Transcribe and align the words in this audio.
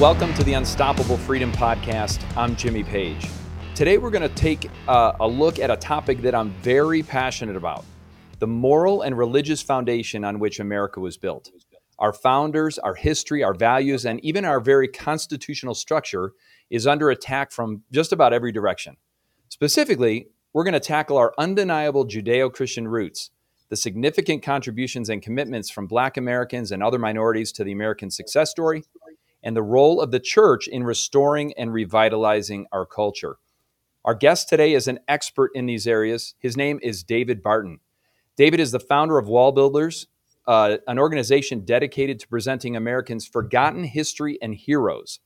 Welcome 0.00 0.34
to 0.34 0.44
the 0.44 0.52
Unstoppable 0.52 1.16
Freedom 1.16 1.50
Podcast. 1.52 2.22
I'm 2.36 2.54
Jimmy 2.54 2.84
Page. 2.84 3.26
Today, 3.74 3.96
we're 3.96 4.10
going 4.10 4.28
to 4.28 4.34
take 4.34 4.68
uh, 4.86 5.12
a 5.20 5.26
look 5.26 5.58
at 5.58 5.70
a 5.70 5.76
topic 5.78 6.20
that 6.20 6.34
I'm 6.34 6.50
very 6.60 7.02
passionate 7.02 7.56
about 7.56 7.82
the 8.38 8.46
moral 8.46 9.00
and 9.00 9.16
religious 9.16 9.62
foundation 9.62 10.22
on 10.22 10.38
which 10.38 10.60
America 10.60 11.00
was 11.00 11.16
built. 11.16 11.50
Our 11.98 12.12
founders, 12.12 12.78
our 12.78 12.94
history, 12.94 13.42
our 13.42 13.54
values, 13.54 14.04
and 14.04 14.22
even 14.22 14.44
our 14.44 14.60
very 14.60 14.86
constitutional 14.86 15.74
structure 15.74 16.32
is 16.68 16.86
under 16.86 17.08
attack 17.08 17.50
from 17.50 17.82
just 17.90 18.12
about 18.12 18.34
every 18.34 18.52
direction. 18.52 18.98
Specifically, 19.48 20.28
we're 20.52 20.64
going 20.64 20.74
to 20.74 20.80
tackle 20.80 21.16
our 21.16 21.32
undeniable 21.38 22.06
Judeo 22.06 22.52
Christian 22.52 22.86
roots, 22.86 23.30
the 23.70 23.76
significant 23.76 24.42
contributions 24.42 25.08
and 25.08 25.22
commitments 25.22 25.70
from 25.70 25.86
Black 25.86 26.18
Americans 26.18 26.70
and 26.70 26.82
other 26.82 26.98
minorities 26.98 27.50
to 27.52 27.64
the 27.64 27.72
American 27.72 28.10
success 28.10 28.50
story, 28.50 28.84
and 29.42 29.56
the 29.56 29.62
role 29.62 30.00
of 30.00 30.10
the 30.10 30.20
church 30.20 30.68
in 30.68 30.84
restoring 30.84 31.52
and 31.56 31.72
revitalizing 31.72 32.66
our 32.72 32.86
culture. 32.86 33.36
Our 34.04 34.14
guest 34.14 34.48
today 34.48 34.72
is 34.72 34.86
an 34.88 35.00
expert 35.08 35.50
in 35.54 35.66
these 35.66 35.86
areas. 35.86 36.34
His 36.38 36.56
name 36.56 36.78
is 36.82 37.02
David 37.02 37.42
Barton. 37.42 37.80
David 38.36 38.60
is 38.60 38.70
the 38.70 38.80
founder 38.80 39.18
of 39.18 39.26
WallBuilders, 39.26 40.06
uh, 40.46 40.76
an 40.86 40.98
organization 40.98 41.64
dedicated 41.64 42.20
to 42.20 42.28
presenting 42.28 42.76
Americans' 42.76 43.26
forgotten 43.26 43.84
history 43.84 44.38
and 44.40 44.54
heroes 44.54 45.20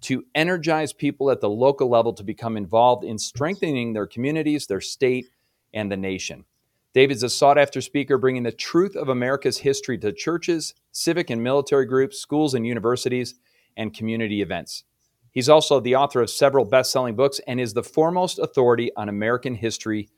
to 0.00 0.24
energize 0.34 0.92
people 0.92 1.30
at 1.30 1.40
the 1.40 1.48
local 1.48 1.88
level 1.88 2.12
to 2.12 2.24
become 2.24 2.56
involved 2.56 3.04
in 3.04 3.18
strengthening 3.18 3.92
their 3.92 4.06
communities, 4.06 4.66
their 4.66 4.80
state, 4.80 5.28
and 5.72 5.90
the 5.90 5.96
nation. 5.96 6.44
David's 6.92 7.22
a 7.22 7.28
sought 7.28 7.58
after 7.58 7.80
speaker 7.80 8.18
bringing 8.18 8.42
the 8.42 8.52
truth 8.52 8.96
of 8.96 9.08
America's 9.08 9.58
history 9.58 9.98
to 9.98 10.12
churches, 10.12 10.74
civic 10.92 11.30
and 11.30 11.42
military 11.42 11.86
groups, 11.86 12.18
schools 12.18 12.54
and 12.54 12.66
universities, 12.66 13.34
and 13.76 13.94
community 13.94 14.42
events. 14.42 14.84
He's 15.30 15.48
also 15.48 15.80
the 15.80 15.96
author 15.96 16.20
of 16.20 16.30
several 16.30 16.64
best 16.64 16.92
selling 16.92 17.16
books 17.16 17.40
and 17.46 17.60
is 17.60 17.74
the 17.74 17.82
foremost 17.82 18.38
authority 18.38 18.92
on 18.96 19.08
American 19.08 19.56
history 19.56 20.08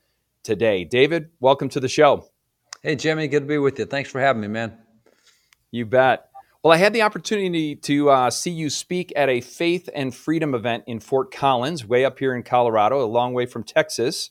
today. 0.43 0.83
David, 0.83 1.29
welcome 1.39 1.69
to 1.69 1.79
the 1.79 1.89
show. 1.89 2.29
Hey, 2.83 2.95
Jimmy, 2.95 3.27
good 3.27 3.41
to 3.41 3.47
be 3.47 3.57
with 3.57 3.79
you. 3.79 3.85
Thanks 3.85 4.11
for 4.11 4.21
having 4.21 4.41
me, 4.43 4.47
man. 4.47 4.77
You 5.71 5.85
bet. 5.85 6.29
Well, 6.63 6.71
I 6.71 6.77
had 6.77 6.93
the 6.93 7.01
opportunity 7.01 7.75
to 7.75 8.09
uh, 8.09 8.29
see 8.29 8.51
you 8.51 8.69
speak 8.69 9.11
at 9.15 9.29
a 9.29 9.41
faith 9.41 9.89
and 9.95 10.13
freedom 10.13 10.53
event 10.53 10.83
in 10.85 10.99
Fort 10.99 11.31
Collins, 11.33 11.85
way 11.85 12.05
up 12.05 12.19
here 12.19 12.35
in 12.35 12.43
Colorado, 12.43 13.03
a 13.03 13.07
long 13.07 13.33
way 13.33 13.45
from 13.45 13.63
Texas, 13.63 14.29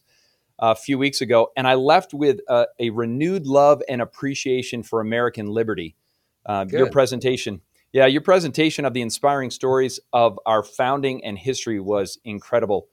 a 0.59 0.77
few 0.77 0.99
weeks 0.99 1.21
ago. 1.21 1.51
And 1.57 1.67
I 1.67 1.75
left 1.75 2.15
with 2.15 2.41
a, 2.49 2.67
a 2.79 2.91
renewed 2.91 3.47
love 3.47 3.83
and 3.89 4.01
appreciation 4.01 4.83
for 4.83 5.01
American 5.01 5.49
liberty. 5.49 5.97
Uh, 6.45 6.65
your 6.71 6.91
presentation 6.91 7.61
yeah, 7.97 8.05
your 8.05 8.21
presentation 8.21 8.85
of 8.85 8.93
the 8.93 9.01
inspiring 9.01 9.51
stories 9.51 9.99
of 10.13 10.39
our 10.45 10.63
founding 10.63 11.25
and 11.25 11.39
history 11.39 11.81
was 11.81 12.19
incredible. 12.25 12.89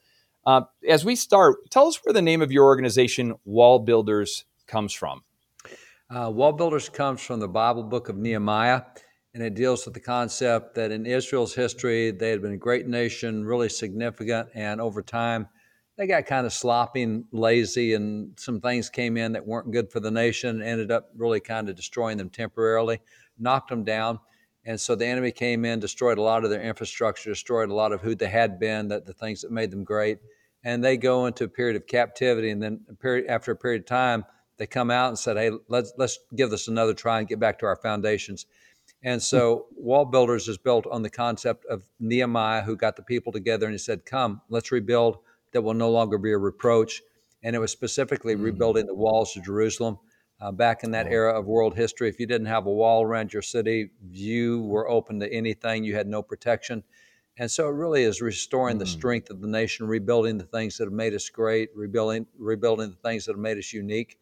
Uh, 0.46 0.62
as 0.88 1.04
we 1.04 1.14
start, 1.14 1.70
tell 1.70 1.88
us 1.88 2.00
where 2.06 2.14
the 2.14 2.22
name 2.22 2.42
of 2.42 2.54
your 2.54 2.64
organization, 2.64 3.36
WallBuilders, 3.46 4.46
comes 4.66 4.94
from. 4.94 5.22
Uh, 6.10 6.30
WallBuilders 6.30 6.94
comes 6.94 7.20
from 7.22 7.42
the 7.42 7.50
Bible 7.50 7.84
book 7.84 8.08
of 8.08 8.16
Nehemiah, 8.16 8.84
and 9.34 9.44
it 9.44 9.56
deals 9.56 9.84
with 9.84 9.94
the 9.94 10.00
concept 10.00 10.76
that 10.76 10.90
in 10.90 11.06
Israel's 11.06 11.54
history, 11.54 12.12
they 12.12 12.30
had 12.30 12.42
been 12.42 12.54
a 12.54 12.58
great 12.58 12.88
nation, 12.88 13.44
really 13.44 13.68
significant, 13.68 14.48
and 14.56 14.80
over 14.80 15.02
time, 15.02 15.50
they 15.98 16.08
got 16.08 16.28
kind 16.28 16.46
of 16.46 16.54
sloppy 16.54 17.02
and 17.04 17.26
lazy, 17.34 17.94
and 17.94 18.40
some 18.40 18.62
things 18.62 18.90
came 18.90 19.18
in 19.18 19.34
that 19.34 19.46
weren't 19.46 19.70
good 19.72 19.92
for 19.92 20.00
the 20.00 20.12
nation, 20.12 20.64
ended 20.64 20.92
up 20.92 21.10
really 21.18 21.42
kind 21.42 21.68
of 21.68 21.76
destroying 21.76 22.18
them 22.18 22.30
temporarily, 22.30 23.02
knocked 23.38 23.70
them 23.70 23.84
down. 23.84 24.18
And 24.66 24.80
so 24.80 24.96
the 24.96 25.06
enemy 25.06 25.32
came 25.32 25.66
in, 25.66 25.80
destroyed 25.80 26.18
a 26.18 26.22
lot 26.22 26.44
of 26.44 26.50
their 26.50 26.62
infrastructure, 26.62 27.30
destroyed 27.30 27.70
a 27.70 27.74
lot 27.74 27.92
of 27.92 28.02
who 28.02 28.16
they 28.16 28.30
had 28.30 28.60
been, 28.60 28.88
that 28.88 29.06
the 29.06 29.14
things 29.14 29.42
that 29.42 29.52
made 29.52 29.72
them 29.72 29.84
great. 29.84 30.20
And 30.64 30.84
they 30.84 30.96
go 30.96 31.26
into 31.26 31.44
a 31.44 31.50
period 31.50 31.76
of 31.76 31.88
captivity, 31.88 32.50
and 32.50 32.64
then 32.64 32.82
a 32.90 32.94
period, 32.94 33.28
after 33.28 33.52
a 33.52 33.56
period 33.56 33.82
of 33.82 33.88
time, 33.88 34.24
they 34.58 34.66
come 34.66 34.90
out 34.90 35.10
and 35.10 35.20
said, 35.20 35.36
"Hey, 35.36 35.52
let's 35.68 35.92
let's 35.98 36.20
give 36.36 36.50
this 36.50 36.70
another 36.70 36.94
try 36.94 37.20
and 37.20 37.28
get 37.28 37.40
back 37.40 37.60
to 37.60 37.66
our 37.66 37.76
foundations." 37.76 38.46
And 39.02 39.22
so, 39.22 39.66
WallBuilders 39.82 40.48
is 40.48 40.58
built 40.58 40.88
on 40.88 41.02
the 41.02 41.10
concept 41.10 41.66
of 41.66 41.84
Nehemiah, 42.00 42.62
who 42.62 42.78
got 42.78 42.96
the 42.96 43.02
people 43.02 43.34
together 43.34 43.66
and 43.66 43.74
he 43.74 43.80
said, 43.80 44.06
"Come, 44.06 44.42
let's 44.50 44.72
rebuild. 44.72 45.18
That 45.52 45.64
will 45.64 45.74
no 45.74 45.92
longer 45.92 46.18
be 46.18 46.32
a 46.32 46.38
reproach." 46.38 47.02
And 47.44 47.56
it 47.56 47.60
was 47.60 47.72
specifically 47.72 48.36
mm-hmm. 48.36 48.44
rebuilding 48.44 48.86
the 48.86 48.96
walls 48.96 49.36
of 49.36 49.44
Jerusalem. 49.44 50.00
Uh, 50.44 50.52
back 50.52 50.84
in 50.84 50.92
that 50.92 51.08
era 51.08 51.32
of 51.40 51.46
world 51.46 51.74
history, 51.74 52.10
if 52.10 52.20
you 52.20 52.26
didn't 52.26 52.48
have 52.48 52.66
a 52.66 52.72
wall 52.72 53.02
around 53.02 53.32
your 53.32 53.42
city, 53.42 53.92
you 54.12 54.64
were 54.64 54.90
open 54.90 55.18
to 55.18 55.32
anything. 55.32 55.86
You 55.86 55.96
had 55.96 56.06
no 56.06 56.22
protection. 56.22 56.84
And 57.38 57.50
so 57.50 57.70
it 57.70 57.72
really 57.72 58.04
is 58.04 58.22
restoring 58.22 58.74
mm-hmm. 58.74 58.80
the 58.80 58.88
strength 58.88 59.30
of 59.30 59.40
the 59.40 59.48
nation, 59.48 59.88
rebuilding 59.88 60.38
the 60.38 60.44
things 60.44 60.78
that 60.78 60.84
have 60.84 60.94
made 60.94 61.14
us 61.14 61.30
great, 61.30 61.70
rebuilding 61.74 62.28
rebuilding 62.38 62.90
the 62.90 63.10
things 63.10 63.26
that 63.26 63.32
have 63.32 63.40
made 63.40 63.58
us 63.58 63.72
unique. 63.72 64.20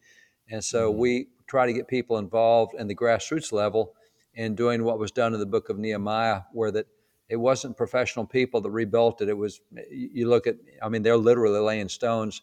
And 0.48 0.62
so 0.62 0.90
mm-hmm. 0.90 1.00
we 1.00 1.26
try 1.48 1.66
to 1.66 1.72
get 1.72 1.88
people 1.88 2.18
involved 2.18 2.74
in 2.78 2.86
the 2.86 2.94
grassroots 2.94 3.50
level 3.50 3.94
in 4.34 4.54
doing 4.54 4.84
what 4.84 5.00
was 5.00 5.10
done 5.10 5.34
in 5.34 5.40
the 5.40 5.46
book 5.46 5.70
of 5.70 5.78
Nehemiah, 5.78 6.42
where 6.52 6.70
that 6.70 6.86
it 7.28 7.36
wasn't 7.36 7.76
professional 7.76 8.26
people 8.26 8.60
that 8.60 8.70
rebuilt 8.70 9.22
it. 9.22 9.28
It 9.28 9.36
was 9.36 9.60
you 9.90 10.28
look 10.28 10.46
at, 10.46 10.54
I 10.80 10.88
mean, 10.88 11.02
they're 11.02 11.16
literally 11.16 11.58
laying 11.58 11.88
stones 11.88 12.42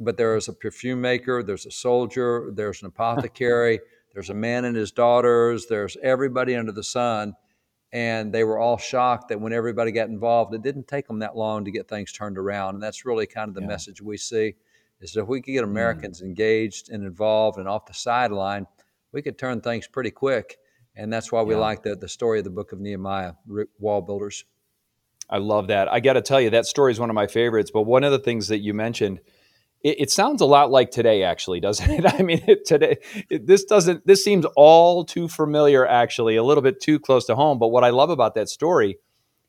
but 0.00 0.16
there 0.16 0.36
is 0.36 0.48
a 0.48 0.52
perfume 0.52 1.00
maker, 1.00 1.42
there's 1.42 1.66
a 1.66 1.70
soldier, 1.70 2.50
there's 2.52 2.82
an 2.82 2.88
apothecary, 2.88 3.80
there's 4.14 4.30
a 4.30 4.34
man 4.34 4.64
and 4.64 4.76
his 4.76 4.92
daughters, 4.92 5.66
there's 5.66 5.96
everybody 6.02 6.54
under 6.54 6.72
the 6.72 6.84
sun. 6.84 7.34
And 7.92 8.32
they 8.32 8.44
were 8.44 8.58
all 8.58 8.76
shocked 8.76 9.28
that 9.28 9.40
when 9.40 9.52
everybody 9.52 9.92
got 9.92 10.08
involved, 10.08 10.52
it 10.52 10.62
didn't 10.62 10.88
take 10.88 11.06
them 11.06 11.20
that 11.20 11.36
long 11.36 11.64
to 11.64 11.70
get 11.70 11.88
things 11.88 12.12
turned 12.12 12.36
around. 12.36 12.74
And 12.74 12.82
that's 12.82 13.06
really 13.06 13.26
kind 13.26 13.48
of 13.48 13.54
the 13.54 13.60
yeah. 13.62 13.68
message 13.68 14.02
we 14.02 14.18
see 14.18 14.54
is 15.00 15.12
that 15.12 15.22
if 15.22 15.28
we 15.28 15.40
could 15.40 15.52
get 15.52 15.62
mm. 15.62 15.70
Americans 15.70 16.20
mm. 16.20 16.26
engaged 16.26 16.90
and 16.90 17.04
involved 17.04 17.58
and 17.58 17.68
off 17.68 17.86
the 17.86 17.94
sideline, 17.94 18.66
we 19.12 19.22
could 19.22 19.38
turn 19.38 19.60
things 19.60 19.86
pretty 19.86 20.10
quick. 20.10 20.58
And 20.96 21.12
that's 21.12 21.30
why 21.30 21.42
we 21.42 21.54
yeah. 21.54 21.60
like 21.60 21.84
the, 21.84 21.94
the 21.94 22.08
story 22.08 22.38
of 22.38 22.44
the 22.44 22.50
book 22.50 22.72
of 22.72 22.80
Nehemiah, 22.80 23.34
wall 23.78 24.02
builders. 24.02 24.44
I 25.30 25.38
love 25.38 25.68
that. 25.68 25.90
I 25.90 26.00
got 26.00 26.14
to 26.14 26.22
tell 26.22 26.40
you, 26.40 26.50
that 26.50 26.66
story 26.66 26.92
is 26.92 27.00
one 27.00 27.08
of 27.08 27.14
my 27.14 27.28
favorites. 27.28 27.70
But 27.72 27.82
one 27.82 28.04
of 28.04 28.12
the 28.12 28.18
things 28.18 28.48
that 28.48 28.58
you 28.58 28.74
mentioned– 28.74 29.20
it, 29.86 30.00
it, 30.00 30.10
sounds 30.10 30.40
a 30.40 30.46
lot 30.46 30.72
like 30.72 30.90
today, 30.90 31.22
actually, 31.22 31.60
doesn't 31.60 31.88
it? 31.88 32.04
I 32.18 32.22
mean, 32.22 32.42
it, 32.48 32.64
today 32.64 32.96
it, 33.30 33.46
this 33.46 33.64
doesn't. 33.64 34.04
This 34.04 34.24
seems 34.24 34.44
all 34.56 35.04
too 35.04 35.28
familiar, 35.28 35.86
actually, 35.86 36.34
a 36.34 36.42
little 36.42 36.62
bit 36.62 36.80
too 36.80 36.98
close 36.98 37.24
to 37.26 37.36
home. 37.36 37.60
But 37.60 37.68
what 37.68 37.84
I 37.84 37.90
love 37.90 38.10
about 38.10 38.34
that 38.34 38.48
story 38.48 38.98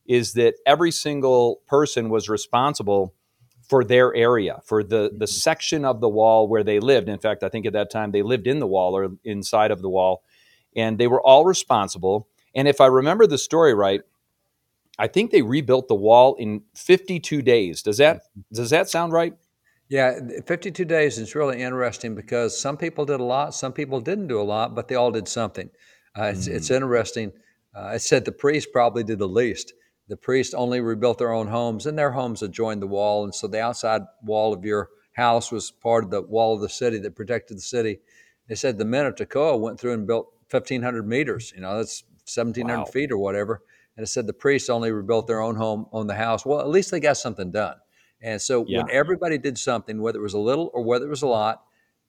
is 0.05 0.33
that 0.33 0.53
every 0.65 0.91
single 0.91 1.61
person 1.67 2.09
was 2.09 2.29
responsible 2.29 3.15
for 3.67 3.83
their 3.83 4.13
area, 4.13 4.61
for 4.63 4.83
the 4.83 5.09
the 5.11 5.25
mm-hmm. 5.25 5.25
section 5.25 5.83
of 5.83 6.01
the 6.01 6.09
wall 6.09 6.47
where 6.47 6.63
they 6.63 6.79
lived. 6.79 7.09
In 7.09 7.17
fact, 7.17 7.41
I 7.43 7.49
think 7.49 7.65
at 7.65 7.73
that 7.73 7.89
time 7.89 8.11
they 8.11 8.21
lived 8.21 8.45
in 8.45 8.59
the 8.59 8.67
wall 8.67 8.95
or 8.95 9.09
inside 9.23 9.71
of 9.71 9.81
the 9.81 9.89
wall, 9.89 10.23
and 10.75 10.99
they 10.99 11.07
were 11.07 11.21
all 11.21 11.45
responsible. 11.45 12.27
And 12.53 12.67
if 12.67 12.79
I 12.79 12.85
remember 12.85 13.25
the 13.25 13.39
story 13.39 13.73
right, 13.73 14.01
I 14.99 15.07
think 15.07 15.31
they 15.31 15.41
rebuilt 15.41 15.87
the 15.87 15.95
wall 15.95 16.35
in 16.35 16.61
52 16.75 17.41
days. 17.41 17.81
Does 17.81 17.97
that 17.97 18.17
mm-hmm. 18.17 18.41
does 18.53 18.69
that 18.69 18.87
sound 18.87 19.13
right? 19.13 19.33
Yeah, 19.89 20.19
52 20.45 20.83
days 20.83 21.17
is 21.17 21.33
really 21.33 21.61
interesting 21.61 22.13
because 22.13 22.59
some 22.59 22.75
people 22.75 23.05
did 23.05 23.21
a 23.21 23.23
lot, 23.23 23.53
some 23.53 23.71
people 23.71 24.01
didn't 24.01 24.27
do 24.27 24.41
a 24.41 24.43
lot, 24.43 24.75
but 24.75 24.87
they 24.87 24.95
all 24.95 25.11
did 25.11 25.27
something. 25.27 25.69
Uh, 26.17 26.23
it's, 26.23 26.47
mm. 26.47 26.55
it's 26.55 26.69
interesting. 26.71 27.31
Uh, 27.75 27.83
I 27.83 27.97
said 27.97 28.25
the 28.25 28.31
priests 28.33 28.69
probably 28.71 29.03
did 29.03 29.19
the 29.19 29.27
least. 29.27 29.73
The 30.09 30.17
priests 30.17 30.53
only 30.53 30.81
rebuilt 30.81 31.19
their 31.19 31.31
own 31.31 31.47
homes, 31.47 31.85
and 31.85 31.97
their 31.97 32.11
homes 32.11 32.41
adjoined 32.41 32.81
the 32.81 32.87
wall. 32.87 33.23
And 33.23 33.33
so 33.33 33.47
the 33.47 33.61
outside 33.61 34.01
wall 34.23 34.53
of 34.53 34.65
your 34.65 34.89
house 35.13 35.51
was 35.51 35.71
part 35.71 36.03
of 36.03 36.11
the 36.11 36.21
wall 36.21 36.55
of 36.55 36.61
the 36.61 36.69
city 36.69 36.97
that 36.99 37.15
protected 37.15 37.57
the 37.57 37.61
city. 37.61 37.99
They 38.47 38.55
said 38.55 38.77
the 38.77 38.85
men 38.85 39.05
of 39.05 39.15
Tekoa 39.15 39.59
went 39.59 39.79
through 39.79 39.93
and 39.93 40.07
built 40.07 40.31
1,500 40.51 41.07
meters. 41.07 41.51
You 41.53 41.61
know, 41.61 41.77
that's 41.77 42.03
1,700 42.33 42.77
wow. 42.77 42.85
feet 42.85 43.11
or 43.11 43.17
whatever. 43.17 43.61
And 43.95 44.03
it 44.03 44.07
said 44.07 44.27
the 44.27 44.33
priests 44.33 44.69
only 44.69 44.91
rebuilt 44.91 45.27
their 45.27 45.41
own 45.41 45.55
home 45.55 45.87
on 45.91 46.07
the 46.07 46.15
house. 46.15 46.45
Well, 46.45 46.61
at 46.61 46.69
least 46.69 46.91
they 46.91 46.99
got 46.99 47.17
something 47.17 47.51
done. 47.51 47.75
And 48.27 48.41
so 48.41 48.65
yeah. 48.67 48.79
when 48.79 48.91
everybody 48.91 49.37
did 49.37 49.57
something, 49.57 50.01
whether 50.01 50.19
it 50.19 50.21
was 50.21 50.33
a 50.33 50.39
little 50.39 50.69
or 50.73 50.83
whether 50.83 51.05
it 51.05 51.09
was 51.09 51.21
a 51.21 51.27
lot, 51.27 51.63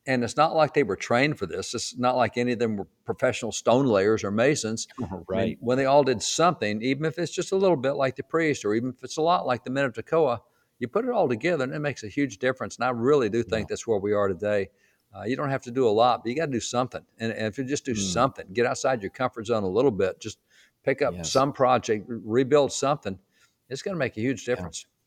and 0.04 0.24
it's 0.24 0.36
not 0.36 0.56
like 0.56 0.74
they 0.74 0.82
were 0.82 0.96
trained 0.96 1.38
for 1.38 1.46
this. 1.46 1.74
It's 1.74 1.96
not 1.96 2.16
like 2.16 2.36
any 2.36 2.52
of 2.52 2.58
them 2.58 2.76
were 2.76 2.88
professional 3.04 3.52
stone 3.52 3.86
layers 3.86 4.24
or 4.24 4.32
masons. 4.32 4.88
right. 5.28 5.38
I 5.38 5.44
mean, 5.44 5.56
when 5.60 5.78
they 5.78 5.84
all 5.84 6.02
did 6.02 6.20
something, 6.20 6.82
even 6.82 7.04
if 7.04 7.20
it's 7.20 7.30
just 7.30 7.52
a 7.52 7.56
little 7.56 7.76
bit 7.76 7.92
like 7.92 8.16
the 8.16 8.24
priest, 8.24 8.64
or 8.64 8.74
even 8.74 8.90
if 8.90 9.04
it's 9.04 9.16
a 9.16 9.22
lot 9.22 9.46
like 9.46 9.62
the 9.62 9.70
men 9.70 9.84
of 9.84 9.92
Tekoa, 9.92 10.40
you 10.80 10.88
put 10.88 11.04
it 11.04 11.12
all 11.12 11.28
together 11.28 11.62
and 11.62 11.72
it 11.72 11.78
makes 11.78 12.02
a 12.02 12.08
huge 12.08 12.38
difference. 12.38 12.76
And 12.76 12.84
I 12.84 12.90
really 12.90 13.28
do 13.28 13.44
think 13.44 13.68
yeah. 13.68 13.74
that's 13.74 13.86
where 13.86 13.98
we 13.98 14.12
are 14.12 14.26
today. 14.26 14.70
Uh, 15.16 15.22
you 15.22 15.36
don't 15.36 15.50
have 15.50 15.62
to 15.62 15.70
do 15.70 15.86
a 15.86 15.90
lot, 15.90 16.24
but 16.24 16.30
you 16.30 16.36
got 16.36 16.46
to 16.46 16.52
do 16.52 16.60
something. 16.60 17.02
And, 17.20 17.30
and, 17.32 17.46
if 17.46 17.58
you 17.58 17.64
just 17.64 17.84
do 17.84 17.92
mm. 17.92 17.98
something, 17.98 18.46
get 18.52 18.66
outside 18.66 19.02
your 19.02 19.10
comfort 19.10 19.46
zone 19.46 19.62
a 19.62 19.68
little 19.68 19.90
bit, 19.92 20.20
just 20.20 20.38
pick 20.84 21.00
up 21.00 21.14
yes. 21.14 21.30
some 21.30 21.52
project, 21.52 22.06
rebuild 22.08 22.72
something, 22.72 23.18
it's 23.68 23.82
going 23.82 23.94
to 23.94 23.98
make 23.98 24.16
a 24.16 24.20
huge 24.20 24.44
difference. 24.44 24.84
Yeah. 24.86 24.97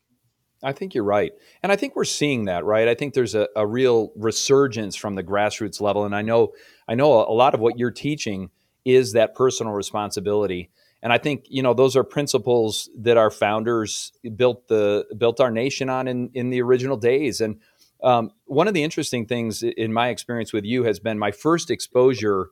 I 0.62 0.72
think 0.72 0.94
you're 0.94 1.04
right. 1.04 1.32
And 1.62 1.72
I 1.72 1.76
think 1.76 1.96
we're 1.96 2.04
seeing 2.04 2.44
that, 2.44 2.64
right? 2.64 2.86
I 2.86 2.94
think 2.94 3.14
there's 3.14 3.34
a, 3.34 3.48
a 3.56 3.66
real 3.66 4.12
resurgence 4.14 4.94
from 4.94 5.16
the 5.16 5.24
grassroots 5.24 5.80
level. 5.80 6.04
And 6.04 6.14
I 6.14 6.22
know 6.22 6.52
I 6.88 6.94
know 6.94 7.12
a 7.12 7.34
lot 7.34 7.54
of 7.54 7.60
what 7.60 7.78
you're 7.78 7.90
teaching 7.90 8.50
is 8.84 9.12
that 9.12 9.34
personal 9.34 9.72
responsibility. 9.72 10.70
and 11.02 11.12
I 11.12 11.18
think 11.18 11.46
you 11.48 11.62
know 11.62 11.74
those 11.74 11.96
are 11.96 12.04
principles 12.04 12.88
that 12.96 13.16
our 13.16 13.30
founders 13.30 14.12
built 14.36 14.68
the 14.68 15.04
built 15.16 15.40
our 15.40 15.50
nation 15.50 15.88
on 15.88 16.06
in 16.06 16.30
in 16.34 16.50
the 16.50 16.62
original 16.62 16.96
days. 16.96 17.40
And 17.40 17.60
um, 18.02 18.30
one 18.46 18.68
of 18.68 18.74
the 18.74 18.82
interesting 18.82 19.26
things 19.26 19.62
in 19.62 19.92
my 19.92 20.08
experience 20.08 20.52
with 20.52 20.64
you 20.64 20.84
has 20.84 21.00
been 21.00 21.18
my 21.18 21.30
first 21.30 21.70
exposure 21.70 22.50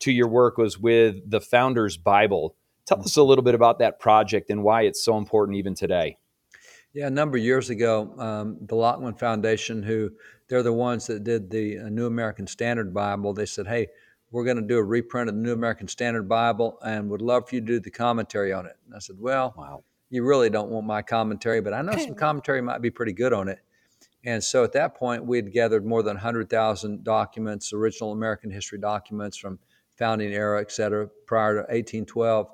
to 0.00 0.12
your 0.12 0.28
work 0.28 0.58
was 0.58 0.78
with 0.78 1.28
the 1.28 1.40
Founders 1.40 1.96
Bible. 1.96 2.56
Tell 2.86 3.00
us 3.00 3.16
a 3.16 3.22
little 3.22 3.44
bit 3.44 3.54
about 3.54 3.78
that 3.78 4.00
project 4.00 4.50
and 4.50 4.64
why 4.64 4.82
it's 4.82 5.04
so 5.04 5.16
important 5.16 5.56
even 5.56 5.74
today. 5.74 6.18
Yeah, 6.94 7.06
a 7.06 7.10
number 7.10 7.38
of 7.38 7.44
years 7.44 7.70
ago, 7.70 8.12
um, 8.18 8.58
the 8.60 8.74
Lockman 8.74 9.14
Foundation, 9.14 9.82
who 9.82 10.10
they're 10.48 10.62
the 10.62 10.72
ones 10.72 11.06
that 11.06 11.24
did 11.24 11.50
the 11.50 11.78
uh, 11.78 11.88
New 11.88 12.06
American 12.06 12.46
Standard 12.46 12.92
Bible, 12.92 13.32
they 13.32 13.46
said, 13.46 13.66
"Hey, 13.66 13.88
we're 14.32 14.44
going 14.44 14.56
to 14.56 14.62
do 14.62 14.78
a 14.78 14.82
reprint 14.82 15.28
of 15.28 15.36
the 15.36 15.40
New 15.40 15.52
American 15.52 15.86
Standard 15.86 16.28
Bible 16.28 16.78
and 16.84 17.08
would 17.10 17.22
love 17.22 17.48
for 17.48 17.54
you 17.54 17.60
to 17.60 17.66
do 17.66 17.78
the 17.78 17.90
commentary 17.90 18.52
on 18.52 18.66
it. 18.66 18.76
And 18.86 18.94
I 18.94 18.98
said, 18.98 19.16
Well, 19.18 19.54
wow. 19.56 19.84
you 20.10 20.24
really 20.24 20.50
don't 20.50 20.70
want 20.70 20.86
my 20.86 21.02
commentary, 21.02 21.60
but 21.60 21.74
I 21.74 21.82
know 21.82 21.96
some 21.96 22.14
commentary 22.16 22.62
might 22.62 22.80
be 22.80 22.90
pretty 22.90 23.12
good 23.12 23.34
on 23.34 23.48
it. 23.48 23.60
And 24.24 24.42
so 24.42 24.64
at 24.64 24.72
that 24.72 24.94
point, 24.94 25.24
we 25.24 25.36
had 25.36 25.52
gathered 25.52 25.84
more 25.84 26.02
than 26.02 26.14
100,000 26.14 27.04
documents, 27.04 27.72
original 27.72 28.12
American 28.12 28.50
history 28.50 28.78
documents 28.78 29.36
from 29.36 29.58
founding 29.96 30.32
era, 30.32 30.60
et 30.60 30.72
cetera, 30.72 31.08
prior 31.26 31.54
to 31.54 31.60
1812. 31.60 32.48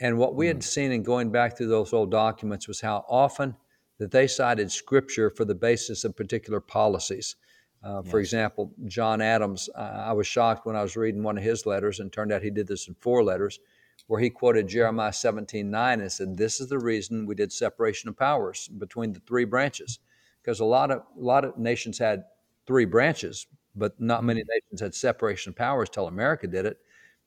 And 0.00 0.16
what 0.16 0.34
we 0.34 0.46
had 0.46 0.60
mm. 0.60 0.62
seen 0.62 0.92
in 0.92 1.02
going 1.02 1.30
back 1.30 1.56
through 1.56 1.68
those 1.68 1.92
old 1.92 2.10
documents 2.10 2.66
was 2.66 2.80
how 2.80 3.04
often 3.08 3.54
that 4.00 4.10
they 4.10 4.26
cited 4.26 4.72
scripture 4.72 5.28
for 5.28 5.44
the 5.44 5.54
basis 5.54 6.04
of 6.04 6.16
particular 6.16 6.58
policies. 6.58 7.36
Uh, 7.84 8.00
yes. 8.02 8.10
For 8.10 8.18
example, 8.18 8.72
John 8.86 9.20
Adams, 9.20 9.68
uh, 9.74 10.04
I 10.06 10.14
was 10.14 10.26
shocked 10.26 10.64
when 10.64 10.74
I 10.74 10.80
was 10.80 10.96
reading 10.96 11.22
one 11.22 11.36
of 11.36 11.44
his 11.44 11.66
letters, 11.66 12.00
and 12.00 12.10
turned 12.10 12.32
out 12.32 12.42
he 12.42 12.50
did 12.50 12.66
this 12.66 12.88
in 12.88 12.94
four 12.94 13.22
letters, 13.22 13.60
where 14.06 14.18
he 14.18 14.30
quoted 14.30 14.68
Jeremiah 14.68 15.12
17 15.12 15.70
9 15.70 16.00
and 16.00 16.10
said, 16.10 16.38
This 16.38 16.62
is 16.62 16.68
the 16.68 16.78
reason 16.78 17.26
we 17.26 17.34
did 17.34 17.52
separation 17.52 18.08
of 18.08 18.16
powers 18.16 18.68
between 18.68 19.12
the 19.12 19.20
three 19.20 19.44
branches. 19.44 19.98
Because 20.42 20.60
a 20.60 20.64
lot 20.64 20.90
of, 20.90 21.02
a 21.18 21.22
lot 21.22 21.44
of 21.44 21.58
nations 21.58 21.98
had 21.98 22.24
three 22.66 22.86
branches, 22.86 23.46
but 23.76 24.00
not 24.00 24.24
many 24.24 24.40
mm-hmm. 24.40 24.48
nations 24.48 24.80
had 24.80 24.94
separation 24.94 25.50
of 25.50 25.56
powers 25.56 25.90
till 25.90 26.06
America 26.06 26.46
did 26.46 26.64
it. 26.64 26.78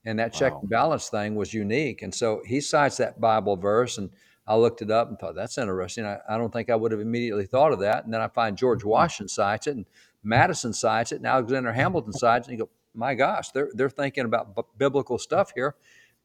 And 0.05 0.17
that 0.17 0.33
check 0.33 0.53
wow. 0.53 0.61
and 0.61 0.69
balance 0.69 1.09
thing 1.09 1.35
was 1.35 1.53
unique. 1.53 2.01
And 2.01 2.13
so 2.13 2.41
he 2.47 2.61
cites 2.61 2.97
that 2.97 3.21
Bible 3.21 3.57
verse, 3.57 3.99
and 3.99 4.09
I 4.45 4.55
looked 4.55 4.81
it 4.81 4.91
up 4.91 5.09
and 5.09 5.17
thought, 5.17 5.35
that's 5.35 5.57
interesting. 5.57 6.05
I, 6.05 6.17
I 6.27 6.37
don't 6.37 6.51
think 6.51 6.69
I 6.69 6.75
would 6.75 6.91
have 6.91 6.99
immediately 6.99 7.45
thought 7.45 7.71
of 7.71 7.79
that. 7.79 8.03
And 8.03 8.13
then 8.13 8.21
I 8.21 8.27
find 8.27 8.57
George 8.57 8.79
mm-hmm. 8.79 8.89
Washington 8.89 9.29
cites 9.29 9.67
it, 9.67 9.75
and 9.75 9.85
Madison 10.23 10.73
cites 10.73 11.11
it 11.11 11.17
and 11.17 11.27
Alexander 11.27 11.71
Hamilton 11.71 12.13
cites 12.13 12.47
it. 12.47 12.51
And 12.51 12.59
you 12.59 12.65
go, 12.65 12.71
my 12.93 13.15
gosh, 13.15 13.49
they're, 13.51 13.69
they're 13.73 13.89
thinking 13.89 14.25
about 14.25 14.55
b- 14.55 14.61
biblical 14.77 15.17
stuff 15.17 15.51
here. 15.55 15.75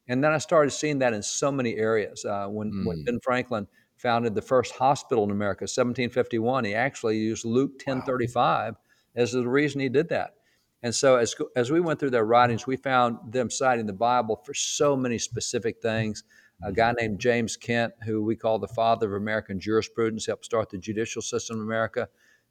And 0.07 0.23
then 0.23 0.31
I 0.31 0.37
started 0.39 0.71
seeing 0.71 0.99
that 0.99 1.13
in 1.13 1.21
so 1.21 1.51
many 1.51 1.75
areas. 1.75 2.25
Uh, 2.25 2.47
when, 2.47 2.71
mm. 2.71 2.85
when 2.85 3.03
Ben 3.03 3.19
Franklin 3.23 3.67
founded 3.97 4.35
the 4.35 4.41
first 4.41 4.73
hospital 4.75 5.23
in 5.23 5.31
America, 5.31 5.63
1751, 5.63 6.65
he 6.65 6.73
actually 6.73 7.17
used 7.17 7.45
Luke 7.45 7.71
1035 7.73 8.73
wow. 8.73 8.79
as 9.15 9.31
the 9.31 9.47
reason 9.47 9.81
he 9.81 9.89
did 9.89 10.09
that. 10.09 10.35
And 10.81 10.95
so 10.95 11.17
as, 11.17 11.35
as 11.55 11.71
we 11.71 11.81
went 11.81 11.99
through 11.99 12.11
their 12.11 12.25
writings, 12.25 12.65
we 12.65 12.77
found 12.77 13.17
them 13.31 13.49
citing 13.49 13.85
the 13.85 13.93
Bible 13.93 14.41
for 14.45 14.53
so 14.53 14.95
many 14.95 15.17
specific 15.17 15.81
things. 15.81 16.23
A 16.63 16.71
guy 16.71 16.91
named 16.91 17.19
James 17.19 17.55
Kent, 17.55 17.93
who 18.03 18.23
we 18.23 18.35
call 18.35 18.59
the 18.59 18.67
father 18.67 19.15
of 19.15 19.21
American 19.21 19.59
jurisprudence, 19.59 20.25
helped 20.25 20.45
start 20.45 20.69
the 20.69 20.77
judicial 20.77 21.21
system 21.21 21.57
in 21.57 21.63
America. 21.63 22.09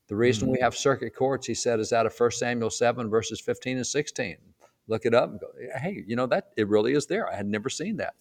The 0.08 0.16
reason 0.16 0.44
mm-hmm. 0.44 0.52
we 0.52 0.60
have 0.60 0.75
circuit 0.75 1.14
courts, 1.14 1.46
he 1.46 1.55
said, 1.55 1.81
is 1.81 1.93
out 1.93 2.06
of 2.06 2.19
1 2.19 2.31
Samuel 2.31 2.70
7, 2.70 3.10
verses 3.10 3.40
15 3.40 3.76
and 3.76 3.87
16. 3.87 4.37
Look 4.87 5.05
it 5.05 5.12
up 5.12 5.31
and 5.31 5.40
go, 5.40 5.49
hey, 5.78 6.02
you 6.06 6.16
know, 6.16 6.26
that 6.26 6.49
it 6.56 6.69
really 6.69 6.94
is 6.94 7.06
there. 7.06 7.31
I 7.31 7.37
had 7.37 7.46
never 7.46 7.69
seen 7.69 7.99
that. 7.99 8.14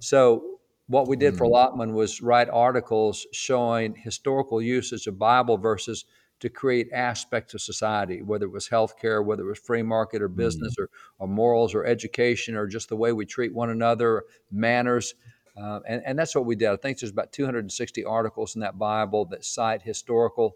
So, 0.00 0.58
what 0.88 1.06
we 1.06 1.16
did 1.16 1.34
mm-hmm. 1.34 1.38
for 1.38 1.46
Lockman 1.46 1.92
was 1.92 2.20
write 2.22 2.48
articles 2.48 3.26
showing 3.32 3.94
historical 3.94 4.60
usage 4.60 5.06
of 5.06 5.18
Bible 5.18 5.58
verses 5.58 6.06
to 6.40 6.48
create 6.48 6.88
aspects 6.92 7.54
of 7.54 7.60
society, 7.60 8.22
whether 8.22 8.46
it 8.46 8.52
was 8.52 8.68
healthcare, 8.68 9.24
whether 9.24 9.42
it 9.42 9.48
was 9.48 9.58
free 9.58 9.82
market 9.82 10.22
or 10.22 10.28
business 10.28 10.74
mm-hmm. 10.74 10.84
or, 10.84 11.26
or 11.26 11.28
morals 11.28 11.74
or 11.74 11.84
education 11.84 12.54
or 12.54 12.66
just 12.66 12.88
the 12.88 12.96
way 12.96 13.12
we 13.12 13.26
treat 13.26 13.52
one 13.52 13.70
another, 13.70 14.24
manners. 14.50 15.14
Uh, 15.60 15.80
and, 15.88 16.02
and 16.06 16.18
that's 16.18 16.34
what 16.34 16.46
we 16.46 16.54
did. 16.54 16.70
I 16.70 16.76
think 16.76 16.98
there's 16.98 17.10
about 17.10 17.32
260 17.32 18.04
articles 18.04 18.54
in 18.54 18.60
that 18.60 18.78
Bible 18.78 19.24
that 19.26 19.44
cite 19.44 19.82
historical 19.82 20.54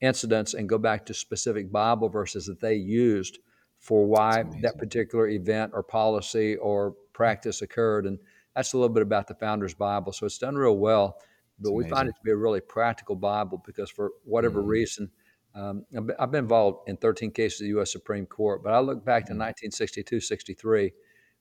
incidents 0.00 0.54
and 0.54 0.68
go 0.68 0.78
back 0.78 1.06
to 1.06 1.14
specific 1.14 1.72
Bible 1.72 2.08
verses 2.08 2.46
that 2.46 2.60
they 2.60 2.74
used 2.74 3.38
for 3.78 4.06
why 4.06 4.44
that 4.62 4.78
particular 4.78 5.28
event 5.28 5.72
or 5.74 5.82
policy 5.82 6.56
or 6.56 6.94
practice 7.12 7.60
occurred. 7.60 8.06
And 8.06 8.18
that's 8.54 8.72
a 8.72 8.78
little 8.78 8.94
bit 8.94 9.02
about 9.02 9.26
the 9.26 9.34
Founders 9.34 9.74
Bible. 9.74 10.12
So 10.12 10.26
it's 10.26 10.38
done 10.38 10.54
real 10.54 10.78
well, 10.78 11.18
but 11.58 11.72
we 11.72 11.88
find 11.88 12.08
it 12.08 12.12
to 12.12 12.22
be 12.24 12.30
a 12.30 12.36
really 12.36 12.60
practical 12.60 13.16
Bible 13.16 13.62
because 13.64 13.90
for 13.90 14.12
whatever 14.24 14.62
mm. 14.62 14.68
reason, 14.68 15.10
um, 15.54 15.84
I've 16.18 16.32
been 16.32 16.44
involved 16.44 16.88
in 16.88 16.96
13 16.96 17.30
cases 17.30 17.60
of 17.60 17.64
the 17.64 17.68
U.S. 17.70 17.92
Supreme 17.92 18.26
Court, 18.26 18.62
but 18.62 18.72
I 18.72 18.80
look 18.80 19.04
back 19.04 19.26
to 19.26 19.32
1962, 19.32 20.16
mm. 20.16 20.22
63, 20.22 20.92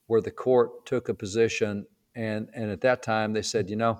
where 0.07 0.21
the 0.21 0.31
court 0.31 0.85
took 0.85 1.09
a 1.09 1.13
position, 1.13 1.85
and, 2.15 2.47
and 2.53 2.69
at 2.69 2.81
that 2.81 3.01
time 3.01 3.33
they 3.33 3.41
said, 3.41 3.69
you 3.69 3.75
know, 3.75 3.99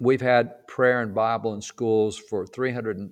we've 0.00 0.20
had 0.20 0.66
prayer 0.68 1.00
and 1.00 1.14
Bible 1.14 1.54
in 1.54 1.62
schools 1.62 2.16
for 2.16 2.46
300 2.46 3.10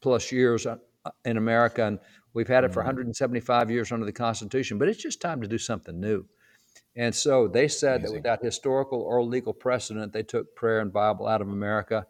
plus 0.00 0.32
years 0.32 0.66
uh, 0.66 0.76
in 1.24 1.36
America, 1.36 1.84
and 1.84 1.98
we've 2.32 2.48
had 2.48 2.64
it 2.64 2.72
for 2.72 2.80
175 2.80 3.62
mm-hmm. 3.62 3.70
years 3.70 3.92
under 3.92 4.06
the 4.06 4.12
Constitution. 4.12 4.78
But 4.78 4.88
it's 4.88 5.02
just 5.02 5.20
time 5.20 5.42
to 5.42 5.48
do 5.48 5.58
something 5.58 6.00
new. 6.00 6.24
And 6.96 7.14
so 7.14 7.46
they 7.46 7.68
said 7.68 8.00
Amazing. 8.00 8.14
that 8.14 8.18
without 8.18 8.44
historical 8.44 9.02
or 9.02 9.22
legal 9.22 9.52
precedent, 9.52 10.12
they 10.12 10.22
took 10.22 10.54
prayer 10.56 10.80
and 10.80 10.92
Bible 10.92 11.26
out 11.26 11.40
of 11.40 11.48
America. 11.48 12.06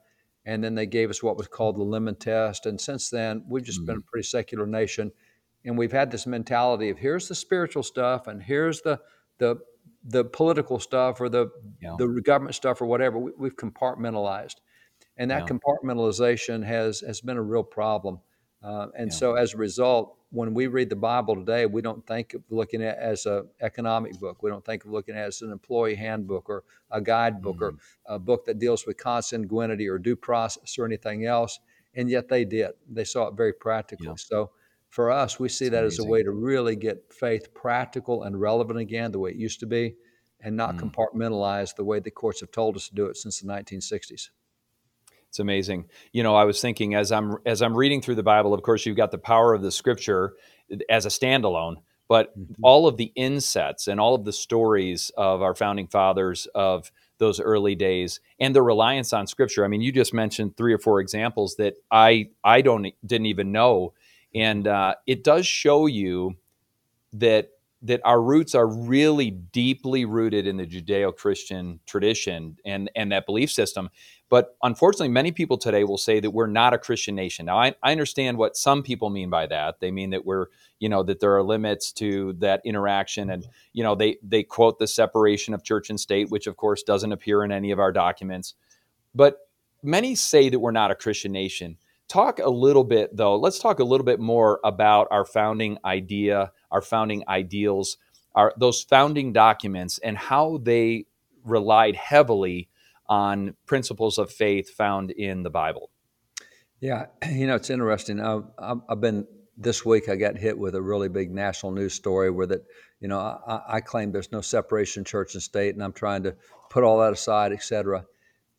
And 0.49 0.65
then 0.65 0.75
they 0.75 0.87
gave 0.87 1.11
us 1.11 1.23
what 1.23 1.37
was 1.37 1.47
called 1.47 1.77
the 1.77 1.83
Lemon 1.83 2.17
Test. 2.17 2.65
And 2.65 2.81
since 2.81 3.11
then, 3.11 3.45
we've 3.49 3.63
just 3.63 3.81
mm-hmm. 3.81 3.87
been 3.87 3.97
a 3.99 4.11
pretty 4.11 4.27
secular 4.27 4.67
nation. 4.67 5.13
And 5.65 5.77
we've 5.77 5.93
had 5.93 6.11
this 6.11 6.27
mentality 6.27 6.89
of 6.89 6.99
here's 6.99 7.29
the 7.29 7.35
spiritual 7.35 7.83
stuff 7.83 8.27
and 8.27 8.43
here's 8.43 8.81
the 8.81 8.99
the 9.39 9.57
the 10.05 10.25
political 10.25 10.79
stuff 10.79 11.21
or 11.21 11.29
the 11.29 11.51
yeah. 11.83 11.97
the 11.99 12.23
government 12.25 12.55
stuff 12.55 12.81
or 12.81 12.87
whatever. 12.87 13.19
We, 13.19 13.49
have 13.49 13.57
compartmentalized 13.57 14.55
and 15.19 15.31
that 15.31 15.43
yeah. 15.43 15.57
compartmentalization 15.57 16.65
has 16.65 17.01
has 17.01 17.21
been 17.21 17.37
a 17.37 17.43
real 17.43 17.65
problem. 17.65 18.21
Uh, 18.63 18.87
and 18.97 19.11
yeah. 19.11 19.17
so, 19.17 19.35
as 19.35 19.55
a 19.55 19.57
result, 19.57 20.17
when 20.31 20.53
we 20.53 20.67
read 20.67 20.91
the 20.91 20.97
Bible 20.97 21.37
today, 21.37 21.65
we 21.65 21.81
don't 21.81 22.07
think 22.07 22.35
of 22.35 22.43
looking 22.51 22.83
at 22.83 22.99
it 22.99 23.01
as 23.01 23.27
an 23.27 23.49
economic 23.61 24.19
book. 24.21 24.43
We 24.43 24.51
don't 24.51 24.65
think 24.65 24.85
of 24.85 24.91
looking 24.91 25.15
at 25.15 25.25
it 25.25 25.29
as 25.29 25.43
an 25.43 25.51
employee 25.51 25.95
handbook 25.95 26.51
or 26.51 26.65
a 26.91 27.01
guidebook 27.01 27.57
mm-hmm. 27.57 27.77
or 27.77 28.15
a 28.15 28.19
book 28.19 28.45
that 28.45 28.59
deals 28.59 28.87
with 28.87 28.99
consanguinity 28.99 29.91
or 29.91 29.99
due 29.99 30.17
process 30.17 30.79
or 30.79 30.85
anything 30.85 31.25
else. 31.25 31.59
And 31.95 32.11
yet, 32.11 32.29
they 32.29 32.45
did. 32.45 32.73
They 32.91 33.05
saw 33.05 33.29
it 33.29 33.35
very 33.35 33.55
practically. 33.55 34.09
Yeah. 34.09 34.15
So, 34.17 34.51
for 34.91 35.11
us, 35.11 35.39
we 35.39 35.49
see 35.49 35.67
That's 35.69 35.73
that 35.73 35.79
amazing. 35.81 36.05
as 36.05 36.07
a 36.07 36.11
way 36.11 36.23
to 36.23 36.31
really 36.31 36.77
get 36.77 37.13
faith 37.13 37.53
practical 37.55 38.23
and 38.23 38.39
relevant 38.41 38.79
again, 38.79 39.13
the 39.13 39.19
way 39.19 39.31
it 39.31 39.37
used 39.37 39.61
to 39.61 39.67
be, 39.67 39.97
and 40.41 40.57
not 40.57 40.77
mm. 40.77 40.91
compartmentalize 40.91 41.75
the 41.75 41.85
way 41.85 42.01
the 42.01 42.11
courts 42.11 42.41
have 42.41 42.51
told 42.51 42.77
us 42.77 42.89
to 42.89 42.95
do 42.95 43.07
it 43.07 43.17
since 43.17 43.41
the 43.41 43.49
1960s. 43.49 44.29
It's 45.29 45.39
amazing. 45.39 45.87
You 46.13 46.23
know, 46.23 46.35
I 46.35 46.45
was 46.45 46.61
thinking 46.61 46.95
as 46.95 47.13
I'm 47.13 47.37
as 47.45 47.61
I'm 47.63 47.77
reading 47.77 48.01
through 48.01 48.15
the 48.17 48.23
Bible, 48.23 48.55
of 48.55 48.63
course, 48.63 48.87
you've 48.87 48.97
got 48.97 49.11
the 49.11 49.19
power 49.19 49.55
of 49.55 49.63
the 49.63 49.71
scripture 49.71 50.35
as 50.89 51.07
a 51.07 51.11
standalone, 51.11 51.77
but 52.09 52.39
mm-hmm. 52.39 52.55
all 52.63 52.87
of 52.87 52.97
the 52.97 53.13
insets 53.15 53.89
and 53.89 54.01
all 54.01 54.15
of 54.15 54.25
the 54.25 54.33
stories 54.33 55.11
of 55.17 55.43
our 55.43 55.55
founding 55.55 55.87
fathers 55.87 56.47
of 56.55 56.91
those 57.19 57.41
early 57.41 57.75
days 57.75 58.21
and 58.41 58.55
the 58.55 58.63
reliance 58.63 59.13
on 59.13 59.27
scripture. 59.27 59.65
I 59.65 59.69
mean, 59.69 59.83
you 59.83 59.93
just 59.93 60.15
mentioned 60.15 60.57
three 60.57 60.73
or 60.73 60.79
four 60.79 61.01
examples 61.01 61.57
that 61.57 61.75
I 61.91 62.31
I 62.43 62.63
don't 62.63 62.87
didn't 63.05 63.27
even 63.27 63.53
know, 63.53 63.93
and 64.35 64.67
uh, 64.67 64.95
it 65.07 65.25
does 65.25 65.47
show 65.47 65.87
you 65.87 66.37
that 67.13 67.51
that 67.83 68.01
our 68.05 68.21
roots 68.21 68.55
are 68.55 68.67
really 68.67 69.31
deeply 69.31 70.05
rooted 70.05 70.49
in 70.49 70.57
the 70.57 70.67
Judeo-Christian 70.67 71.81
tradition 71.87 72.57
and 72.65 72.91
and 72.97 73.13
that 73.13 73.27
belief 73.27 73.51
system. 73.51 73.91
But 74.31 74.57
unfortunately, 74.63 75.09
many 75.09 75.33
people 75.33 75.57
today 75.57 75.85
will 75.85 75.97
say 75.97 76.21
that 76.21 76.31
we're 76.31 76.47
not 76.47 76.75
a 76.75 76.79
Christian 76.79 77.15
nation. 77.15 77.47
Now, 77.47 77.59
I, 77.59 77.75
I 77.83 77.93
understand 77.93 78.37
what 78.37 78.57
some 78.57 78.83
people 78.83 79.09
mean 79.09 79.31
by 79.31 79.47
that. 79.47 79.81
They 79.81 79.91
mean 79.91 80.11
that 80.11 80.27
we're, 80.27 80.47
you 80.79 80.89
know, 80.91 81.03
that 81.05 81.21
there 81.21 81.35
are 81.37 81.43
limits 81.43 81.93
to 81.93 82.35
that 82.35 82.61
interaction, 82.65 83.31
and 83.31 83.47
you 83.73 83.83
know, 83.83 83.95
they 83.95 84.19
they 84.23 84.43
quote 84.43 84.79
the 84.79 84.87
separation 84.87 85.55
of 85.55 85.65
church 85.65 85.89
and 85.89 85.99
state, 85.99 86.31
which 86.31 86.47
of 86.47 86.57
course 86.57 86.83
doesn't 86.83 87.13
appear 87.13 87.43
in 87.43 87.53
any 87.53 87.71
of 87.71 87.79
our 87.79 87.93
documents. 87.93 88.55
But 89.15 89.49
many 89.83 90.15
say 90.15 90.51
that 90.51 90.59
we're 90.59 90.73
not 90.73 90.91
a 90.91 90.95
Christian 90.95 91.33
nation. 91.33 91.79
Talk 92.07 92.39
a 92.39 92.51
little 92.51 92.85
bit, 92.85 93.17
though. 93.17 93.37
Let's 93.37 93.59
talk 93.59 93.81
a 93.81 93.85
little 93.85 94.05
bit 94.05 94.21
more 94.21 94.61
about 94.63 95.09
our 95.11 95.25
founding 95.25 95.79
idea, 95.85 96.53
our 96.71 96.83
founding 96.83 97.23
ideals, 97.29 97.97
our 98.35 98.53
those 98.59 98.83
founding 98.83 99.33
documents, 99.33 99.99
and 99.99 100.19
how 100.19 100.59
they 100.63 101.07
relied 101.45 101.97
heavily 101.97 102.69
on 103.09 103.55
principles 103.67 104.19
of 104.19 104.31
faith 104.31 104.71
found 104.71 105.11
in 105.11 105.43
the 105.43 105.51
Bible. 105.51 105.91
Yeah, 106.81 107.07
you 107.31 107.47
know, 107.47 107.57
it's 107.57 107.71
interesting. 107.71 108.21
I've, 108.21 108.45
I've 108.59 109.01
been 109.01 109.27
this 109.59 109.85
week 109.85 110.09
I 110.09 110.15
got 110.15 110.39
hit 110.39 110.57
with 110.57 110.77
a 110.77 110.83
really 110.83 111.09
big 111.09 111.33
national 111.33 111.73
news 111.73 111.93
story 111.93 112.31
where 112.31 112.47
that, 112.47 112.65
you 113.01 113.09
know, 113.09 113.19
I, 113.19 113.63
I 113.69 113.81
claim 113.81 114.13
there's 114.13 114.31
no 114.31 114.41
separation 114.41 115.05
church 115.05 115.35
and 115.35 115.43
state, 115.43 115.75
and 115.75 115.83
I'm 115.83 115.93
trying 115.93 116.23
to 116.23 116.37
put 116.71 116.85
all 116.85 117.01
that 117.01 117.13
aside, 117.13 117.53
et 117.53 117.63
cetera. 117.63 118.07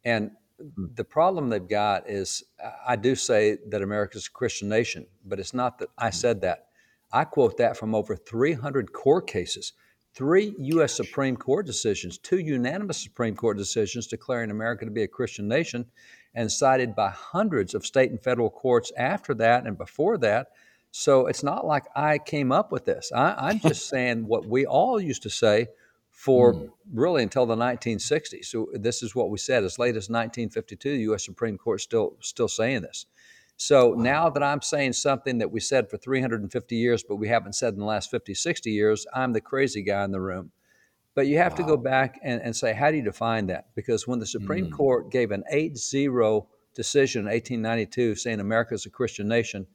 And 0.03 0.31
hmm. 0.59 0.87
the 0.93 1.05
problem 1.05 1.49
they've 1.49 1.67
got 1.67 2.09
is 2.09 2.43
I 2.85 2.97
do 2.97 3.15
say 3.15 3.57
that 3.69 3.81
America's 3.81 4.27
a 4.27 4.31
Christian 4.31 4.67
nation, 4.67 5.07
but 5.25 5.39
it's 5.39 5.53
not 5.53 5.79
that 5.79 5.89
I 5.97 6.07
hmm. 6.07 6.15
said 6.15 6.41
that. 6.41 6.65
I 7.11 7.23
quote 7.23 7.57
that 7.57 7.77
from 7.77 7.95
over 7.95 8.15
300 8.15 8.91
court 8.91 9.25
cases, 9.25 9.73
three 10.13 10.53
U.S. 10.57 10.95
Supreme 10.95 11.37
Court 11.37 11.65
decisions, 11.65 12.17
two 12.17 12.39
unanimous 12.39 13.01
Supreme 13.01 13.35
Court 13.35 13.57
decisions 13.57 14.07
declaring 14.07 14.51
America 14.51 14.85
to 14.85 14.91
be 14.91 15.03
a 15.03 15.07
Christian 15.07 15.47
nation, 15.47 15.85
and 16.33 16.51
cited 16.51 16.95
by 16.95 17.09
hundreds 17.09 17.73
of 17.73 17.85
state 17.85 18.11
and 18.11 18.21
federal 18.21 18.49
courts 18.49 18.91
after 18.97 19.33
that 19.35 19.65
and 19.65 19.77
before 19.77 20.17
that. 20.19 20.49
So 20.91 21.27
it's 21.27 21.43
not 21.43 21.65
like 21.65 21.85
I 21.95 22.17
came 22.17 22.51
up 22.51 22.71
with 22.71 22.85
this. 22.85 23.11
I, 23.13 23.51
am 23.51 23.59
just 23.67 23.89
saying 23.89 24.27
what 24.27 24.47
we 24.47 24.65
all 24.65 24.99
used 24.99 25.23
to 25.23 25.29
say 25.29 25.67
for 26.09 26.53
mm. 26.53 26.69
really 26.93 27.23
until 27.23 27.45
the 27.45 27.55
1960s. 27.55 28.45
So 28.45 28.67
this 28.73 29.01
is 29.03 29.15
what 29.15 29.29
we 29.29 29.37
said 29.37 29.63
as 29.63 29.79
late 29.79 29.95
as 29.95 30.09
1952. 30.09 30.91
The 30.91 31.03
U.S. 31.03 31.25
Supreme 31.25 31.57
Court 31.57 31.81
still 31.81 32.17
still 32.19 32.47
saying 32.47 32.81
this. 32.81 33.05
So 33.61 33.89
wow. 33.89 34.01
now 34.01 34.29
that 34.29 34.41
I'm 34.41 34.61
saying 34.61 34.93
something 34.93 35.37
that 35.39 35.51
we 35.51 35.59
said 35.59 35.89
for 35.89 35.97
350 35.97 36.75
years, 36.77 37.03
but 37.03 37.17
we 37.17 37.27
haven't 37.27 37.53
said 37.53 37.73
in 37.73 37.79
the 37.79 37.85
last 37.85 38.09
50, 38.09 38.33
60 38.33 38.71
years, 38.71 39.05
I'm 39.13 39.33
the 39.33 39.41
crazy 39.41 39.81
guy 39.81 40.05
in 40.05 40.11
the 40.11 40.21
room. 40.21 40.51
But 41.13 41.27
you 41.27 41.37
have 41.39 41.51
wow. 41.53 41.57
to 41.57 41.63
go 41.63 41.77
back 41.77 42.19
and, 42.23 42.41
and, 42.41 42.55
say, 42.55 42.73
how 42.73 42.89
do 42.89 42.95
you 42.95 43.03
define 43.03 43.47
that? 43.47 43.67
Because 43.75 44.07
when 44.07 44.19
the 44.19 44.25
Supreme 44.25 44.67
mm. 44.67 44.71
Court 44.71 45.11
gave 45.11 45.31
an 45.31 45.43
8 45.51 45.77
0 45.77 46.47
decision 46.73 47.21
in 47.21 47.25
1892 47.25 48.15
saying 48.15 48.39
America 48.39 48.75
is 48.75 48.85
a 48.85 48.89
Christian 48.89 49.27
nation, 49.27 49.67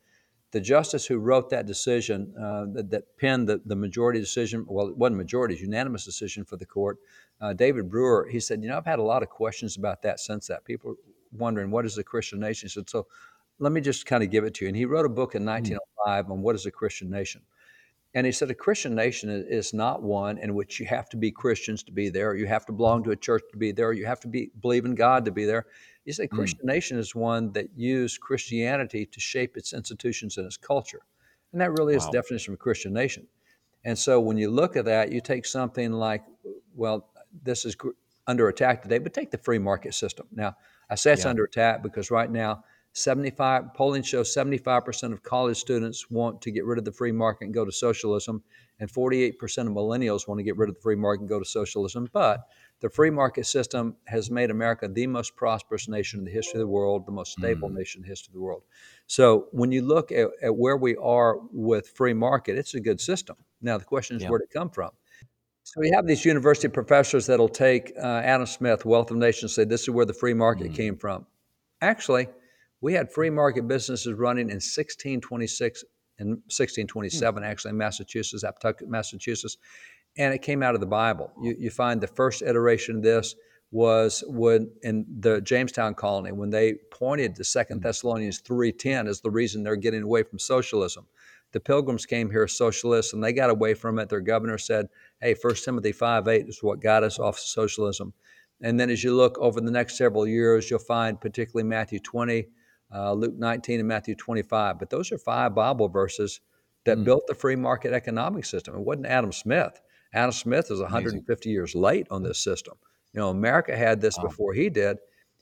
the 0.53 0.61
justice 0.61 1.05
who 1.05 1.19
wrote 1.19 1.51
that 1.51 1.67
decision, 1.67 2.33
uh, 2.41 2.65
that, 2.73 2.91
that, 2.91 3.19
penned 3.19 3.49
the, 3.49 3.61
the 3.67 3.77
majority 3.77 4.19
decision, 4.19 4.65
well, 4.67 4.89
it 4.89 4.97
wasn't 4.97 5.19
majority, 5.19 5.55
it 5.55 5.57
was 5.57 5.63
unanimous 5.63 6.07
decision 6.07 6.45
for 6.45 6.57
the 6.57 6.65
court, 6.65 6.99
uh, 7.43 7.53
David 7.53 7.91
Brewer, 7.91 8.29
he 8.31 8.41
said, 8.41 8.63
You 8.63 8.69
know, 8.71 8.79
I've 8.79 8.87
had 8.87 8.99
a 8.99 9.03
lot 9.03 9.23
of 9.23 9.29
questions 9.29 9.77
about 9.77 10.01
that 10.03 10.21
since 10.21 10.47
that. 10.47 10.65
People 10.65 10.95
wondering, 11.33 11.71
what 11.71 11.85
is 11.85 11.99
a 11.99 12.05
Christian 12.05 12.41
nation? 12.41 12.69
He 12.69 12.71
said, 12.71 12.89
So 12.89 13.07
let 13.59 13.73
me 13.73 13.81
just 13.81 14.07
kind 14.07 14.23
of 14.23 14.31
give 14.31 14.45
it 14.45 14.55
to 14.55 14.65
you. 14.65 14.69
And 14.69 14.77
he 14.77 14.85
wrote 14.85 15.07
a 15.07 15.11
book 15.11 15.35
in 15.35 15.45
1905 15.45 16.27
mm. 16.27 16.31
on 16.31 16.43
what 16.43 16.55
is 16.55 16.67
a 16.67 16.71
Christian 16.71 17.11
nation. 17.11 17.43
And 18.17 18.25
he 18.25 18.33
said 18.33 18.51
a 18.51 18.55
Christian 18.55 18.95
nation 18.95 19.29
is 19.31 19.75
not 19.75 20.03
one 20.03 20.39
in 20.39 20.55
which 20.55 20.79
you 20.79 20.87
have 20.87 21.09
to 21.11 21.17
be 21.17 21.33
Christians 21.33 21.83
to 21.85 21.93
be 21.93 22.09
there, 22.09 22.31
or 22.31 22.37
you 22.37 22.47
have 22.47 22.65
to 22.67 22.73
belong 22.73 23.03
to 23.05 23.11
a 23.11 23.17
church 23.17 23.43
to 23.51 23.59
be 23.59 23.73
there, 23.73 23.89
or 23.89 23.93
you 23.93 24.07
have 24.07 24.21
to 24.21 24.29
be 24.29 24.51
believe 24.61 24.85
in 24.85 24.95
God 24.95 25.25
to 25.25 25.33
be 25.33 25.45
there. 25.45 25.67
He 26.05 26.13
said 26.13 26.31
mm. 26.31 26.37
Christian 26.37 26.65
nation 26.65 26.99
is 26.99 27.15
one 27.15 27.53
that 27.53 27.71
used 27.77 28.21
Christianity 28.21 29.07
to 29.07 29.21
shape 29.21 29.57
its 29.57 29.73
institutions 29.73 30.37
and 30.37 30.47
its 30.47 30.57
culture. 30.57 31.01
And 31.53 31.61
that 31.61 31.73
really 31.73 31.95
wow. 31.95 31.99
is 31.99 32.07
the 32.07 32.13
definition 32.13 32.53
of 32.53 32.61
a 32.61 32.63
Christian 32.63 32.93
nation. 32.93 33.27
And 33.85 33.99
so 33.99 34.21
when 34.21 34.37
you 34.37 34.51
look 34.51 34.77
at 34.77 34.85
that, 34.87 35.13
you 35.13 35.21
take 35.21 35.45
something 35.45 35.93
like, 35.93 36.23
well, 36.75 37.09
this 37.43 37.65
is 37.65 37.77
under 38.27 38.49
attack 38.49 38.83
today, 38.83 38.99
but 38.99 39.13
take 39.13 39.31
the 39.31 39.39
free 39.39 39.59
market 39.59 39.95
system. 39.95 40.27
Now, 40.33 40.57
I 40.89 40.95
say 40.95 41.13
it's 41.13 41.25
yeah. 41.25 41.31
under 41.31 41.45
attack 41.45 41.83
because 41.83 42.11
right 42.11 42.31
now 42.31 42.65
75 42.95 43.75
polling 43.75 44.03
shows 44.03 44.33
75% 44.35 45.13
of 45.13 45.23
college 45.23 45.57
students 45.57 46.11
want 46.11 46.41
to 46.43 46.53
get 46.53 46.65
rid 46.65 46.79
of 46.79 46.85
the 46.85 46.93
free 46.93 47.11
market 47.11 47.47
and 47.47 47.55
go 47.55 47.65
to 47.65 47.73
socialism 47.73 48.43
and 48.79 48.91
48% 48.91 49.33
of 49.33 49.73
millennials 49.73 50.29
want 50.29 50.39
to 50.39 50.45
get 50.45 50.57
rid 50.57 50.69
of 50.69 50.77
the 50.77 50.81
free 50.81 50.95
market 50.95 51.23
and 51.23 51.29
go 51.29 51.41
to 51.41 51.45
socialism 51.45 52.09
but 52.13 52.47
the 52.81 52.89
free 52.89 53.11
market 53.11 53.47
system 53.47 53.97
has 54.07 54.31
made 54.31 54.51
america 54.51 54.87
the 54.87 55.09
most 55.09 55.35
prosperous 55.35 55.89
nation 55.89 56.21
in 56.21 56.25
the 56.25 56.31
history 56.31 56.61
of 56.61 56.61
the 56.61 56.69
world 56.69 57.05
the 57.05 57.13
most 57.13 57.33
stable 57.33 57.69
mm. 57.69 57.75
nation 57.75 57.99
in 57.99 58.03
the 58.03 58.09
history 58.09 58.31
of 58.31 58.35
the 58.35 58.41
world 58.41 58.63
so 59.09 59.49
when 59.51 59.73
you 59.73 59.83
look 59.83 60.13
at, 60.13 60.29
at, 60.41 60.55
where 60.55 60.77
we 60.77 60.95
are 60.97 61.39
with 61.53 61.89
free 61.89 62.15
market 62.15 62.57
it's 62.57 62.75
a 62.75 62.81
good 62.81 63.01
system 63.01 63.37
now 63.61 63.77
the 63.77 63.85
question 63.85 64.17
is 64.17 64.23
yeah. 64.23 64.31
where 64.31 64.39
did 64.39 64.45
it 64.45 64.53
come 64.53 64.71
from 64.71 64.91
so 65.65 65.81
we 65.81 65.91
have 65.91 66.07
these 66.07 66.25
university 66.25 66.69
professors 66.69 67.27
that'll 67.27 67.49
take 67.49 67.93
uh, 68.01 68.21
adam 68.25 68.47
smith 68.47 68.85
wealth 68.85 69.11
of 69.11 69.17
nations 69.17 69.53
say 69.53 69.65
this 69.65 69.83
is 69.83 69.91
where 69.91 70.07
the 70.07 70.15
free 70.15 70.35
market 70.35 70.71
mm. 70.71 70.75
came 70.77 70.97
from 70.97 71.27
actually 71.81 72.29
we 72.85 72.93
had 72.93 73.11
free 73.11 73.31
market 73.31 73.67
businesses 73.67 74.13
running 74.13 74.51
in 74.51 74.57
1626 74.57 75.85
and 76.19 76.29
1627, 76.29 77.43
hmm. 77.43 77.49
actually, 77.49 77.71
in 77.71 77.79
Massachusetts, 77.79 78.45
Aptucxet, 78.45 78.87
Massachusetts, 78.89 79.57
and 80.19 80.35
it 80.35 80.43
came 80.43 80.63
out 80.63 80.75
of 80.75 80.83
the 80.83 80.87
Bible. 80.87 81.33
You, 81.43 81.57
you 81.59 81.71
find 81.71 81.99
the 81.99 82.07
first 82.07 82.43
iteration 82.43 82.97
of 82.97 83.03
this 83.03 83.37
was 83.71 84.23
when 84.27 84.71
in 84.83 85.07
the 85.21 85.41
Jamestown 85.41 85.95
colony 85.95 86.31
when 86.31 86.51
they 86.51 86.75
pointed 86.93 87.35
to 87.37 87.43
Second 87.43 87.79
hmm. 87.79 87.85
Thessalonians 87.85 88.43
3:10 88.43 89.09
as 89.09 89.23
the 89.23 89.31
reason 89.31 89.63
they're 89.63 89.77
getting 89.77 90.03
away 90.03 90.23
from 90.23 90.39
socialism. 90.39 91.07
The 91.53 91.61
Pilgrims 91.61 92.05
came 92.05 92.31
here 92.31 92.47
socialists 92.47 93.15
and 93.15 93.25
they 93.25 93.33
got 93.33 93.49
away 93.49 93.73
from 93.73 93.99
it. 93.99 94.11
Their 94.11 94.21
governor 94.21 94.59
said, 94.59 94.91
"Hey, 95.23 95.33
First 95.33 95.65
Timothy 95.65 95.93
5:8 95.93 96.51
is 96.51 96.63
what 96.63 96.83
got 96.83 97.03
us 97.03 97.19
off 97.19 97.39
socialism." 97.39 98.13
And 98.61 98.79
then 98.79 98.91
as 98.91 99.03
you 99.03 99.17
look 99.17 99.39
over 99.39 99.59
the 99.59 99.71
next 99.71 99.97
several 99.97 100.27
years, 100.27 100.71
you'll 100.71 100.81
find 100.81 101.19
particularly 101.19 101.67
Matthew 101.67 101.99
20 101.99 102.49
uh, 102.95 103.13
Luke 103.13 103.35
19 103.37 103.81
and 103.81 103.89
Matthew 103.89 104.15
25. 104.15 104.79
But 104.79 104.91
those 104.91 105.11
are 105.11 105.19
five 105.19 105.55
Bible 105.55 105.89
verses 105.89 106.41
that 106.85 106.99
mm. 106.99 107.05
built 107.05 107.27
the 107.27 107.35
free 107.35 107.57
market 107.57 107.93
economic 107.93 108.45
system. 108.45 108.75
It 108.75 108.81
wasn't 108.81 109.07
Adam 109.07 109.33
Smith. 109.33 109.81
Adam 110.13 110.33
Smith 110.33 110.71
is 110.71 110.81
150 110.81 111.33
Amazing. 111.33 111.53
years 111.53 111.75
late 111.75 112.07
on 112.11 112.23
this 112.23 112.39
system. 112.39 112.75
You 113.13 113.21
know, 113.21 113.31
America 113.31 113.77
had 113.77 114.01
this 114.01 114.17
wow. 114.17 114.25
before 114.25 114.55
he 114.55 114.71
did. 114.71 114.99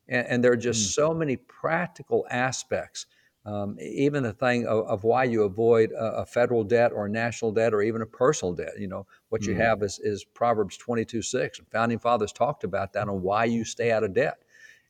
And, 0.09 0.26
and 0.26 0.44
there 0.44 0.52
are 0.52 0.56
just 0.56 0.90
mm. 0.90 0.94
so 0.94 1.12
many 1.12 1.37
practical 1.37 2.26
aspects. 2.30 3.06
Um, 3.44 3.76
even 3.80 4.23
the 4.23 4.32
thing 4.32 4.66
of, 4.66 4.87
of 4.87 5.04
why 5.04 5.25
you 5.25 5.42
avoid 5.42 5.90
a, 5.90 6.18
a, 6.18 6.26
federal 6.26 6.62
debt 6.62 6.92
or 6.92 7.06
a 7.06 7.11
national 7.11 7.50
debt 7.50 7.75
or 7.75 7.82
even 7.82 8.00
a 8.00 8.06
personal 8.06 8.54
debt. 8.54 8.75
You 8.78 8.87
know, 8.87 9.04
what 9.30 9.44
you 9.44 9.54
mm. 9.54 9.56
have 9.56 9.82
is, 9.82 9.99
is 9.99 10.23
Proverbs 10.23 10.76
22 10.76 11.23
6. 11.23 11.61
Founding 11.73 11.99
fathers 11.99 12.32
talked 12.32 12.62
about 12.62 12.92
that 12.92 13.09
on 13.09 13.21
why 13.21 13.47
you 13.47 13.64
stay 13.64 13.90
out 13.90 14.04
of 14.04 14.14
debt. 14.14 14.41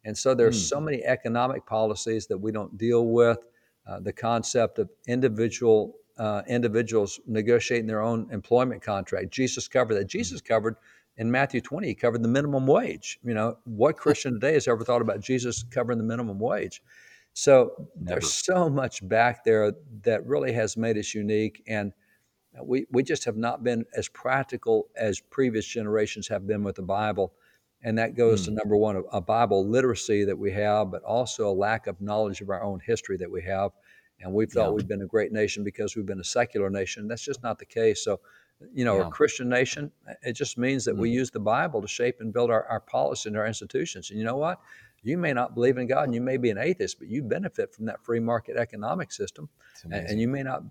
And 0.05 0.17
so 0.17 0.35
there's 0.35 0.63
mm. 0.63 0.69
so 0.69 0.81
many 0.81 1.03
economic 1.05 1.65
policies 1.67 2.27
that 2.27 2.39
we 2.39 2.53
don't 2.53 2.77
deal 2.77 3.07
with. 3.07 3.39
Uh, 3.87 3.99
the 3.99 4.13
concept 4.13 4.79
of 4.79 4.89
individual 5.09 5.97
uh, 6.19 6.43
individuals 6.47 7.19
negotiating 7.27 7.87
their 7.87 8.03
own 8.03 8.29
employment 8.31 8.83
contract. 8.83 9.31
Jesus 9.31 9.67
covered 9.67 9.95
that. 9.95 10.07
Jesus 10.07 10.41
hmm. 10.41 10.47
covered 10.47 10.77
in 11.17 11.31
Matthew 11.31 11.61
20, 11.61 11.89
he 11.89 11.95
covered 11.95 12.23
the 12.23 12.29
minimum 12.29 12.67
wage. 12.67 13.19
You 13.23 13.35
know, 13.35 13.59
what 13.65 13.97
Christian 13.97 14.35
today 14.35 14.55
has 14.55 14.67
ever 14.69 14.85
thought 14.85 15.03
about 15.03 15.21
Jesus 15.21 15.63
covering 15.71 15.99
the 15.99 16.05
minimum 16.05 16.39
wage? 16.39 16.83
So 17.35 17.89
Never. 17.97 18.21
there's 18.21 18.33
so 18.33 18.69
much 18.69 19.07
back 19.07 19.45
there 19.45 19.73
that 20.03 20.27
really 20.27 20.53
has 20.53 20.77
made 20.77 20.97
us 20.97 21.15
unique. 21.15 21.63
And 21.67 21.93
we, 22.63 22.87
we 22.91 23.03
just 23.03 23.25
have 23.25 23.37
not 23.37 23.63
been 23.63 23.85
as 23.97 24.09
practical 24.09 24.89
as 24.97 25.21
previous 25.21 25.67
generations 25.67 26.29
have 26.29 26.47
been 26.47 26.63
with 26.63 26.77
the 26.77 26.83
Bible. 26.83 27.33
And 27.83 27.99
that 27.99 28.17
goes 28.17 28.43
mm. 28.43 28.45
to 28.47 28.51
hmm. 28.51 28.57
number 28.57 28.77
one, 28.77 29.03
a 29.13 29.21
Bible 29.21 29.67
literacy 29.67 30.25
that 30.25 30.39
we 30.39 30.53
have, 30.53 30.91
but 30.91 31.03
also 31.03 31.49
a 31.49 31.53
lack 31.53 31.87
of 31.87 32.01
knowledge 32.01 32.41
of 32.41 32.49
our 32.51 32.63
own 32.63 32.81
history 32.81 33.17
that 33.17 33.31
we 33.31 33.43
have. 33.43 33.73
And 34.21 34.33
we 34.33 34.47
thought 34.47 34.67
yeah. 34.67 34.71
we've 34.71 34.87
been 34.87 35.03
a 35.03 35.07
great 35.07 35.33
nation 35.33 35.65
because 35.65 35.97
we've 35.97 36.07
been 36.07 36.21
a 36.21 36.25
secular 36.25 36.71
nation. 36.71 37.09
That's 37.09 37.25
just 37.25 37.43
not 37.43 37.59
the 37.59 37.67
case. 37.67 38.05
So, 38.05 38.21
you 38.73 38.85
know, 38.85 38.99
yeah. 38.99 39.09
a 39.09 39.11
Christian 39.11 39.49
nation, 39.49 39.91
it 40.23 40.35
just 40.35 40.57
means 40.57 40.85
that 40.85 40.95
mm. 40.95 41.01
we 41.01 41.09
hmm. 41.09 41.15
use 41.15 41.31
the 41.31 41.41
Bible 41.41 41.83
to 41.83 41.89
shape 41.89 42.21
and 42.21 42.33
build 42.33 42.51
our, 42.51 42.65
our 42.67 42.81
policy 42.81 43.29
and 43.29 43.37
our 43.37 43.47
institutions. 43.47 44.11
And 44.11 44.19
you 44.19 44.25
know 44.25 44.37
what? 44.37 44.61
You 45.03 45.19
may 45.19 45.33
not 45.33 45.55
believe 45.55 45.79
in 45.79 45.89
God 45.89 46.05
and 46.05 46.15
you 46.15 46.21
may 46.21 46.37
be 46.37 46.51
an 46.51 46.59
atheist, 46.59 47.01
but 47.01 47.09
you 47.09 47.25
benefit 47.25 47.75
from 47.75 47.87
that 47.87 48.05
free 48.05 48.21
market 48.21 48.57
economic 48.57 49.11
system. 49.11 49.49
And 49.91 50.21
you 50.21 50.29
may 50.29 50.45
not 50.45 50.63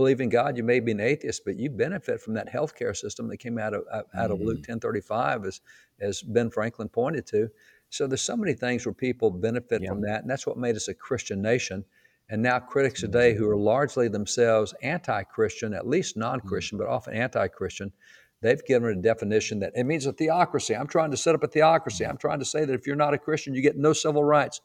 believe 0.00 0.22
in 0.22 0.30
God, 0.30 0.56
you 0.56 0.64
may 0.64 0.80
be 0.80 0.92
an 0.92 1.00
atheist, 1.00 1.44
but 1.44 1.58
you 1.58 1.68
benefit 1.68 2.22
from 2.22 2.32
that 2.34 2.50
healthcare 2.50 2.96
system 2.96 3.28
that 3.28 3.36
came 3.36 3.58
out 3.58 3.74
of 3.74 3.82
out 3.92 4.06
mm-hmm. 4.14 4.32
of 4.32 4.40
Luke 4.40 4.62
10:35, 4.62 5.04
mm-hmm. 5.04 5.46
as 5.46 5.60
as 6.00 6.22
Ben 6.22 6.50
Franklin 6.50 6.88
pointed 6.88 7.26
to. 7.26 7.50
So 7.90 8.06
there's 8.06 8.22
so 8.22 8.36
many 8.36 8.54
things 8.54 8.86
where 8.86 8.94
people 8.94 9.30
benefit 9.30 9.82
yeah. 9.82 9.90
from 9.90 10.00
that, 10.02 10.22
and 10.22 10.30
that's 10.30 10.46
what 10.46 10.56
made 10.56 10.76
us 10.76 10.88
a 10.88 10.94
Christian 10.94 11.42
nation. 11.42 11.84
And 12.30 12.40
now 12.40 12.60
critics 12.60 13.00
today, 13.00 13.34
who 13.34 13.48
are 13.50 13.56
largely 13.56 14.08
themselves 14.08 14.72
anti-Christian, 14.82 15.74
at 15.74 15.86
least 15.86 16.16
non-Christian, 16.16 16.78
mm-hmm. 16.78 16.86
but 16.86 16.92
often 16.92 17.14
anti-Christian, 17.14 17.92
they've 18.40 18.64
given 18.64 18.96
a 18.96 19.02
definition 19.02 19.58
that 19.58 19.72
it 19.74 19.84
means 19.84 20.06
a 20.06 20.12
theocracy. 20.12 20.74
I'm 20.76 20.86
trying 20.86 21.10
to 21.10 21.16
set 21.16 21.34
up 21.34 21.42
a 21.42 21.48
theocracy. 21.48 22.06
I'm 22.06 22.16
trying 22.16 22.38
to 22.38 22.44
say 22.44 22.64
that 22.64 22.72
if 22.72 22.86
you're 22.86 22.96
not 22.96 23.14
a 23.14 23.18
Christian, 23.18 23.54
you 23.54 23.62
get 23.62 23.76
no 23.76 23.92
civil 23.92 24.24
rights. 24.24 24.60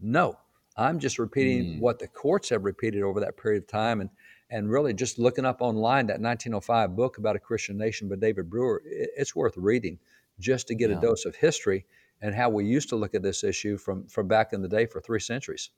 No, 0.00 0.38
I'm 0.76 0.98
just 0.98 1.18
repeating 1.18 1.64
mm. 1.74 1.80
what 1.80 1.98
the 1.98 2.08
courts 2.08 2.48
have 2.48 2.64
repeated 2.64 3.02
over 3.02 3.20
that 3.20 3.36
period 3.36 3.64
of 3.64 3.68
time. 3.68 4.00
And 4.00 4.10
and 4.50 4.70
really 4.70 4.92
just 4.92 5.18
looking 5.18 5.44
up 5.44 5.60
online 5.60 6.06
that 6.06 6.20
1905 6.20 6.96
book 6.96 7.18
about 7.18 7.36
a 7.36 7.38
Christian 7.38 7.78
nation 7.78 8.08
by 8.08 8.16
David 8.16 8.50
Brewer, 8.50 8.82
it's 8.84 9.34
worth 9.34 9.56
reading 9.56 9.98
just 10.38 10.66
to 10.68 10.74
get 10.74 10.90
yeah. 10.90 10.98
a 10.98 11.00
dose 11.00 11.24
of 11.24 11.36
history 11.36 11.86
and 12.20 12.34
how 12.34 12.50
we 12.50 12.64
used 12.64 12.88
to 12.90 12.96
look 12.96 13.14
at 13.14 13.22
this 13.22 13.44
issue 13.44 13.76
from 13.76 14.06
from 14.06 14.28
back 14.28 14.52
in 14.52 14.62
the 14.62 14.68
day 14.68 14.86
for 14.86 15.00
three 15.00 15.20
centuries. 15.20 15.70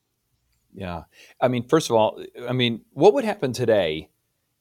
Yeah, 0.75 1.03
I 1.41 1.49
mean, 1.49 1.69
first 1.69 1.91
of 1.91 1.97
all, 1.97 2.23
I 2.49 2.53
mean, 2.53 2.83
what 2.93 3.13
would 3.15 3.25
happen 3.25 3.53
today 3.53 4.09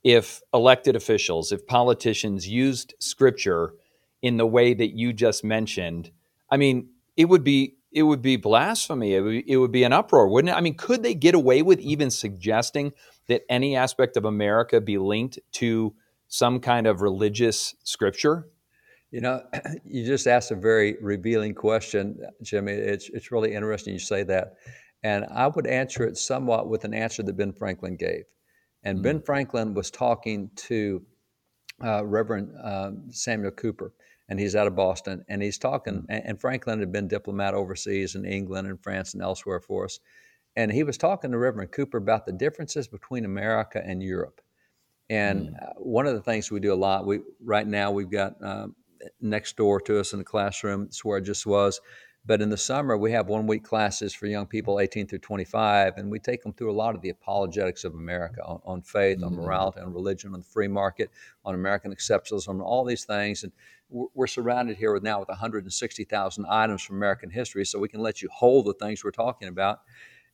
if 0.04 0.42
elected 0.54 0.96
officials, 0.96 1.52
if 1.52 1.66
politicians 1.66 2.48
used 2.48 2.96
Scripture 3.00 3.76
in 4.22 4.38
the 4.38 4.46
way 4.46 4.74
that 4.74 4.98
you 4.98 5.14
just 5.14 5.44
mentioned? 5.44 6.12
I 6.50 6.58
mean, 6.58 6.90
it 7.16 7.26
would 7.26 7.46
be 7.46 7.78
it 7.92 8.04
would 8.04 8.22
be 8.22 8.38
blasphemy. 8.38 9.16
It 9.16 9.22
would, 9.22 9.44
it 9.48 9.58
would 9.58 9.72
be 9.72 9.84
an 9.84 9.94
uproar, 9.94 10.28
wouldn't 10.28 10.54
it? 10.54 10.58
I 10.58 10.62
mean, 10.62 10.76
could 10.76 11.04
they 11.04 11.14
get 11.14 11.36
away 11.36 11.62
with 11.62 11.80
even 11.80 12.10
suggesting 12.10 12.94
that 13.28 13.44
any 13.50 13.76
aspect 13.76 14.18
of 14.18 14.26
America 14.26 14.80
be 14.80 14.98
linked 14.98 15.40
to 15.54 15.94
some 16.28 16.60
kind 16.60 16.88
of 16.88 17.02
religious 17.02 17.76
scripture? 17.84 18.48
You 19.12 19.22
know, 19.22 19.44
you 19.86 20.06
just 20.06 20.28
asked 20.28 20.52
a 20.52 20.56
very 20.56 20.98
revealing 21.02 21.54
question, 21.54 22.20
Jimmy. 22.42 22.74
It's, 22.74 23.10
it's 23.10 23.32
really 23.32 23.54
interesting 23.54 23.94
you 23.94 24.00
say 24.00 24.24
that. 24.24 24.56
And 25.04 25.26
I 25.32 25.48
would 25.48 25.68
answer 25.68 26.04
it 26.04 26.18
somewhat 26.18 26.70
with 26.70 26.86
an 26.86 26.94
answer 26.94 27.24
that 27.24 27.36
Ben 27.36 27.54
Franklin 27.54 27.98
gave. 27.98 28.24
And 28.84 28.98
mm-hmm. 28.98 29.04
Ben 29.04 29.20
mm. 29.20 29.26
Franklin 29.26 29.74
was 29.74 29.92
talking 29.92 30.50
to 30.56 31.04
uh, 31.84 32.06
Reverend 32.06 32.54
uh, 32.64 32.92
Samuel 33.10 33.52
Cooper 33.52 33.94
and 34.32 34.40
he's 34.40 34.56
out 34.56 34.66
of 34.66 34.78
Boston, 34.78 35.26
and 35.28 35.42
he's 35.44 35.58
talking. 35.58 36.06
Mm. 36.10 36.22
And 36.24 36.40
Franklin 36.40 36.80
had 36.80 36.90
been 36.90 37.10
diplomat 37.10 37.54
overseas 37.54 38.16
in 38.16 38.24
England 38.24 38.66
and 38.66 38.82
France 38.82 39.14
and 39.14 39.22
elsewhere 39.22 39.60
for 39.60 39.84
us, 39.84 40.00
and 40.56 40.72
he 40.72 40.84
was 40.84 40.98
talking 40.98 41.32
to 41.32 41.38
Reverend 41.38 41.74
Cooper 41.74 41.98
about 41.98 42.26
the 42.26 42.32
differences 42.32 42.88
between 42.88 43.26
America 43.26 43.82
and 43.86 44.02
Europe. 44.02 44.40
And 45.10 45.50
mm. 45.50 45.62
Uh, 45.62 45.74
one 45.76 46.08
of 46.08 46.14
the 46.14 46.22
things 46.22 46.50
we 46.50 46.62
do 46.62 46.74
a 46.74 46.76
lot, 46.76 47.06
we 47.06 47.20
right 47.44 47.68
now 47.68 47.92
we've 47.92 48.10
got 48.10 48.42
um, 48.42 48.74
next 49.20 49.58
door 49.58 49.82
to 49.82 50.00
us 50.00 50.14
in 50.14 50.20
the 50.20 50.26
classroom, 50.26 50.84
it's 50.84 51.04
where 51.04 51.18
I 51.18 51.22
just 51.22 51.46
was. 51.46 51.82
But 52.24 52.42
in 52.42 52.50
the 52.50 52.58
summer, 52.58 52.98
we 52.98 53.12
have 53.14 53.28
one 53.28 53.48
week 53.48 53.64
classes 53.64 54.14
for 54.14 54.28
young 54.28 54.46
people 54.46 54.80
18 54.80 55.08
through 55.08 55.20
25, 55.20 55.98
and 55.98 56.12
we 56.12 56.20
take 56.20 56.44
them 56.44 56.54
through 56.54 56.72
a 56.72 56.74
lot 56.74 56.94
of 56.94 57.02
the 57.02 57.10
apologetics 57.10 57.84
of 57.84 57.96
America 57.96 58.44
on, 58.44 58.62
on 58.64 58.82
faith, 58.84 59.18
mm-hmm. 59.18 59.26
on 59.26 59.36
morality, 59.36 59.80
on 59.80 59.92
religion, 59.92 60.34
on 60.34 60.42
the 60.42 60.46
free 60.46 60.68
market, 60.68 61.10
on 61.44 61.56
American 61.56 61.94
exceptionalism, 61.94 62.50
on 62.50 62.62
all 62.62 62.86
these 62.86 63.06
things. 63.06 63.44
And 63.44 63.52
we're 63.90 64.28
surrounded 64.28 64.78
here 64.78 64.94
with 64.94 65.04
now 65.04 65.20
with 65.20 65.30
160,000 65.30 66.46
items 66.48 66.84
from 66.84 66.98
American 66.98 67.32
history, 67.32 67.66
so 67.66 67.80
we 67.80 67.90
can 67.90 68.02
let 68.02 68.22
you 68.22 68.30
hold 68.32 68.68
the 68.68 68.74
things 68.76 69.04
we're 69.04 69.12
talking 69.12 69.48
about. 69.48 69.80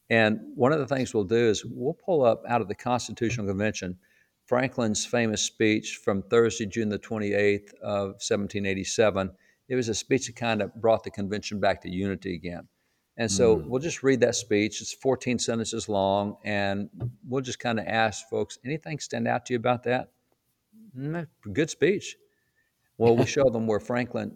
And 0.10 0.39
one 0.56 0.74
of 0.74 0.79
the 0.79 0.88
things 0.88 1.13
we'll 1.13 1.24
do 1.24 1.50
is 1.50 1.63
we'll 1.65 1.94
pull 1.94 2.24
up 2.24 2.44
out 2.48 2.62
of 2.62 2.67
the 2.67 2.75
Constitutional 2.75 3.48
Convention 3.48 3.98
Franklin's 4.48 5.06
famous 5.06 5.41
speech 5.41 6.00
from 6.01 6.22
Thursday, 6.22 6.65
June 6.65 6.88
the 6.88 6.98
28th 6.98 7.74
of 7.82 8.08
1787. 8.24 9.32
It 9.69 9.75
was 9.75 9.89
a 9.89 9.95
speech 9.95 10.27
that 10.27 10.36
kind 10.36 10.62
of 10.62 10.74
brought 10.75 11.03
the 11.03 11.12
convention 11.12 11.59
back 11.59 11.81
to 11.81 11.89
unity 11.89 12.36
again. 12.36 12.67
And 13.17 13.31
so 13.31 13.57
mm. 13.57 13.65
we'll 13.65 13.81
just 13.81 14.03
read 14.03 14.19
that 14.21 14.36
speech. 14.36 14.81
It's 14.81 14.93
14 14.93 15.39
sentences 15.39 15.89
long, 15.89 16.38
and 16.43 16.89
we'll 17.27 17.41
just 17.41 17.59
kind 17.59 17.79
of 17.79 17.88
ask 17.88 18.29
folks, 18.29 18.59
anything 18.63 19.00
stand 19.00 19.27
out 19.27 19.45
to 19.47 19.53
you 19.53 19.57
about 19.57 19.83
that? 19.83 20.12
Mm, 20.95 21.27
good 21.51 21.69
speech. 21.69 22.15
Well, 22.97 23.15
we 23.15 23.25
show 23.25 23.50
them 23.50 23.67
where 23.67 23.79
Franklin 23.79 24.36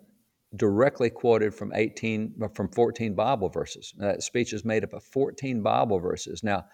directly 0.55 1.09
quoted 1.09 1.53
from 1.53 1.71
18 1.73 2.35
from 2.53 2.67
14 2.67 3.13
Bible 3.13 3.49
verses. 3.49 3.93
That 3.97 4.21
speech 4.23 4.53
is 4.53 4.65
made 4.65 4.83
up 4.83 4.93
of 4.93 5.03
14 5.03 5.61
Bible 5.61 5.99
verses. 5.99 6.43
Now, 6.43 6.65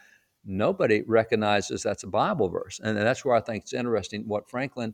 nobody 0.43 1.03
recognizes 1.05 1.83
that's 1.83 2.03
a 2.03 2.07
Bible 2.07 2.49
verse, 2.49 2.79
and 2.83 2.97
that's 2.97 3.23
where 3.23 3.35
I 3.35 3.41
think 3.41 3.63
it's 3.63 3.73
interesting 3.73 4.23
what 4.27 4.49
Franklin 4.49 4.93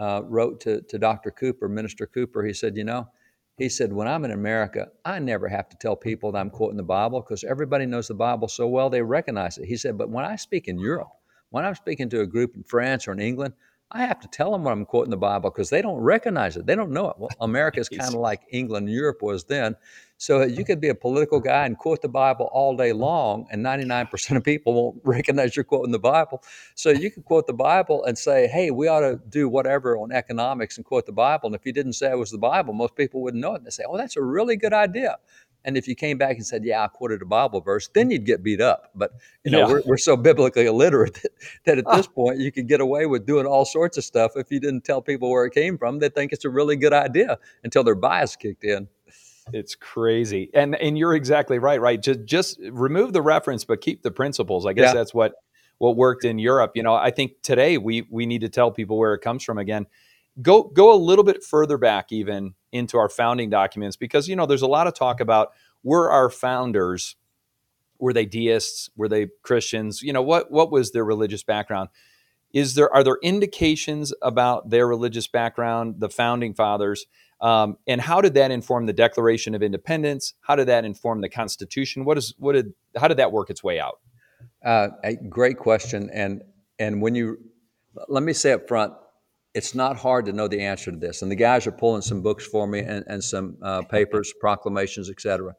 uh, 0.00 0.22
wrote 0.24 0.60
to 0.62 0.82
to 0.82 0.98
Dr. 0.98 1.30
Cooper, 1.30 1.68
Minister 1.68 2.06
Cooper. 2.06 2.44
He 2.44 2.52
said, 2.52 2.76
you 2.76 2.84
know. 2.84 3.08
He 3.56 3.68
said, 3.68 3.92
When 3.92 4.08
I'm 4.08 4.24
in 4.24 4.30
America, 4.30 4.88
I 5.04 5.18
never 5.18 5.46
have 5.46 5.68
to 5.68 5.76
tell 5.76 5.94
people 5.94 6.32
that 6.32 6.38
I'm 6.38 6.48
quoting 6.48 6.78
the 6.78 6.82
Bible 6.82 7.20
because 7.20 7.44
everybody 7.44 7.84
knows 7.84 8.08
the 8.08 8.14
Bible 8.14 8.48
so 8.48 8.66
well 8.66 8.88
they 8.88 9.02
recognize 9.02 9.58
it. 9.58 9.66
He 9.66 9.76
said, 9.76 9.98
But 9.98 10.08
when 10.08 10.24
I 10.24 10.36
speak 10.36 10.66
in 10.66 10.78
Europe, 10.78 11.10
when 11.50 11.66
I'm 11.66 11.74
speaking 11.74 12.08
to 12.08 12.22
a 12.22 12.26
group 12.26 12.56
in 12.56 12.64
France 12.64 13.06
or 13.06 13.12
in 13.12 13.20
England, 13.20 13.52
I 13.92 14.02
have 14.02 14.20
to 14.20 14.28
tell 14.28 14.52
them 14.52 14.62
when 14.62 14.72
I'm 14.72 14.84
quoting 14.84 15.10
the 15.10 15.16
Bible 15.16 15.50
because 15.50 15.68
they 15.70 15.82
don't 15.82 15.98
recognize 15.98 16.56
it. 16.56 16.64
They 16.64 16.76
don't 16.76 16.92
know 16.92 17.10
it. 17.10 17.16
Well, 17.18 17.30
America 17.40 17.80
is 17.80 17.88
kind 17.88 18.14
of 18.14 18.20
like 18.20 18.42
England 18.50 18.86
and 18.86 18.94
Europe 18.94 19.20
was 19.20 19.44
then. 19.44 19.74
So 20.16 20.42
you 20.42 20.64
could 20.64 20.80
be 20.80 20.90
a 20.90 20.94
political 20.94 21.40
guy 21.40 21.66
and 21.66 21.76
quote 21.76 22.02
the 22.02 22.08
Bible 22.08 22.50
all 22.52 22.76
day 22.76 22.92
long, 22.92 23.46
and 23.50 23.64
99% 23.64 24.36
of 24.36 24.44
people 24.44 24.74
won't 24.74 25.00
recognize 25.04 25.56
you're 25.56 25.64
quoting 25.64 25.90
the 25.90 25.98
Bible. 25.98 26.42
So 26.74 26.90
you 26.90 27.10
could 27.10 27.24
quote 27.24 27.46
the 27.48 27.54
Bible 27.54 28.04
and 28.04 28.16
say, 28.16 28.46
hey, 28.46 28.70
we 28.70 28.86
ought 28.86 29.00
to 29.00 29.18
do 29.28 29.48
whatever 29.48 29.96
on 29.96 30.12
economics 30.12 30.76
and 30.76 30.84
quote 30.84 31.06
the 31.06 31.12
Bible. 31.12 31.46
And 31.46 31.56
if 31.56 31.66
you 31.66 31.72
didn't 31.72 31.94
say 31.94 32.10
it 32.10 32.18
was 32.18 32.30
the 32.30 32.38
Bible, 32.38 32.74
most 32.74 32.94
people 32.94 33.22
wouldn't 33.22 33.40
know 33.40 33.54
it. 33.54 33.64
They 33.64 33.70
say, 33.70 33.84
oh, 33.88 33.96
that's 33.96 34.16
a 34.16 34.22
really 34.22 34.56
good 34.56 34.74
idea. 34.74 35.16
And 35.64 35.76
if 35.76 35.86
you 35.86 35.94
came 35.94 36.18
back 36.18 36.36
and 36.36 36.46
said, 36.46 36.64
"Yeah, 36.64 36.84
I 36.84 36.88
quoted 36.88 37.22
a 37.22 37.26
Bible 37.26 37.60
verse," 37.60 37.88
then 37.92 38.08
mm. 38.08 38.12
you'd 38.12 38.26
get 38.26 38.42
beat 38.42 38.60
up. 38.60 38.90
But 38.94 39.12
you 39.44 39.50
know, 39.50 39.60
yeah. 39.60 39.66
we're, 39.66 39.82
we're 39.86 39.98
so 39.98 40.16
biblically 40.16 40.66
illiterate 40.66 41.14
that, 41.22 41.32
that 41.64 41.78
at 41.78 41.84
this 41.96 42.06
ah. 42.06 42.14
point 42.14 42.38
you 42.38 42.50
could 42.50 42.68
get 42.68 42.80
away 42.80 43.06
with 43.06 43.26
doing 43.26 43.46
all 43.46 43.64
sorts 43.64 43.96
of 43.98 44.04
stuff 44.04 44.32
if 44.36 44.50
you 44.50 44.60
didn't 44.60 44.84
tell 44.84 45.02
people 45.02 45.30
where 45.30 45.44
it 45.44 45.52
came 45.52 45.76
from. 45.76 45.98
They 45.98 46.08
think 46.08 46.32
it's 46.32 46.44
a 46.44 46.50
really 46.50 46.76
good 46.76 46.92
idea 46.92 47.38
until 47.64 47.84
their 47.84 47.94
bias 47.94 48.36
kicked 48.36 48.64
in. 48.64 48.88
It's 49.52 49.74
crazy, 49.74 50.50
and 50.54 50.74
and 50.76 50.96
you're 50.96 51.14
exactly 51.14 51.58
right. 51.58 51.80
Right, 51.80 52.00
just 52.00 52.24
just 52.24 52.58
remove 52.70 53.12
the 53.12 53.22
reference, 53.22 53.64
but 53.64 53.80
keep 53.80 54.02
the 54.02 54.10
principles. 54.10 54.66
I 54.66 54.72
guess 54.72 54.88
yeah. 54.88 54.94
that's 54.94 55.12
what 55.12 55.34
what 55.78 55.96
worked 55.96 56.24
in 56.24 56.38
Europe. 56.38 56.72
You 56.74 56.82
know, 56.82 56.94
I 56.94 57.10
think 57.10 57.42
today 57.42 57.78
we 57.78 58.06
we 58.10 58.26
need 58.26 58.42
to 58.42 58.48
tell 58.48 58.70
people 58.70 58.98
where 58.98 59.14
it 59.14 59.20
comes 59.20 59.42
from 59.42 59.58
again. 59.58 59.86
Go 60.40 60.64
go 60.64 60.92
a 60.92 60.96
little 60.96 61.24
bit 61.24 61.42
further 61.42 61.78
back, 61.78 62.12
even 62.12 62.54
into 62.72 62.98
our 62.98 63.08
founding 63.08 63.50
documents 63.50 63.96
because 63.96 64.28
you 64.28 64.36
know 64.36 64.46
there's 64.46 64.62
a 64.62 64.68
lot 64.68 64.86
of 64.86 64.94
talk 64.94 65.20
about 65.20 65.50
were 65.82 66.10
our 66.10 66.30
founders 66.30 67.16
were 68.00 68.12
they 68.12 68.24
deists? 68.24 68.90
Were 68.96 69.08
they 69.08 69.28
christians? 69.42 70.02
You 70.02 70.12
know 70.12 70.22
what 70.22 70.50
what 70.50 70.72
was 70.72 70.92
their 70.92 71.04
religious 71.04 71.42
background? 71.42 71.90
Is 72.52 72.74
there 72.74 72.92
are 72.92 73.04
there 73.04 73.18
indications 73.22 74.12
about 74.22 74.70
their 74.70 74.86
religious 74.86 75.28
background 75.28 75.96
the 75.98 76.08
founding 76.08 76.54
fathers? 76.54 77.06
Um, 77.40 77.76
and 77.86 78.00
how 78.00 78.20
did 78.20 78.34
that 78.34 78.50
inform 78.50 78.86
the 78.86 78.92
declaration 78.92 79.54
of 79.54 79.62
independence? 79.62 80.34
How 80.42 80.56
did 80.56 80.68
that 80.68 80.84
inform 80.84 81.20
the 81.20 81.28
constitution? 81.28 82.04
What 82.04 82.18
is 82.18 82.34
what 82.38 82.52
did 82.52 82.72
how 82.96 83.08
did 83.08 83.18
that 83.18 83.32
work 83.32 83.50
its 83.50 83.62
way 83.62 83.78
out? 83.78 84.00
Uh, 84.64 84.88
a 85.04 85.14
great 85.16 85.58
question. 85.58 86.10
And 86.12 86.42
and 86.78 87.00
when 87.00 87.14
you 87.14 87.38
let 88.08 88.22
me 88.22 88.32
say 88.32 88.52
up 88.52 88.66
front 88.66 88.94
it's 89.54 89.74
not 89.74 89.96
hard 89.96 90.26
to 90.26 90.32
know 90.32 90.48
the 90.48 90.60
answer 90.60 90.90
to 90.90 90.96
this. 90.96 91.22
And 91.22 91.30
the 91.30 91.36
guys 91.36 91.66
are 91.66 91.72
pulling 91.72 92.02
some 92.02 92.22
books 92.22 92.46
for 92.46 92.66
me 92.66 92.80
and, 92.80 93.04
and 93.08 93.22
some 93.22 93.56
uh, 93.62 93.82
papers, 93.82 94.32
proclamations, 94.40 95.10
etc. 95.10 95.54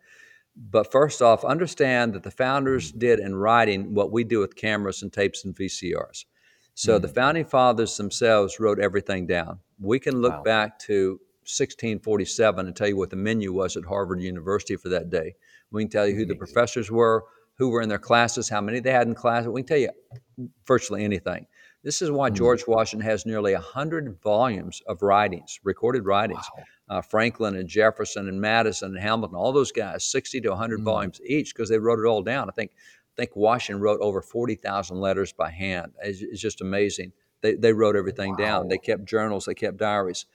But 0.55 0.91
first 0.91 1.21
off, 1.21 1.43
understand 1.43 2.13
that 2.13 2.23
the 2.23 2.31
founders 2.31 2.91
did 2.91 3.19
in 3.19 3.35
writing 3.35 3.93
what 3.93 4.11
we 4.11 4.23
do 4.23 4.39
with 4.39 4.55
cameras 4.55 5.01
and 5.01 5.11
tapes 5.11 5.45
and 5.45 5.55
VCRs. 5.55 6.25
So 6.73 6.93
mm-hmm. 6.93 7.01
the 7.01 7.07
founding 7.07 7.45
fathers 7.45 7.97
themselves 7.97 8.59
wrote 8.59 8.79
everything 8.79 9.27
down. 9.27 9.59
We 9.79 9.99
can 9.99 10.21
look 10.21 10.37
wow. 10.37 10.43
back 10.43 10.79
to 10.79 11.19
1647 11.43 12.67
and 12.67 12.75
tell 12.75 12.87
you 12.87 12.97
what 12.97 13.09
the 13.09 13.15
menu 13.15 13.51
was 13.51 13.75
at 13.75 13.85
Harvard 13.85 14.21
University 14.21 14.75
for 14.77 14.89
that 14.89 15.09
day. 15.09 15.35
We 15.71 15.83
can 15.83 15.89
tell 15.89 16.07
you 16.07 16.15
who 16.15 16.25
the 16.25 16.35
professors 16.35 16.91
were, 16.91 17.25
who 17.55 17.69
were 17.69 17.81
in 17.81 17.89
their 17.89 17.99
classes, 17.99 18.47
how 18.47 18.61
many 18.61 18.79
they 18.79 18.91
had 18.91 19.07
in 19.07 19.15
class. 19.15 19.45
We 19.45 19.61
can 19.61 19.67
tell 19.67 19.77
you 19.77 20.49
virtually 20.65 21.03
anything. 21.03 21.47
This 21.83 22.01
is 22.01 22.11
why 22.11 22.29
mm-hmm. 22.29 22.35
George 22.35 22.67
Washington 22.67 23.09
has 23.09 23.25
nearly 23.25 23.53
100 23.53 24.21
volumes 24.21 24.81
of 24.87 25.01
writings, 25.01 25.59
recorded 25.63 26.05
writings. 26.05 26.45
Wow. 26.55 26.63
Uh, 26.97 27.01
Franklin 27.01 27.55
and 27.55 27.67
Jefferson 27.67 28.27
and 28.27 28.39
Madison 28.39 28.95
and 28.95 29.01
Hamilton, 29.01 29.35
all 29.35 29.51
those 29.51 29.71
guys, 29.71 30.03
60 30.03 30.41
to 30.41 30.49
100 30.49 30.75
mm-hmm. 30.75 30.85
volumes 30.85 31.21
each 31.25 31.55
because 31.55 31.69
they 31.69 31.79
wrote 31.79 31.99
it 31.99 32.05
all 32.05 32.21
down. 32.21 32.49
I 32.49 32.51
think 32.51 32.71
I 32.73 33.21
think 33.21 33.35
Washington 33.35 33.81
wrote 33.81 33.99
over 33.99 34.21
40,000 34.21 34.97
letters 34.97 35.33
by 35.33 35.49
hand. 35.49 35.91
It's, 36.01 36.21
it's, 36.21 36.39
just 36.39 36.61
amazing. 36.61 37.11
They, 37.41 37.55
they 37.55 37.73
wrote 37.73 37.97
everything 37.97 38.31
wow. 38.31 38.37
down. 38.37 38.67
They 38.69 38.77
kept 38.77 39.03
journals, 39.05 39.45
they 39.45 39.53
kept 39.53 39.77
diaries. 39.77 40.25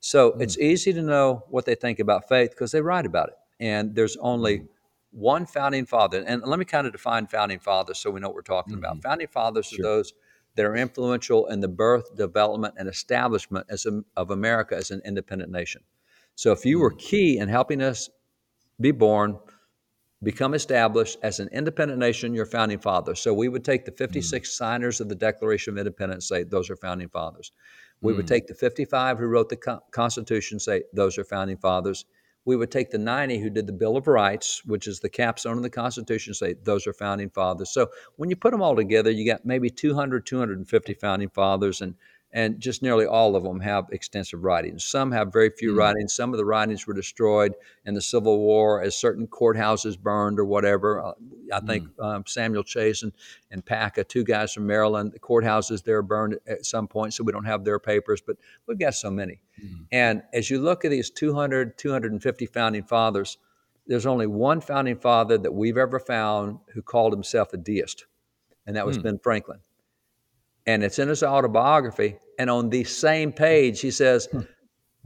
So 0.00 0.32
mm-hmm. 0.32 0.42
it's 0.42 0.58
easy 0.58 0.92
to 0.92 1.02
know 1.02 1.44
what 1.48 1.64
they 1.64 1.74
think 1.74 1.98
about 1.98 2.28
faith 2.28 2.50
because 2.50 2.72
they 2.72 2.82
write 2.82 3.06
about 3.06 3.28
it. 3.28 3.34
And 3.58 3.94
there's 3.94 4.18
only 4.18 4.58
mm. 4.58 4.66
one 5.12 5.46
founding 5.46 5.86
father. 5.86 6.22
And 6.26 6.42
let 6.44 6.58
me 6.58 6.66
kind 6.66 6.86
of 6.86 6.92
define 6.92 7.26
founding 7.26 7.58
fathers 7.58 7.98
so 7.98 8.10
we 8.10 8.20
know 8.20 8.28
what 8.28 8.34
we're 8.34 8.42
talking 8.42 8.74
about. 8.74 8.96
Mm-hmm. 8.96 9.08
Founding 9.08 9.28
fathers 9.28 9.66
sure. 9.66 9.80
are 9.80 9.82
those– 9.82 10.12
that 10.56 10.64
are 10.64 10.76
influential 10.76 11.46
in 11.46 11.60
the 11.60 11.68
birth, 11.68 12.16
development, 12.16 12.74
and 12.78 12.88
establishment 12.88 13.66
as 13.68 13.86
a, 13.86 14.02
of 14.16 14.30
America 14.30 14.74
as 14.74 14.90
an 14.90 15.00
independent 15.04 15.50
nation. 15.50 15.82
So 16.34 16.52
if 16.52 16.66
you 16.66 16.80
were 16.80 16.90
hmm. 16.90 16.98
key 16.98 17.38
in 17.38 17.48
helping 17.48 17.82
us 17.82 18.10
be 18.80 18.90
born, 18.90 19.38
become 20.22 20.54
established 20.54 21.18
as 21.22 21.40
an 21.40 21.48
independent 21.52 22.00
nation, 22.00 22.34
your 22.34 22.46
founding 22.46 22.78
fathers. 22.78 23.20
So 23.20 23.32
we 23.32 23.48
would 23.48 23.64
take 23.64 23.84
the 23.84 23.92
56 23.92 24.48
mm. 24.48 24.52
signers 24.52 25.00
of 25.00 25.08
the 25.10 25.14
Declaration 25.14 25.74
of 25.74 25.78
Independence, 25.78 26.26
say 26.26 26.42
those 26.42 26.70
are 26.70 26.76
founding 26.76 27.08
fathers. 27.08 27.52
We 28.00 28.12
mm. 28.12 28.16
would 28.16 28.24
hmm. 28.24 28.34
take 28.34 28.46
the 28.46 28.54
55 28.54 29.18
who 29.18 29.26
wrote 29.26 29.50
the 29.50 29.80
Constitution, 29.90 30.58
say 30.58 30.84
those 30.92 31.18
are 31.18 31.24
founding 31.24 31.58
fathers 31.58 32.06
we 32.46 32.56
would 32.56 32.70
take 32.70 32.90
the 32.90 32.98
90 32.98 33.38
who 33.38 33.50
did 33.50 33.66
the 33.66 33.72
Bill 33.72 33.96
of 33.96 34.06
Rights, 34.06 34.64
which 34.64 34.86
is 34.86 35.00
the 35.00 35.08
capstone 35.10 35.56
of 35.56 35.62
the 35.64 35.68
Constitution, 35.68 36.32
say 36.32 36.54
those 36.62 36.86
are 36.86 36.92
founding 36.92 37.28
fathers. 37.28 37.70
So 37.70 37.88
when 38.14 38.30
you 38.30 38.36
put 38.36 38.52
them 38.52 38.62
all 38.62 38.76
together, 38.76 39.10
you 39.10 39.26
got 39.26 39.44
maybe 39.44 39.68
200, 39.68 40.24
250 40.24 40.94
founding 40.94 41.28
fathers, 41.28 41.80
and 41.80 41.96
and 42.36 42.60
just 42.60 42.82
nearly 42.82 43.06
all 43.06 43.34
of 43.34 43.44
them 43.44 43.60
have 43.60 43.86
extensive 43.92 44.44
writings. 44.44 44.84
Some 44.84 45.10
have 45.10 45.32
very 45.32 45.48
few 45.48 45.70
mm-hmm. 45.70 45.78
writings. 45.78 46.12
Some 46.12 46.34
of 46.34 46.36
the 46.36 46.44
writings 46.44 46.86
were 46.86 46.92
destroyed 46.92 47.54
in 47.86 47.94
the 47.94 48.02
Civil 48.02 48.40
War 48.40 48.82
as 48.82 48.94
certain 48.94 49.26
courthouses 49.26 49.98
burned 49.98 50.38
or 50.38 50.44
whatever. 50.44 51.02
Uh, 51.02 51.12
I 51.50 51.60
think 51.60 51.84
mm-hmm. 51.84 52.02
um, 52.02 52.24
Samuel 52.26 52.62
Chase 52.62 53.02
and, 53.02 53.12
and 53.50 53.64
Paca, 53.64 54.06
two 54.06 54.22
guys 54.22 54.52
from 54.52 54.66
Maryland, 54.66 55.12
the 55.12 55.18
courthouses 55.18 55.82
there 55.82 56.02
burned 56.02 56.38
at 56.46 56.66
some 56.66 56.86
point, 56.86 57.14
so 57.14 57.24
we 57.24 57.32
don't 57.32 57.46
have 57.46 57.64
their 57.64 57.78
papers, 57.78 58.20
but 58.20 58.36
we've 58.66 58.78
got 58.78 58.94
so 58.94 59.10
many. 59.10 59.40
Mm-hmm. 59.58 59.84
And 59.92 60.22
as 60.34 60.50
you 60.50 60.60
look 60.60 60.84
at 60.84 60.90
these 60.90 61.08
200, 61.08 61.78
250 61.78 62.44
founding 62.44 62.82
fathers, 62.82 63.38
there's 63.86 64.04
only 64.04 64.26
one 64.26 64.60
founding 64.60 64.98
father 64.98 65.38
that 65.38 65.54
we've 65.54 65.78
ever 65.78 65.98
found 65.98 66.58
who 66.74 66.82
called 66.82 67.14
himself 67.14 67.54
a 67.54 67.56
deist, 67.56 68.04
and 68.66 68.76
that 68.76 68.84
was 68.84 68.96
hmm. 68.96 69.04
Ben 69.04 69.18
Franklin. 69.22 69.60
And 70.66 70.84
it's 70.84 70.98
in 70.98 71.08
his 71.08 71.22
autobiography. 71.22 72.18
And 72.38 72.50
on 72.50 72.70
the 72.70 72.84
same 72.84 73.32
page, 73.32 73.80
he 73.80 73.90
says, 73.90 74.26
hmm. 74.30 74.40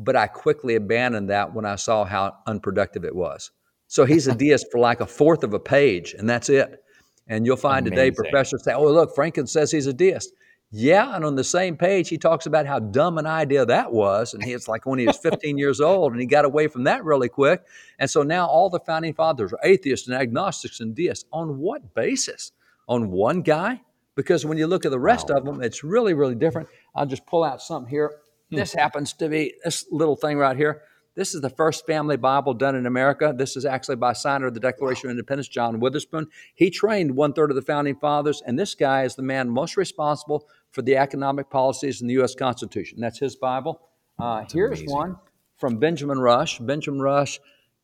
But 0.00 0.16
I 0.16 0.26
quickly 0.26 0.76
abandoned 0.76 1.28
that 1.28 1.52
when 1.54 1.66
I 1.66 1.76
saw 1.76 2.06
how 2.06 2.34
unproductive 2.46 3.04
it 3.04 3.14
was. 3.14 3.50
So 3.86 4.06
he's 4.06 4.26
a 4.26 4.34
deist 4.36 4.66
for 4.72 4.80
like 4.80 5.00
a 5.00 5.06
fourth 5.06 5.44
of 5.44 5.52
a 5.52 5.60
page, 5.60 6.14
and 6.18 6.28
that's 6.28 6.48
it. 6.48 6.82
And 7.28 7.44
you'll 7.44 7.56
find 7.56 7.86
Amazing. 7.86 7.96
today 7.96 8.10
professors 8.10 8.64
say, 8.64 8.72
oh, 8.72 8.90
look, 8.90 9.14
Franklin 9.14 9.46
says 9.46 9.70
he's 9.70 9.86
a 9.86 9.92
deist. 9.92 10.32
Yeah, 10.72 11.14
and 11.14 11.24
on 11.24 11.34
the 11.34 11.44
same 11.44 11.76
page, 11.76 12.08
he 12.08 12.16
talks 12.16 12.46
about 12.46 12.64
how 12.64 12.78
dumb 12.78 13.18
an 13.18 13.26
idea 13.26 13.66
that 13.66 13.92
was. 13.92 14.34
And 14.34 14.44
it's 14.44 14.68
like 14.68 14.86
when 14.86 15.00
he 15.00 15.06
was 15.06 15.18
15 15.18 15.58
years 15.58 15.80
old 15.80 16.12
and 16.12 16.20
he 16.20 16.26
got 16.26 16.44
away 16.44 16.68
from 16.68 16.84
that 16.84 17.04
really 17.04 17.28
quick. 17.28 17.62
And 17.98 18.08
so 18.08 18.22
now 18.22 18.46
all 18.46 18.70
the 18.70 18.78
founding 18.78 19.12
fathers 19.12 19.52
are 19.52 19.58
atheists 19.64 20.06
and 20.06 20.16
agnostics 20.16 20.78
and 20.78 20.94
deists. 20.94 21.24
On 21.32 21.58
what 21.58 21.92
basis? 21.94 22.52
On 22.88 23.10
one 23.10 23.42
guy? 23.42 23.80
Because 24.20 24.44
when 24.44 24.59
you 24.59 24.66
look 24.66 24.85
at 24.85 24.90
the 24.90 25.00
rest 25.00 25.30
wow. 25.30 25.38
of 25.38 25.46
them, 25.46 25.62
it's 25.62 25.83
really, 25.83 26.12
really 26.12 26.35
different. 26.35 26.68
I'll 26.94 27.06
just 27.06 27.24
pull 27.24 27.42
out 27.42 27.62
something 27.62 27.88
here. 27.88 28.20
Hmm. 28.50 28.56
This 28.56 28.74
happens 28.74 29.14
to 29.14 29.30
be 29.30 29.54
this 29.64 29.87
little 29.90 30.14
thing 30.14 30.37
right 30.37 30.56
here. 30.56 30.83
This 31.14 31.35
is 31.35 31.40
the 31.40 31.48
first 31.48 31.87
family 31.87 32.18
Bible 32.18 32.52
done 32.52 32.76
in 32.76 32.85
America. 32.85 33.35
This 33.35 33.56
is 33.56 33.64
actually 33.64 33.96
by 33.96 34.12
signer 34.12 34.48
of 34.48 34.54
the 34.54 34.61
Declaration 34.61 35.09
wow. 35.09 35.12
of 35.12 35.14
Independence, 35.14 35.48
John 35.48 35.80
Witherspoon. 35.80 36.26
He 36.54 36.68
trained 36.68 37.16
one 37.16 37.33
third 37.33 37.50
of 37.50 37.56
the 37.56 37.62
founding 37.62 37.96
fathers, 37.96 38.42
and 38.46 38.59
this 38.59 38.74
guy 38.74 39.04
is 39.04 39.14
the 39.14 39.22
man 39.22 39.48
most 39.48 39.78
responsible 39.78 40.46
for 40.70 40.83
the 40.83 40.98
economic 40.98 41.48
policies 41.48 42.02
in 42.02 42.06
the 42.06 42.14
U.S. 42.14 42.35
Constitution. 42.35 43.00
That's 43.00 43.18
his 43.18 43.37
Bible. 43.37 43.80
Uh, 44.18 44.44
here's 44.52 44.80
amazing. 44.80 44.94
one 44.94 45.16
from 45.56 45.78
Benjamin 45.78 46.18
Rush. 46.18 46.59
Benjamin 46.59 47.00
Rush. 47.00 47.40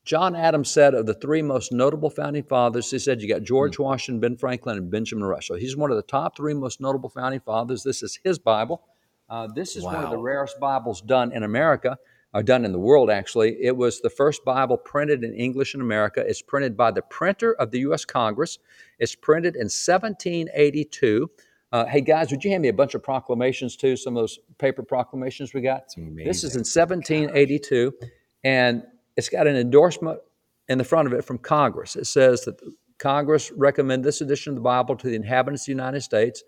John 0.07 0.37
Adams 0.37 0.71
said 0.71 0.95
of 0.95 1.05
the 1.05 1.15
three 1.15 1.43
most 1.43 1.73
notable 1.73 2.11
founding 2.11 2.45
fathers, 2.45 2.89
he 2.91 2.99
said 2.99 3.21
you 3.21 3.29
got 3.29 3.43
George 3.43 3.73
mm-hmm. 3.73 3.83
Washington, 3.83 4.21
Ben 4.21 4.37
Franklin, 4.37 4.79
and 4.79 4.89
Benjamin 4.89 5.25
Rush. 5.25 5.49
So 5.49 5.57
he's 5.57 5.77
one 5.77 5.91
of 5.91 5.97
the 5.97 6.03
top 6.05 6.37
three 6.37 6.55
most 6.55 6.81
notable 6.81 7.09
founding 7.09 7.41
fathers. 7.41 7.83
This 7.83 8.05
is 8.05 8.21
his 8.23 8.39
Bible. 8.39 8.85
Uh, 9.29 9.49
this 9.53 9.75
is 9.75 9.83
wow. 9.83 9.95
one 9.95 10.05
of 10.05 10.11
the 10.11 10.19
rarest 10.19 10.61
Bibles 10.61 11.03
done 11.03 11.33
in 11.33 11.43
America 11.43 11.99
or 12.33 12.45
done 12.45 12.65
in 12.65 12.71
the 12.71 12.79
world, 12.79 13.11
actually. 13.11 13.57
It 13.61 13.77
was 13.77 14.01
the 14.01 14.09
first 14.09 14.45
Bible 14.45 14.77
printed 14.77 15.25
in 15.25 15.35
English 15.35 15.75
in 15.75 15.81
America. 15.81 16.25
It's 16.25 16.41
printed 16.41 16.77
by 16.77 16.93
the 16.93 17.03
printer 17.03 17.55
of 17.55 17.73
the 17.73 17.81
U.S. 17.81 18.05
Congress. 18.05 18.61
It's 19.01 19.17
printed 19.17 19.57
in 19.57 19.65
1782. 19.65 21.29
Uh, 21.73 21.85
hey, 21.87 22.01
guys, 22.01 22.31
would 22.31 22.45
you 22.45 22.51
hand 22.53 22.63
me 22.63 22.69
a 22.69 22.73
bunch 22.73 22.95
of 22.95 23.03
proclamations 23.03 23.75
too? 23.75 23.97
Some 23.97 24.17
of 24.17 24.23
those 24.23 24.39
paper 24.59 24.85
proclamations 24.85 25.53
we 25.53 25.63
got? 25.63 25.91
This 25.97 26.45
is 26.45 26.55
in 26.55 26.61
1782. 26.61 27.93
And 28.45 28.85
it's 29.17 29.29
got 29.29 29.47
an 29.47 29.57
endorsement 29.57 30.21
in 30.69 30.79
the 30.79 30.85
front 30.85 31.07
of 31.07 31.15
it 31.15 31.25
from 31.25 31.39
Congress. 31.39 31.97
It 31.97 32.07
says 32.07 32.45
that 32.45 32.61
Congress 32.99 33.53
recommend 33.53 34.05
this 34.05 34.21
edition 34.21 34.51
of 34.53 34.57
the 34.57 34.63
Bible 34.63 34.97
to 34.97 35.07
the 35.09 35.15
inhabitants 35.15 35.63
of 35.63 35.67
the 35.67 35.73
United 35.73 36.03
States. 36.03 36.43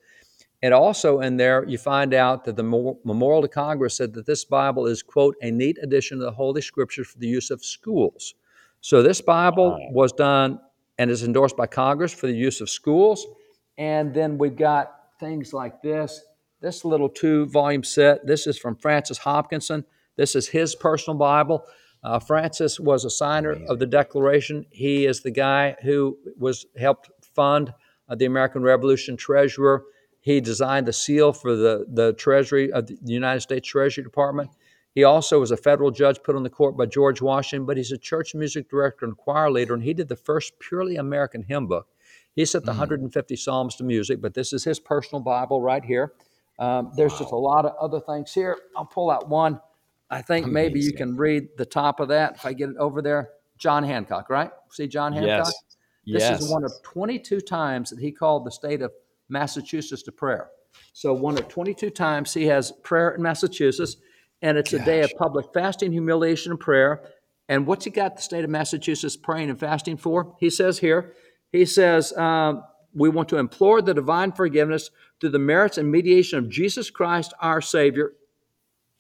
And 0.62 0.74
also 0.74 1.20
in 1.20 1.36
there, 1.36 1.64
you 1.68 1.78
find 1.78 2.12
out 2.14 2.44
that 2.44 2.56
the 2.56 2.62
Memorial 2.62 3.42
to 3.42 3.48
Congress 3.48 3.96
said 3.96 4.12
that 4.14 4.26
this 4.26 4.44
Bible 4.44 4.86
is, 4.86 5.02
quote, 5.02 5.36
a 5.40 5.50
neat 5.50 5.78
addition 5.82 6.18
to 6.18 6.24
the 6.24 6.32
Holy 6.32 6.60
Scriptures 6.60 7.06
for 7.06 7.18
the 7.18 7.28
use 7.28 7.50
of 7.50 7.64
schools. 7.64 8.34
So 8.80 9.02
this 9.02 9.20
Bible 9.20 9.78
was 9.92 10.12
done 10.12 10.58
and 10.98 11.10
is 11.10 11.22
endorsed 11.22 11.56
by 11.56 11.66
Congress 11.66 12.12
for 12.12 12.26
the 12.26 12.34
use 12.34 12.60
of 12.60 12.68
schools. 12.68 13.24
And 13.76 14.12
then 14.12 14.36
we've 14.36 14.56
got 14.56 14.94
things 15.20 15.52
like 15.52 15.80
this 15.82 16.22
this 16.60 16.84
little 16.84 17.08
two 17.08 17.46
volume 17.46 17.84
set. 17.84 18.26
This 18.26 18.46
is 18.46 18.58
from 18.58 18.74
Francis 18.76 19.18
Hopkinson. 19.18 19.84
This 20.16 20.34
is 20.34 20.48
his 20.48 20.74
personal 20.74 21.16
Bible. 21.16 21.64
Uh, 22.02 22.18
Francis 22.18 22.78
was 22.78 23.04
a 23.04 23.10
signer 23.10 23.58
of 23.68 23.78
the 23.78 23.86
Declaration. 23.86 24.66
He 24.70 25.04
is 25.06 25.22
the 25.22 25.30
guy 25.30 25.76
who 25.82 26.18
was 26.38 26.66
helped 26.76 27.10
fund 27.34 27.74
uh, 28.08 28.14
the 28.14 28.24
American 28.24 28.62
Revolution 28.62 29.16
treasurer. 29.16 29.84
He 30.20 30.40
designed 30.40 30.86
the 30.86 30.92
seal 30.92 31.32
for 31.32 31.56
the, 31.56 31.86
the 31.88 32.12
Treasury 32.14 32.72
of 32.72 32.86
the 32.86 32.98
United 33.04 33.40
States 33.40 33.68
Treasury 33.68 34.04
Department. 34.04 34.50
He 34.94 35.04
also 35.04 35.38
was 35.40 35.50
a 35.50 35.56
federal 35.56 35.90
judge 35.90 36.22
put 36.22 36.34
on 36.34 36.42
the 36.42 36.50
court 36.50 36.76
by 36.76 36.86
George 36.86 37.22
Washington, 37.22 37.66
but 37.66 37.76
he's 37.76 37.92
a 37.92 37.98
church 37.98 38.34
music 38.34 38.68
director 38.68 39.06
and 39.06 39.16
choir 39.16 39.50
leader, 39.50 39.74
and 39.74 39.82
he 39.82 39.94
did 39.94 40.08
the 40.08 40.16
first 40.16 40.58
purely 40.58 40.96
American 40.96 41.42
hymn 41.42 41.66
book. 41.66 41.86
He 42.34 42.44
set 42.44 42.64
the 42.64 42.72
mm. 42.72 42.78
150 42.78 43.36
Psalms 43.36 43.76
to 43.76 43.84
music, 43.84 44.20
but 44.20 44.34
this 44.34 44.52
is 44.52 44.64
his 44.64 44.80
personal 44.80 45.20
Bible 45.20 45.60
right 45.60 45.84
here. 45.84 46.12
Um, 46.58 46.90
there's 46.96 47.12
wow. 47.12 47.18
just 47.18 47.32
a 47.32 47.36
lot 47.36 47.64
of 47.64 47.74
other 47.80 48.00
things 48.00 48.32
here. 48.34 48.56
I'll 48.76 48.86
pull 48.86 49.10
out 49.10 49.28
one. 49.28 49.60
I 50.10 50.22
think 50.22 50.46
Amazing. 50.46 50.54
maybe 50.54 50.80
you 50.80 50.92
can 50.92 51.16
read 51.16 51.48
the 51.56 51.66
top 51.66 52.00
of 52.00 52.08
that 52.08 52.36
if 52.36 52.46
I 52.46 52.52
get 52.52 52.70
it 52.70 52.76
over 52.78 53.02
there. 53.02 53.30
John 53.58 53.84
Hancock, 53.84 54.30
right? 54.30 54.50
See 54.70 54.86
John 54.86 55.12
Hancock? 55.12 55.46
Yes. 55.46 55.64
This 56.06 56.22
yes. 56.22 56.40
is 56.42 56.50
one 56.50 56.64
of 56.64 56.72
22 56.84 57.40
times 57.40 57.90
that 57.90 57.98
he 57.98 58.12
called 58.12 58.46
the 58.46 58.50
state 58.50 58.80
of 58.80 58.92
Massachusetts 59.28 60.02
to 60.04 60.12
prayer. 60.12 60.48
So 60.92 61.12
one 61.12 61.36
of 61.36 61.48
22 61.48 61.90
times 61.90 62.32
he 62.32 62.46
has 62.46 62.72
prayer 62.82 63.10
in 63.10 63.22
Massachusetts, 63.22 63.96
and 64.40 64.56
it's 64.56 64.72
Gosh. 64.72 64.80
a 64.80 64.84
day 64.84 65.00
of 65.02 65.12
public 65.18 65.46
fasting, 65.52 65.92
humiliation, 65.92 66.52
and 66.52 66.60
prayer. 66.60 67.02
And 67.48 67.66
what's 67.66 67.84
he 67.84 67.90
got 67.90 68.16
the 68.16 68.22
state 68.22 68.44
of 68.44 68.50
Massachusetts 68.50 69.16
praying 69.16 69.50
and 69.50 69.58
fasting 69.58 69.96
for? 69.96 70.34
He 70.38 70.50
says 70.50 70.78
here, 70.78 71.14
he 71.50 71.66
says, 71.66 72.16
um, 72.16 72.62
we 72.94 73.08
want 73.08 73.28
to 73.30 73.36
implore 73.36 73.82
the 73.82 73.94
divine 73.94 74.32
forgiveness 74.32 74.90
through 75.20 75.30
the 75.30 75.38
merits 75.38 75.78
and 75.78 75.90
mediation 75.90 76.38
of 76.38 76.48
Jesus 76.48 76.90
Christ, 76.90 77.32
our 77.40 77.60
Savior. 77.60 78.12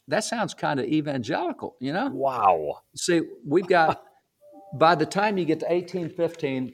That 0.08 0.24
sounds 0.24 0.54
kind 0.54 0.80
of 0.80 0.86
evangelical, 0.86 1.76
you 1.80 1.92
know? 1.92 2.08
Wow. 2.08 2.80
See, 2.96 3.20
we've 3.46 3.68
got, 3.68 4.02
by 4.74 4.94
the 4.94 5.06
time 5.06 5.36
you 5.36 5.44
get 5.44 5.60
to 5.60 5.66
1815, 5.66 6.72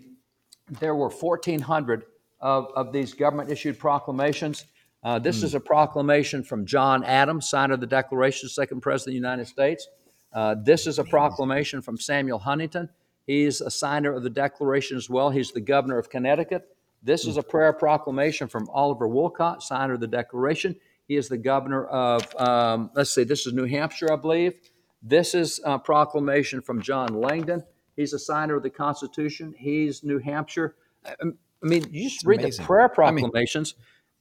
there 0.81 0.95
were 0.95 1.11
1,400 1.11 2.05
of, 2.41 2.69
of 2.77 2.93
these 2.93 3.13
government 3.13 3.51
issued 3.51 3.79
proclamations. 3.79 4.65
Uh, 5.03 5.19
this 5.19 5.41
mm. 5.41 5.45
is 5.45 5.55
a 5.55 5.61
proclamation 5.61 6.45
from 6.45 6.65
John 6.65 7.03
Adams, 7.03 7.51
signer 7.51 7.75
of 7.75 7.81
the 7.81 7.87
Declaration, 7.87 8.49
second 8.49 8.81
president 8.81 9.17
of 9.17 9.23
the 9.23 9.29
United 9.29 9.49
States. 9.49 9.89
Uh, 10.33 10.55
this 10.63 10.87
is 10.87 10.99
a 10.99 11.05
proclamation 11.05 11.83
from 11.83 11.99
Samuel 11.99 12.39
Huntington. 12.39 12.89
He's 13.27 13.61
a 13.61 13.71
signer 13.71 14.13
of 14.13 14.23
the 14.23 14.31
Declaration 14.31 14.97
as 14.97 15.11
well. 15.11 15.31
He's 15.31 15.53
the 15.53 15.61
governor 15.61 15.99
of 15.99 16.09
Connecticut. 16.09 16.69
This 17.03 17.27
is 17.27 17.37
a 17.37 17.43
prayer 17.43 17.73
proclamation 17.73 18.49
from 18.49 18.69
Oliver 18.71 19.09
Wolcott, 19.09 19.63
signer 19.63 19.95
of 19.95 20.01
the 20.01 20.07
Declaration. 20.07 20.77
He 21.07 21.17
is 21.17 21.29
the 21.29 21.37
governor 21.39 21.85
of, 21.87 22.23
um, 22.37 22.91
let's 22.95 23.15
see, 23.15 23.25
this 23.25 23.47
is 23.47 23.53
New 23.53 23.67
Hampshire, 23.67 24.13
I 24.13 24.17
believe. 24.17 24.55
This 25.03 25.35
is 25.35 25.61
a 25.65 25.79
proclamation 25.79 26.63
from 26.63 26.81
John 26.81 27.21
Langdon. 27.21 27.63
He's 27.95 28.15
a 28.15 28.19
signer 28.19 28.57
of 28.57 28.63
the 28.63 28.71
Constitution. 28.71 29.55
He's 29.57 30.03
New 30.03 30.19
Hampshire. 30.19 30.77
Um, 31.21 31.35
I 31.63 31.67
mean, 31.67 31.85
you 31.91 32.05
just 32.05 32.17
it's 32.17 32.25
read 32.25 32.41
amazing. 32.41 32.63
the 32.63 32.67
prayer 32.67 32.89
proclamations, 32.89 33.75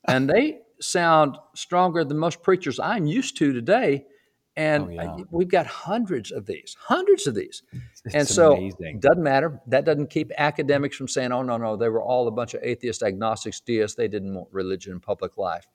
I 0.05 0.19
mean, 0.19 0.29
and 0.29 0.29
they 0.29 0.59
sound 0.81 1.37
stronger 1.55 2.03
than 2.03 2.17
most 2.17 2.43
preachers 2.43 2.79
I'm 2.79 3.05
used 3.05 3.37
to 3.37 3.53
today. 3.53 4.05
And 4.55 4.83
oh, 4.83 4.89
yeah. 4.89 5.15
we've 5.31 5.49
got 5.49 5.65
hundreds 5.65 6.31
of 6.31 6.45
these, 6.45 6.77
hundreds 6.79 7.25
of 7.25 7.33
these. 7.33 7.63
It's 8.05 8.13
and 8.13 8.27
so 8.27 8.71
it 8.79 8.99
doesn't 8.99 9.23
matter. 9.23 9.59
That 9.65 9.83
doesn't 9.83 10.11
keep 10.11 10.31
academics 10.37 10.95
from 10.95 11.07
saying, 11.07 11.31
oh, 11.31 11.41
no, 11.41 11.57
no, 11.57 11.75
they 11.75 11.89
were 11.89 12.03
all 12.03 12.27
a 12.27 12.31
bunch 12.31 12.53
of 12.53 12.61
atheists, 12.61 13.01
agnostics, 13.01 13.61
deists. 13.61 13.95
They 13.95 14.07
didn't 14.07 14.35
want 14.35 14.49
religion 14.51 14.91
in 14.91 14.99
public 14.99 15.37
life. 15.37 15.65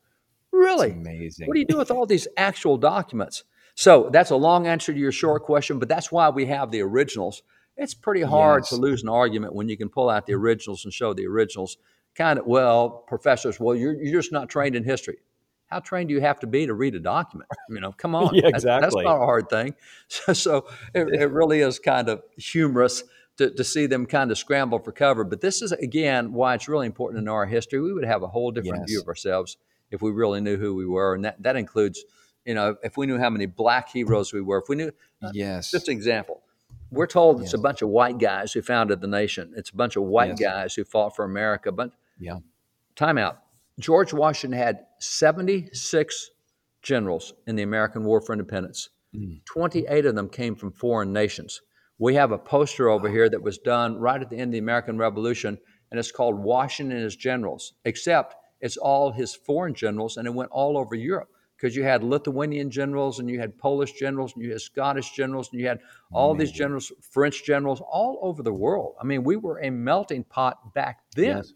Really? 0.53 0.89
It's 0.89 0.97
amazing. 0.97 1.47
What 1.47 1.55
do 1.55 1.61
you 1.61 1.67
do 1.67 1.79
with 1.79 1.91
all 1.91 2.07
these 2.07 2.29
actual 2.37 2.77
documents? 2.77 3.45
So 3.75 4.11
that's 4.13 4.31
a 4.31 4.37
long 4.37 4.67
answer 4.67 4.93
to 4.93 4.99
your 4.99 5.13
short 5.13 5.45
question, 5.45 5.79
but 5.79 5.89
that's 5.89 6.11
why 6.11 6.29
we 6.31 6.47
have 6.47 6.71
the 6.71 6.81
originals 6.81 7.43
it's 7.79 7.95
pretty 7.95 8.23
hard 8.23 8.63
yes. 8.63 8.71
to 8.71 8.77
lose 8.77 9.03
an 9.05 9.09
argument 9.09 9.55
when 9.55 9.69
you 9.69 9.77
can 9.77 9.89
pull 9.89 10.11
out 10.11 10.27
the 10.27 10.35
originals 10.35 10.85
and 10.85 10.93
show 10.93 11.15
the 11.15 11.27
originals. 11.27 11.79
Kind 12.17 12.41
of, 12.41 12.47
well, 12.47 12.91
professors, 13.07 13.61
well, 13.61 13.77
you're, 13.77 13.95
you're 13.95 14.21
just 14.21 14.33
not 14.33 14.49
trained 14.49 14.75
in 14.75 14.83
history. 14.83 15.19
How 15.67 15.79
trained 15.79 16.09
do 16.09 16.15
you 16.15 16.21
have 16.21 16.41
to 16.41 16.49
be 16.49 16.67
to 16.67 16.75
read 16.75 16.97
a 16.97 16.99
document? 16.99 17.49
You 17.69 17.77
oh, 17.77 17.81
know, 17.81 17.93
come 17.93 18.15
on. 18.17 18.35
yeah, 18.35 18.49
exactly. 18.49 18.81
That's, 18.81 18.95
that's, 18.95 19.05
not 19.05 19.23
a 19.23 19.25
hard 19.25 19.49
thing. 19.49 19.75
So, 20.09 20.33
so 20.33 20.67
it, 20.93 21.09
it 21.09 21.31
really 21.31 21.61
is 21.61 21.79
kind 21.79 22.09
of 22.09 22.23
humorous 22.37 23.05
to, 23.37 23.51
to 23.51 23.63
see 23.63 23.87
them 23.87 24.07
kind 24.07 24.33
of 24.33 24.39
scramble 24.39 24.81
for 24.81 24.91
cover. 24.91 25.23
But 25.23 25.41
this 25.41 25.63
is, 25.63 25.71
again, 25.71 26.33
why 26.33 26.55
it's 26.55 26.69
really 26.69 26.87
important 26.87 27.21
to 27.21 27.25
know 27.25 27.35
our 27.35 27.47
history. 27.47 27.81
We 27.81 27.93
would 27.93 28.05
have 28.05 28.25
a 28.25 28.29
whole 28.29 28.51
different 28.51 28.81
yes. 28.81 28.91
view 28.91 29.01
of 29.03 29.07
ourselves 29.07 29.57
if 29.91 30.03
we 30.03 30.11
really 30.11 30.41
knew 30.41 30.57
who 30.57 30.75
we 30.75 30.87
were. 30.87 31.15
And 31.15 31.25
that, 31.25 31.43
that 31.43 31.57
includes, 31.57 32.05
you 32.45 32.55
know, 32.55 32.77
if 32.83 32.97
we 32.97 33.07
knew 33.07 33.19
how 33.19 33.31
many 33.31 33.47
black 33.47 33.91
heroes 33.91 34.33
we 34.33 34.41
were, 34.41 34.59
if 34.59 34.69
we 34.69 34.77
knew, 34.77 34.93
uh, 35.23 35.31
yes. 35.33 35.71
just 35.71 35.89
an 35.89 35.93
example 35.93 36.43
we're 36.91 37.07
told 37.07 37.43
it's 37.43 37.55
a 37.55 37.59
bunch 37.59 37.83
of 37.83 37.89
white 37.89 38.19
guys 38.19 38.53
who 38.53 38.63
founded 38.63 39.01
the 39.01 39.07
nation. 39.07 39.53
It's 39.57 39.71
a 39.71 39.77
bunch 39.77 39.97
of 39.97 40.05
white 40.05 40.39
yes. 40.39 40.41
guys 40.41 40.75
who 40.75 40.85
fought 40.85 41.15
for 41.15 41.25
America. 41.25 41.71
But 41.71 41.93
yeah, 42.19 42.39
time 42.97 43.19
out. 43.19 43.41
George 43.79 44.13
Washington 44.13 44.59
had 44.59 44.87
76 44.99 46.31
generals 46.83 47.35
in 47.47 47.57
the 47.57 47.63
American 47.63 48.05
War 48.05 48.21
for 48.21 48.33
Independence. 48.33 48.91
Mm. 49.15 49.45
28 49.45 50.07
of 50.07 50.15
them 50.15 50.29
came 50.29 50.55
from 50.55 50.73
foreign 50.73 51.13
nations. 51.13 51.61
We 51.99 52.15
have 52.15 52.33
a 52.33 52.39
poster 52.39 52.89
over 52.89 53.09
here 53.09 53.29
that 53.29 53.43
was 53.43 53.59
done 53.59 53.99
right 53.99 54.21
at 54.21 54.31
the 54.31 54.37
end 54.37 54.51
of 54.51 54.53
the 54.53 54.59
American 54.59 54.99
Revolution, 54.99 55.59
and 55.91 55.99
it's 55.99 56.13
called 56.13 56.39
Washington 56.39 56.97
and 56.97 57.05
His 57.05 57.17
Generals, 57.17 57.75
except 57.85 58.37
it's 58.61 58.77
all 58.77 59.13
his 59.13 59.35
foreign 59.35 59.75
generals, 59.75 60.17
and 60.17 60.27
it 60.27 60.35
went 60.35 60.51
all 60.51 60.77
over 60.77 60.95
Europe. 60.95 61.31
because 61.57 61.75
you 61.75 61.83
had 61.83 62.05
Lithuanian 62.05 62.71
generals 62.71 63.19
and 63.19 63.29
you 63.29 63.41
had 63.41 63.59
Polish 63.59 63.93
generals 63.95 64.33
and 64.35 64.45
you 64.45 64.53
had 64.53 64.61
Scottish 64.61 65.11
generals 65.11 65.49
and 65.51 65.61
you 65.61 65.67
had 65.67 65.81
all 66.13 66.33
these 66.33 66.53
generals, 66.53 66.93
French 67.11 67.45
generals, 67.45 67.81
all 67.81 68.21
over 68.23 68.45
the 68.45 68.53
world. 68.53 68.95
I 69.01 69.05
mean, 69.05 69.25
we 69.25 69.35
were 69.35 69.59
a 69.59 69.69
melting 69.71 70.23
pot 70.23 70.73
back 70.73 71.01
then. 71.17 71.39
Yes. 71.39 71.53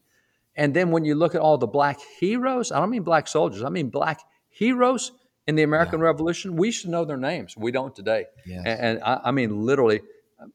And 0.57 0.75
then 0.75 0.91
when 0.91 1.05
you 1.05 1.15
look 1.15 1.37
at 1.37 1.41
all 1.41 1.57
the 1.57 1.69
black 1.69 2.01
heroes, 2.19 2.73
I 2.73 2.81
don't 2.81 2.91
mean 2.91 3.05
black 3.05 3.29
soldiers, 3.29 3.62
I 3.62 3.69
mean 3.69 3.91
black 3.91 4.21
heroes 4.49 5.12
in 5.47 5.55
the 5.55 5.62
American 5.62 6.01
yeah. 6.01 6.07
Revolution. 6.07 6.57
We 6.57 6.71
should 6.71 6.91
know 6.91 7.05
their 7.05 7.17
names. 7.17 7.57
We 7.57 7.73
don't 7.73 7.95
today. 7.95 8.27
Yes. 8.47 8.62
And, 8.67 8.81
and 8.81 9.05
I, 9.05 9.21
I, 9.25 9.31
mean, 9.31 9.65
literally, 9.65 10.03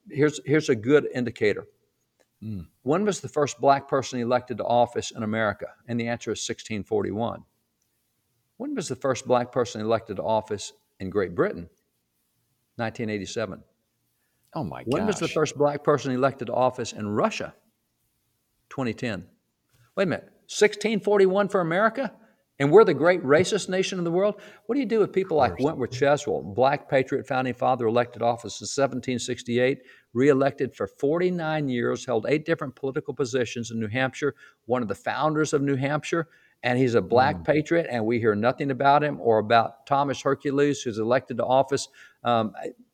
here's 0.09 0.39
here's 0.45 0.69
a 0.69 0.75
good 0.75 1.07
indicator. 1.13 1.67
Mm. 2.43 2.67
When 2.83 3.05
was 3.05 3.19
the 3.19 3.27
first 3.27 3.59
black 3.59 3.87
person 3.87 4.19
elected 4.19 4.57
to 4.57 4.63
office 4.63 5.11
in 5.11 5.23
America? 5.23 5.67
And 5.87 5.99
the 5.99 6.07
answer 6.07 6.31
is 6.31 6.39
1641. 6.47 7.43
When 8.57 8.75
was 8.75 8.87
the 8.87 8.95
first 8.95 9.27
black 9.27 9.51
person 9.51 9.81
elected 9.81 10.17
to 10.17 10.23
office 10.23 10.73
in 10.99 11.09
Great 11.09 11.35
Britain? 11.35 11.69
1987. 12.75 13.63
Oh 14.53 14.63
my 14.63 14.83
god. 14.83 14.93
When 14.93 15.07
was 15.07 15.19
the 15.19 15.27
first 15.27 15.57
black 15.57 15.83
person 15.83 16.11
elected 16.11 16.47
to 16.47 16.53
office 16.53 16.93
in 16.93 17.07
Russia? 17.07 17.53
2010. 18.69 19.25
Wait 19.95 20.03
a 20.03 20.05
minute. 20.05 20.25
1641 20.49 21.49
for 21.49 21.61
America? 21.61 22.13
And 22.59 22.71
we're 22.71 22.83
the 22.83 22.93
great 22.93 23.21
racist 23.23 23.69
nation 23.69 23.99
in 23.99 24.03
the 24.03 24.11
world? 24.11 24.41
What 24.65 24.75
do 24.75 24.79
you 24.79 24.87
do 24.87 24.99
with 24.99 25.13
people 25.13 25.37
like 25.37 25.59
Wentworth 25.59 25.91
Cheswell, 25.91 26.55
black 26.55 26.89
patriot 26.89 27.27
founding 27.27 27.53
father, 27.53 27.85
elected 27.85 28.23
office 28.23 28.59
in 28.59 28.65
1768, 28.65 29.79
reelected 30.17 30.75
for 30.75 30.87
49 30.87 31.69
years, 31.69 32.05
held 32.05 32.25
eight 32.27 32.43
different 32.43 32.75
political 32.75 33.13
positions 33.13 33.71
in 33.71 33.79
New 33.79 33.87
Hampshire, 33.87 34.35
one 34.65 34.81
of 34.81 34.87
the 34.87 34.95
founders 34.95 35.53
of 35.53 35.61
New 35.61 35.75
Hampshire, 35.75 36.27
and 36.63 36.77
he's 36.77 36.95
a 36.95 37.01
black 37.01 37.37
mm. 37.37 37.45
patriot, 37.45 37.87
and 37.89 38.03
we 38.05 38.19
hear 38.19 38.35
nothing 38.35 38.71
about 38.71 39.03
him 39.03 39.19
or 39.21 39.37
about 39.37 39.85
Thomas 39.85 40.21
Hercules, 40.21 40.81
who's 40.81 40.97
elected 40.97 41.37
to 41.37 41.45
office. 41.45 41.87
Um, 42.23 42.53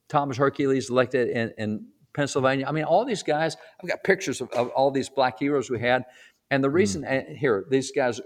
Thomas 0.09 0.37
Hercules 0.37 0.89
elected 0.89 1.29
in, 1.29 1.53
in, 1.57 1.87
Pennsylvania. 2.13 2.67
I 2.67 2.71
mean, 2.71 2.83
all 2.83 3.05
these 3.05 3.23
guys, 3.23 3.57
I've 3.81 3.89
got 3.89 4.03
pictures 4.03 4.39
of, 4.39 4.47
of 4.51 4.67
all 4.69 4.91
these 4.91 5.09
black 5.09 5.39
heroes 5.39 5.71
we 5.71 5.79
had. 5.79 6.03
And 6.51 6.63
the 6.63 6.69
reason 6.69 7.01
mm. 7.01 7.35
here, 7.35 7.65
these 7.71 7.91
guys, 7.91 8.21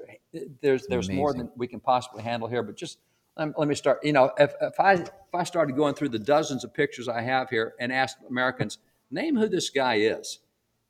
there's 0.62 0.86
there's 0.88 1.10
more 1.10 1.34
than 1.34 1.50
we 1.56 1.68
can 1.68 1.80
possibly 1.80 2.22
handle 2.22 2.50
here. 2.50 2.64
But 2.64 2.76
just 2.76 2.98
um, 3.38 3.54
let 3.58 3.68
me 3.68 3.76
start. 3.76 4.04
You 4.04 4.14
know, 4.14 4.32
if, 4.38 4.54
if 4.60 4.80
I 4.80 4.94
if 4.94 5.10
I 5.34 5.44
started 5.44 5.76
going 5.76 5.94
through 5.94 6.10
the 6.10 6.20
dozens 6.20 6.64
of 6.64 6.74
pictures 6.74 7.08
I 7.08 7.22
have 7.22 7.50
here 7.50 7.76
and 7.80 7.94
asked 7.94 8.18
Americans, 8.30 8.80
name 9.12 9.36
who 9.36 9.48
this 9.48 9.70
guy 9.70 9.96
is, 9.96 10.40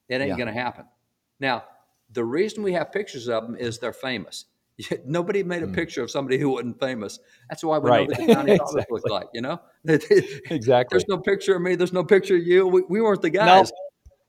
it 0.10 0.21
ain't 0.21 0.30
yeah. 0.30 0.36
going 0.36 0.47
to 0.47 0.53
happen. 0.53 0.86
Now, 1.39 1.63
the 2.12 2.23
reason 2.23 2.63
we 2.63 2.73
have 2.73 2.91
pictures 2.91 3.27
of 3.27 3.43
them 3.43 3.56
is 3.56 3.80
they're 3.80 3.93
famous. 3.93 4.45
Nobody 5.06 5.43
made 5.43 5.63
a 5.63 5.67
mm. 5.67 5.73
picture 5.73 6.03
of 6.03 6.12
somebody 6.12 6.38
who 6.38 6.49
wasn't 6.49 6.80
famous. 6.80 7.19
That's 7.49 7.63
why 7.63 7.77
we 7.80 7.89
right. 7.89 8.10
know 8.10 8.15
what 8.15 8.27
the 8.27 8.34
county 8.34 8.51
exactly. 8.62 8.86
look 8.89 9.10
like. 9.10 9.27
You 9.34 9.41
know, 9.41 9.62
exactly. 9.86 10.95
There's 10.95 11.08
no 11.08 11.17
picture 11.17 11.56
of 11.56 11.62
me. 11.62 11.75
There's 11.75 11.93
no 11.93 12.03
picture 12.03 12.36
of 12.36 12.43
you. 12.43 12.67
We, 12.67 12.84
we 12.88 13.01
weren't 13.01 13.21
the 13.21 13.30
guys. 13.30 13.71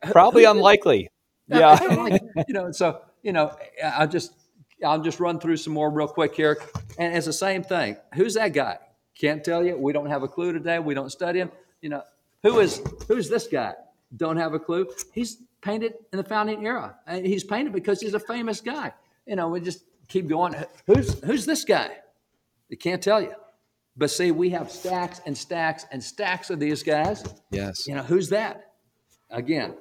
No, 0.04 0.12
probably 0.12 0.44
unlikely. 0.44 1.08
Yeah. 1.48 2.18
you 2.46 2.54
know, 2.54 2.72
so 2.72 3.00
you 3.22 3.32
know, 3.32 3.54
I 3.82 4.06
just 4.06 4.34
I'll 4.84 5.00
just 5.00 5.20
run 5.20 5.40
through 5.40 5.56
some 5.58 5.72
more 5.72 5.90
real 5.90 6.08
quick 6.08 6.34
here. 6.34 6.58
And 6.98 7.16
it's 7.16 7.26
the 7.26 7.32
same 7.32 7.62
thing. 7.62 7.96
Who's 8.14 8.34
that 8.34 8.52
guy? 8.52 8.78
Can't 9.18 9.42
tell 9.42 9.64
you. 9.64 9.76
We 9.76 9.92
don't 9.92 10.06
have 10.06 10.22
a 10.22 10.28
clue 10.28 10.52
today. 10.52 10.78
We 10.78 10.94
don't 10.94 11.10
study 11.10 11.40
him. 11.40 11.50
You 11.80 11.90
know, 11.90 12.02
who 12.42 12.60
is 12.60 12.82
who's 13.06 13.28
this 13.28 13.46
guy? 13.46 13.74
Don't 14.16 14.36
have 14.36 14.54
a 14.54 14.58
clue. 14.58 14.88
He's 15.12 15.42
painted 15.60 15.94
in 16.12 16.18
the 16.18 16.24
founding 16.24 16.64
era. 16.64 16.96
And 17.06 17.26
he's 17.26 17.44
painted 17.44 17.72
because 17.72 18.00
he's 18.00 18.14
a 18.14 18.20
famous 18.20 18.60
guy. 18.60 18.92
You 19.26 19.36
know, 19.36 19.48
we 19.48 19.60
just 19.60 19.84
keep 20.08 20.28
going. 20.28 20.54
Who's 20.86 21.22
who's 21.24 21.44
this 21.44 21.64
guy? 21.64 21.90
They 22.70 22.76
can't 22.76 23.02
tell 23.02 23.20
you. 23.20 23.34
But 23.96 24.10
see, 24.10 24.30
we 24.30 24.50
have 24.50 24.70
stacks 24.70 25.20
and 25.26 25.36
stacks 25.36 25.86
and 25.90 26.02
stacks 26.02 26.50
of 26.50 26.60
these 26.60 26.82
guys. 26.82 27.24
Yes. 27.50 27.86
You 27.86 27.96
know, 27.96 28.02
who's 28.02 28.28
that? 28.28 28.72
Again. 29.30 29.74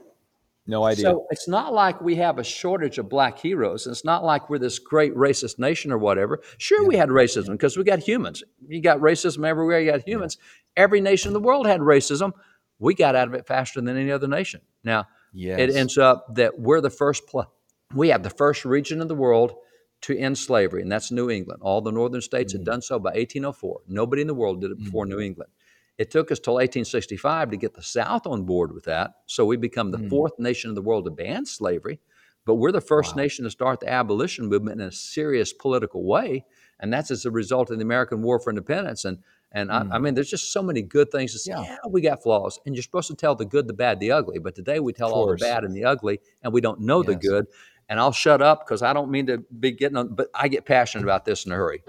No 0.68 0.84
idea. 0.84 1.04
So 1.04 1.26
it's 1.32 1.48
not 1.48 1.74
like 1.74 2.02
we 2.02 2.16
have 2.16 2.38
a 2.38 2.44
shortage 2.44 2.98
of 2.98 3.08
black 3.08 3.40
heroes. 3.40 3.88
It's 3.88 4.04
not 4.04 4.26
like 4.26 4.50
we're 4.50 4.60
this 4.60 4.80
great 4.80 5.16
racist 5.16 5.58
nation 5.58 5.92
or 5.94 5.98
whatever. 5.98 6.42
Sure, 6.58 6.82
yeah. 6.82 6.88
we 6.88 6.96
had 6.98 7.10
racism 7.10 7.52
because 7.52 7.78
we 7.78 7.86
got 7.86 8.00
humans. 8.00 8.44
You 8.68 8.82
got 8.82 9.00
racism 9.00 9.48
everywhere, 9.48 9.80
you 9.80 9.92
got 9.92 10.08
humans. 10.08 10.38
Yeah. 10.40 10.84
Every 10.84 11.00
nation 11.00 11.30
in 11.30 11.34
the 11.34 11.40
world 11.40 11.68
had 11.68 11.80
racism. 11.80 12.34
We 12.80 12.94
got 12.94 13.16
out 13.16 13.30
of 13.30 13.34
it 13.34 13.48
faster 13.48 13.80
than 13.80 13.98
any 13.98 14.12
other 14.12 14.28
nation. 14.28 14.62
Now, 14.84 15.08
yes. 15.34 15.60
it 15.60 15.76
ends 15.76 15.98
up 15.98 16.36
that 16.36 16.60
we're 16.60 16.82
the 16.82 16.90
first, 16.90 17.28
pl- 17.28 17.52
we 17.96 18.10
have 18.10 18.24
the 18.24 18.30
first 18.30 18.66
region 18.66 19.02
in 19.02 19.08
the 19.08 19.16
world 19.16 19.56
to 20.02 20.18
end 20.18 20.38
slavery, 20.38 20.82
and 20.82 20.92
that's 20.92 21.12
New 21.12 21.30
England. 21.30 21.62
All 21.64 21.82
the 21.82 21.92
northern 21.92 22.22
states 22.22 22.54
mm-hmm. 22.54 22.60
had 22.60 22.66
done 22.66 22.82
so 22.82 23.00
by 23.00 23.12
1804. 23.12 23.82
Nobody 23.88 24.22
in 24.22 24.28
the 24.28 24.36
world 24.36 24.62
did 24.62 24.72
it 24.72 24.78
before 24.78 25.06
mm-hmm. 25.06 25.18
New 25.18 25.20
England. 25.22 25.52
It 25.98 26.12
took 26.12 26.32
us 26.32 26.40
till 26.40 26.54
1865 26.56 27.52
to 27.52 27.58
get 27.58 27.74
the 27.74 27.82
South 27.82 28.28
on 28.28 28.44
board 28.44 28.74
with 28.74 28.86
that. 28.86 29.16
So 29.26 29.46
we 29.46 29.58
become 29.58 29.92
the 29.92 29.98
mm-hmm. 29.98 30.10
fourth 30.10 30.38
nation 30.38 30.70
in 30.70 30.76
the 30.76 30.82
world 30.82 31.06
to 31.06 31.12
ban 31.12 31.46
slavery, 31.46 32.00
but 32.46 32.56
we're 32.56 32.72
the 32.72 32.82
first 32.82 33.16
wow. 33.16 33.24
nation 33.24 33.46
to 33.46 33.52
start 33.52 33.80
the 33.80 33.90
abolition 33.90 34.48
movement 34.48 34.80
in 34.80 34.88
a 34.88 34.92
serious 34.92 35.54
political 35.54 36.06
way, 36.06 36.46
and 36.80 36.94
that's 36.94 37.10
as 37.10 37.26
a 37.26 37.32
result 37.32 37.72
of 37.72 37.78
the 37.78 37.84
American 37.84 38.22
War 38.22 38.40
for 38.40 38.52
Independence. 38.52 39.06
And 39.06 39.20
and 39.54 39.72
I, 39.72 39.80
I, 39.80 39.84
mm. 39.84 40.02
mean, 40.02 40.14
there's 40.14 40.30
just 40.30 40.52
so 40.52 40.62
many 40.62 40.82
good 40.82 41.10
things 41.10 41.32
to 41.32 41.40
say. 41.40 41.52
Yeah. 41.52 41.62
yeah. 41.64 41.78
we 41.90 42.02
got 42.02 42.22
flaws, 42.22 42.60
and 42.66 42.76
you're 42.76 42.84
supposed 42.84 43.08
to 43.08 43.16
tell 43.16 43.34
the 43.34 43.46
good, 43.46 43.66
the 43.66 43.74
bad, 43.74 44.00
the 44.00 44.12
ugly. 44.12 44.40
But 44.40 44.56
today 44.56 44.80
we 44.80 44.92
tell 44.92 45.14
all 45.14 45.26
the 45.28 45.38
bad 45.38 45.64
and 45.64 45.74
the 45.74 45.86
ugly, 45.86 46.20
and 46.44 46.52
we 46.52 46.62
don't 46.62 46.82
know 46.82 47.02
yes. 47.02 47.08
the 47.08 47.16
good 47.16 47.48
and 47.90 48.00
I'll 48.00 48.12
shut 48.12 48.42
up 48.42 48.66
because 48.66 48.82
I 48.82 48.94
don't 48.94 49.10
mean 49.10 49.28
to 49.28 49.38
be 49.60 49.72
getting 49.72 49.98
on, 49.98 50.14
but 50.14 50.28
I 50.34 50.48
get 50.48 50.66
passionate 50.66 51.04
about 51.04 51.26
this 51.26 51.46
in 51.46 51.52
a 51.52 51.56
hurry. 51.56 51.84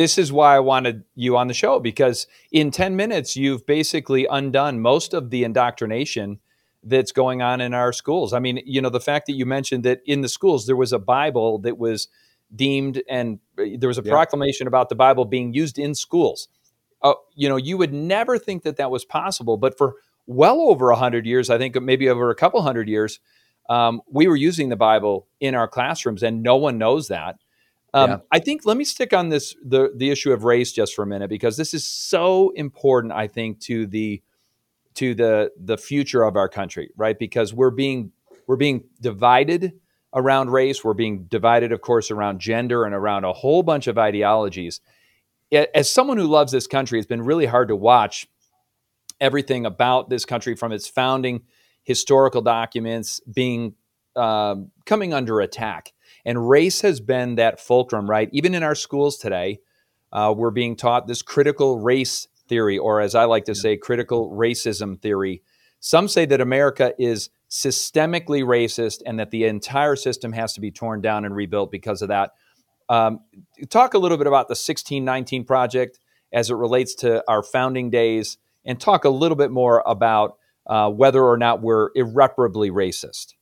This 0.00 0.16
is 0.16 0.32
why 0.32 0.56
I 0.56 0.60
wanted 0.60 1.04
you 1.14 1.36
on 1.36 1.48
the 1.48 1.52
show 1.52 1.78
because 1.78 2.26
in 2.50 2.70
10 2.70 2.96
minutes, 2.96 3.36
you've 3.36 3.66
basically 3.66 4.26
undone 4.30 4.80
most 4.80 5.12
of 5.12 5.28
the 5.28 5.44
indoctrination 5.44 6.38
that's 6.82 7.12
going 7.12 7.42
on 7.42 7.60
in 7.60 7.74
our 7.74 7.92
schools. 7.92 8.32
I 8.32 8.38
mean, 8.38 8.62
you 8.64 8.80
know, 8.80 8.88
the 8.88 8.98
fact 8.98 9.26
that 9.26 9.34
you 9.34 9.44
mentioned 9.44 9.84
that 9.84 10.00
in 10.06 10.22
the 10.22 10.28
schools 10.30 10.64
there 10.64 10.74
was 10.74 10.94
a 10.94 10.98
Bible 10.98 11.58
that 11.58 11.76
was 11.76 12.08
deemed 12.56 13.02
and 13.10 13.40
uh, 13.58 13.64
there 13.78 13.88
was 13.88 13.98
a 13.98 14.02
yeah. 14.02 14.10
proclamation 14.10 14.66
about 14.66 14.88
the 14.88 14.94
Bible 14.94 15.26
being 15.26 15.52
used 15.52 15.78
in 15.78 15.94
schools. 15.94 16.48
Uh, 17.02 17.12
you 17.34 17.50
know, 17.50 17.56
you 17.56 17.76
would 17.76 17.92
never 17.92 18.38
think 18.38 18.62
that 18.62 18.78
that 18.78 18.90
was 18.90 19.04
possible, 19.04 19.58
but 19.58 19.76
for 19.76 19.96
well 20.26 20.62
over 20.62 20.88
a 20.88 20.96
hundred 20.96 21.26
years, 21.26 21.50
I 21.50 21.58
think 21.58 21.78
maybe 21.82 22.08
over 22.08 22.30
a 22.30 22.34
couple 22.34 22.62
hundred 22.62 22.88
years, 22.88 23.20
um, 23.68 24.00
we 24.10 24.28
were 24.28 24.36
using 24.36 24.70
the 24.70 24.76
Bible 24.76 25.26
in 25.40 25.54
our 25.54 25.68
classrooms, 25.68 26.22
and 26.22 26.42
no 26.42 26.56
one 26.56 26.78
knows 26.78 27.08
that. 27.08 27.36
Um, 27.92 28.10
yeah. 28.10 28.18
I 28.30 28.38
think 28.38 28.64
let 28.64 28.76
me 28.76 28.84
stick 28.84 29.12
on 29.12 29.28
this 29.28 29.54
the 29.64 29.92
the 29.96 30.10
issue 30.10 30.32
of 30.32 30.44
race 30.44 30.72
just 30.72 30.94
for 30.94 31.02
a 31.02 31.06
minute 31.06 31.28
because 31.28 31.56
this 31.56 31.74
is 31.74 31.86
so 31.86 32.50
important. 32.50 33.12
I 33.12 33.26
think 33.26 33.60
to 33.60 33.86
the 33.86 34.22
to 34.94 35.14
the 35.14 35.50
the 35.56 35.76
future 35.76 36.22
of 36.22 36.36
our 36.36 36.48
country, 36.48 36.90
right? 36.96 37.18
Because 37.18 37.52
we're 37.52 37.70
being 37.70 38.12
we're 38.46 38.56
being 38.56 38.84
divided 39.00 39.72
around 40.14 40.50
race. 40.50 40.84
We're 40.84 40.94
being 40.94 41.24
divided, 41.24 41.72
of 41.72 41.80
course, 41.80 42.10
around 42.10 42.40
gender 42.40 42.84
and 42.84 42.94
around 42.94 43.24
a 43.24 43.32
whole 43.32 43.62
bunch 43.62 43.86
of 43.86 43.98
ideologies. 43.98 44.80
As 45.52 45.90
someone 45.90 46.16
who 46.16 46.26
loves 46.26 46.52
this 46.52 46.66
country, 46.66 46.98
it's 46.98 47.08
been 47.08 47.22
really 47.22 47.46
hard 47.46 47.68
to 47.68 47.76
watch 47.76 48.28
everything 49.20 49.66
about 49.66 50.08
this 50.08 50.24
country 50.24 50.54
from 50.54 50.72
its 50.72 50.88
founding 50.88 51.42
historical 51.84 52.40
documents 52.40 53.20
being 53.20 53.74
um, 54.16 54.70
coming 54.86 55.12
under 55.12 55.40
attack. 55.40 55.92
And 56.30 56.48
race 56.48 56.82
has 56.82 57.00
been 57.00 57.34
that 57.34 57.58
fulcrum, 57.58 58.08
right? 58.08 58.28
Even 58.30 58.54
in 58.54 58.62
our 58.62 58.76
schools 58.76 59.16
today, 59.16 59.58
uh, 60.12 60.32
we're 60.36 60.52
being 60.52 60.76
taught 60.76 61.08
this 61.08 61.22
critical 61.22 61.80
race 61.80 62.28
theory, 62.46 62.78
or 62.78 63.00
as 63.00 63.16
I 63.16 63.24
like 63.24 63.46
to 63.46 63.52
yeah. 63.52 63.60
say, 63.60 63.76
critical 63.76 64.30
racism 64.30 64.96
theory. 65.02 65.42
Some 65.80 66.06
say 66.06 66.26
that 66.26 66.40
America 66.40 66.94
is 67.00 67.30
systemically 67.50 68.44
racist 68.44 69.02
and 69.04 69.18
that 69.18 69.32
the 69.32 69.42
entire 69.42 69.96
system 69.96 70.30
has 70.30 70.52
to 70.52 70.60
be 70.60 70.70
torn 70.70 71.00
down 71.00 71.24
and 71.24 71.34
rebuilt 71.34 71.72
because 71.72 72.00
of 72.00 72.10
that. 72.10 72.30
Um, 72.88 73.22
talk 73.68 73.94
a 73.94 73.98
little 73.98 74.16
bit 74.16 74.28
about 74.28 74.46
the 74.46 74.52
1619 74.52 75.44
Project 75.44 75.98
as 76.32 76.48
it 76.48 76.54
relates 76.54 76.94
to 76.94 77.24
our 77.26 77.42
founding 77.42 77.90
days, 77.90 78.38
and 78.64 78.78
talk 78.78 79.04
a 79.04 79.10
little 79.10 79.36
bit 79.36 79.50
more 79.50 79.82
about 79.84 80.36
uh, 80.68 80.90
whether 80.90 81.24
or 81.24 81.36
not 81.36 81.60
we're 81.60 81.90
irreparably 81.96 82.70
racist? 82.70 83.34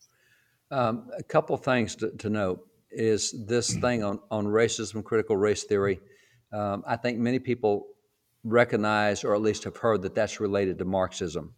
Um, 0.70 1.10
a 1.18 1.22
couple 1.22 1.54
things 1.58 1.96
to, 1.96 2.12
to, 2.12 2.30
note 2.30 2.67
is 2.90 3.34
this 3.46 3.74
thing 3.74 4.02
on, 4.02 4.20
on 4.30 4.46
racism, 4.46 5.04
critical 5.04 5.36
race 5.36 5.64
theory. 5.64 6.00
Um, 6.52 6.82
I 6.86 6.96
think 6.96 7.18
many 7.18 7.38
people 7.38 7.86
recognize, 8.44 9.24
or 9.24 9.34
at 9.34 9.42
least 9.42 9.64
have 9.64 9.76
heard, 9.76 10.02
that 10.02 10.14
that's 10.14 10.40
related 10.40 10.78
to 10.78 10.84
Marxism. 10.84 11.54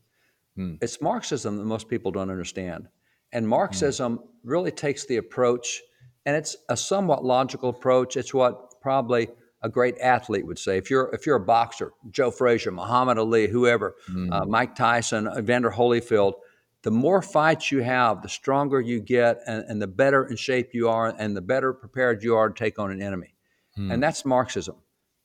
Hmm. 0.56 0.74
It's 0.80 1.00
Marxism 1.00 1.56
that 1.58 1.64
most 1.64 1.88
people 1.88 2.10
don't 2.10 2.30
understand. 2.30 2.88
And 3.32 3.46
Marxism 3.46 4.16
hmm. 4.16 4.26
really 4.42 4.72
takes 4.72 5.06
the 5.06 5.16
approach, 5.16 5.80
and 6.26 6.36
it's 6.36 6.56
a 6.68 6.76
somewhat 6.76 7.24
logical 7.24 7.70
approach. 7.70 8.16
It's 8.16 8.34
what 8.34 8.80
probably 8.80 9.28
a 9.62 9.68
great 9.68 9.98
athlete 9.98 10.46
would 10.46 10.58
say. 10.58 10.78
If 10.78 10.90
you're 10.90 11.10
if 11.12 11.26
you're 11.26 11.36
a 11.36 11.44
boxer, 11.44 11.92
Joe 12.10 12.30
Frazier, 12.30 12.70
Muhammad 12.70 13.18
Ali, 13.18 13.46
whoever, 13.46 13.94
mm. 14.10 14.32
uh, 14.32 14.46
Mike 14.46 14.74
Tyson, 14.74 15.28
Evander 15.38 15.70
Holyfield, 15.70 16.34
the 16.82 16.90
more 16.90 17.20
fights 17.20 17.70
you 17.70 17.82
have, 17.82 18.22
the 18.22 18.28
stronger 18.28 18.80
you 18.80 19.00
get, 19.00 19.40
and, 19.46 19.64
and, 19.68 19.82
the 19.82 19.86
better 19.86 20.24
in 20.24 20.36
shape 20.36 20.70
you 20.72 20.88
are, 20.88 21.14
and 21.18 21.36
the 21.36 21.42
better 21.42 21.72
prepared 21.72 22.22
you 22.22 22.36
are 22.36 22.48
to 22.48 22.54
take 22.54 22.78
on 22.78 22.90
an 22.90 23.02
enemy. 23.02 23.34
Mm. 23.78 23.92
And 23.92 24.02
that's 24.02 24.24
Marxism. 24.24 24.76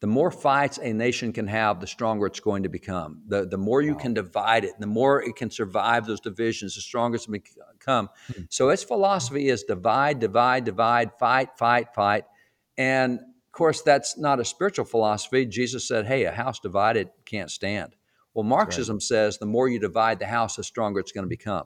The 0.02 0.08
more 0.08 0.30
fights 0.30 0.78
a 0.78 0.92
nation 0.92 1.32
can 1.32 1.48
have, 1.48 1.80
the 1.80 1.88
stronger 1.88 2.26
it's 2.26 2.42
going 2.42 2.64
to 2.64 2.70
become. 2.70 3.22
The, 3.28 3.46
the 3.46 3.58
more 3.58 3.82
you 3.82 3.94
wow. 3.94 4.00
can 4.00 4.14
divide 4.14 4.66
it, 4.66 4.74
the 4.78 4.88
more 4.88 5.24
it 5.24 5.36
can 5.38 5.50
survive 5.50 6.06
those 6.06 6.20
divisions, 6.20 6.76
the 6.76 6.82
stronger 6.82 7.16
it's 7.16 7.26
become. 7.26 8.10
Mm-hmm. 8.30 8.42
So 8.50 8.70
its 8.70 8.84
philosophy 8.84 9.48
is 9.48 9.64
divide, 9.64 10.20
divide, 10.20 10.66
divide, 10.66 11.14
fight, 11.18 11.58
fight, 11.58 11.96
fight. 11.96 12.26
And 12.78 13.20
of 13.20 13.52
course, 13.54 13.82
that's 13.82 14.18
not 14.18 14.42
a 14.42 14.46
spiritual 14.46 14.86
philosophy. 14.86 15.46
Jesus 15.46 15.88
said, 15.88 16.06
hey, 16.06 16.26
a 16.26 16.32
house 16.32 16.60
divided 16.60 17.10
can't 17.24 17.50
stand. 17.50 17.96
Well, 18.36 18.44
Marxism 18.44 18.98
right. 18.98 19.02
says 19.02 19.38
the 19.38 19.46
more 19.48 19.68
you 19.68 19.80
divide 19.80 20.20
the 20.20 20.28
house, 20.28 20.58
the 20.58 20.64
stronger 20.64 21.00
it's 21.00 21.14
going 21.14 21.24
to 21.24 21.30
become. 21.30 21.66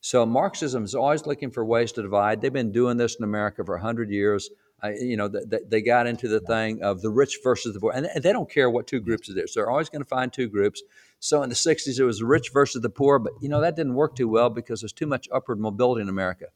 So 0.00 0.26
Marxism 0.26 0.84
is 0.84 0.94
always 0.94 1.26
looking 1.26 1.50
for 1.50 1.64
ways 1.64 1.92
to 1.92 2.02
divide. 2.02 2.40
They've 2.40 2.52
been 2.52 2.72
doing 2.72 2.96
this 2.96 3.16
in 3.16 3.24
America 3.24 3.64
for 3.64 3.76
100 3.76 4.10
years. 4.10 4.50
Uh, 4.82 4.90
you 4.90 5.16
know, 5.16 5.26
the, 5.26 5.60
they 5.66 5.80
got 5.80 6.06
into 6.06 6.28
the 6.28 6.38
thing 6.40 6.82
of 6.82 7.02
the 7.02 7.10
rich 7.10 7.38
versus 7.42 7.74
the 7.74 7.80
poor, 7.80 7.92
and, 7.92 8.08
they 8.22 8.32
don't 8.32 8.48
care 8.48 8.70
what 8.70 8.86
two 8.86 9.00
groups 9.00 9.28
it 9.28 9.36
is. 9.36 9.54
They're 9.54 9.70
always 9.70 9.88
going 9.88 10.02
to 10.02 10.08
find 10.08 10.32
two 10.32 10.48
groups. 10.48 10.82
So 11.18 11.42
in 11.42 11.48
the 11.48 11.56
60s, 11.56 11.98
it 11.98 12.04
was 12.04 12.20
the 12.20 12.26
rich 12.26 12.50
versus 12.52 12.80
the 12.80 12.90
poor, 12.90 13.18
but 13.18 13.32
you 13.40 13.48
know 13.48 13.60
that 13.60 13.74
didn't 13.74 13.94
work 13.94 14.14
too 14.14 14.28
well 14.28 14.50
because 14.50 14.80
there's 14.80 14.92
too 14.92 15.06
much 15.06 15.28
upward 15.32 15.58
mobility 15.58 16.02
in 16.02 16.08
America. 16.08 16.46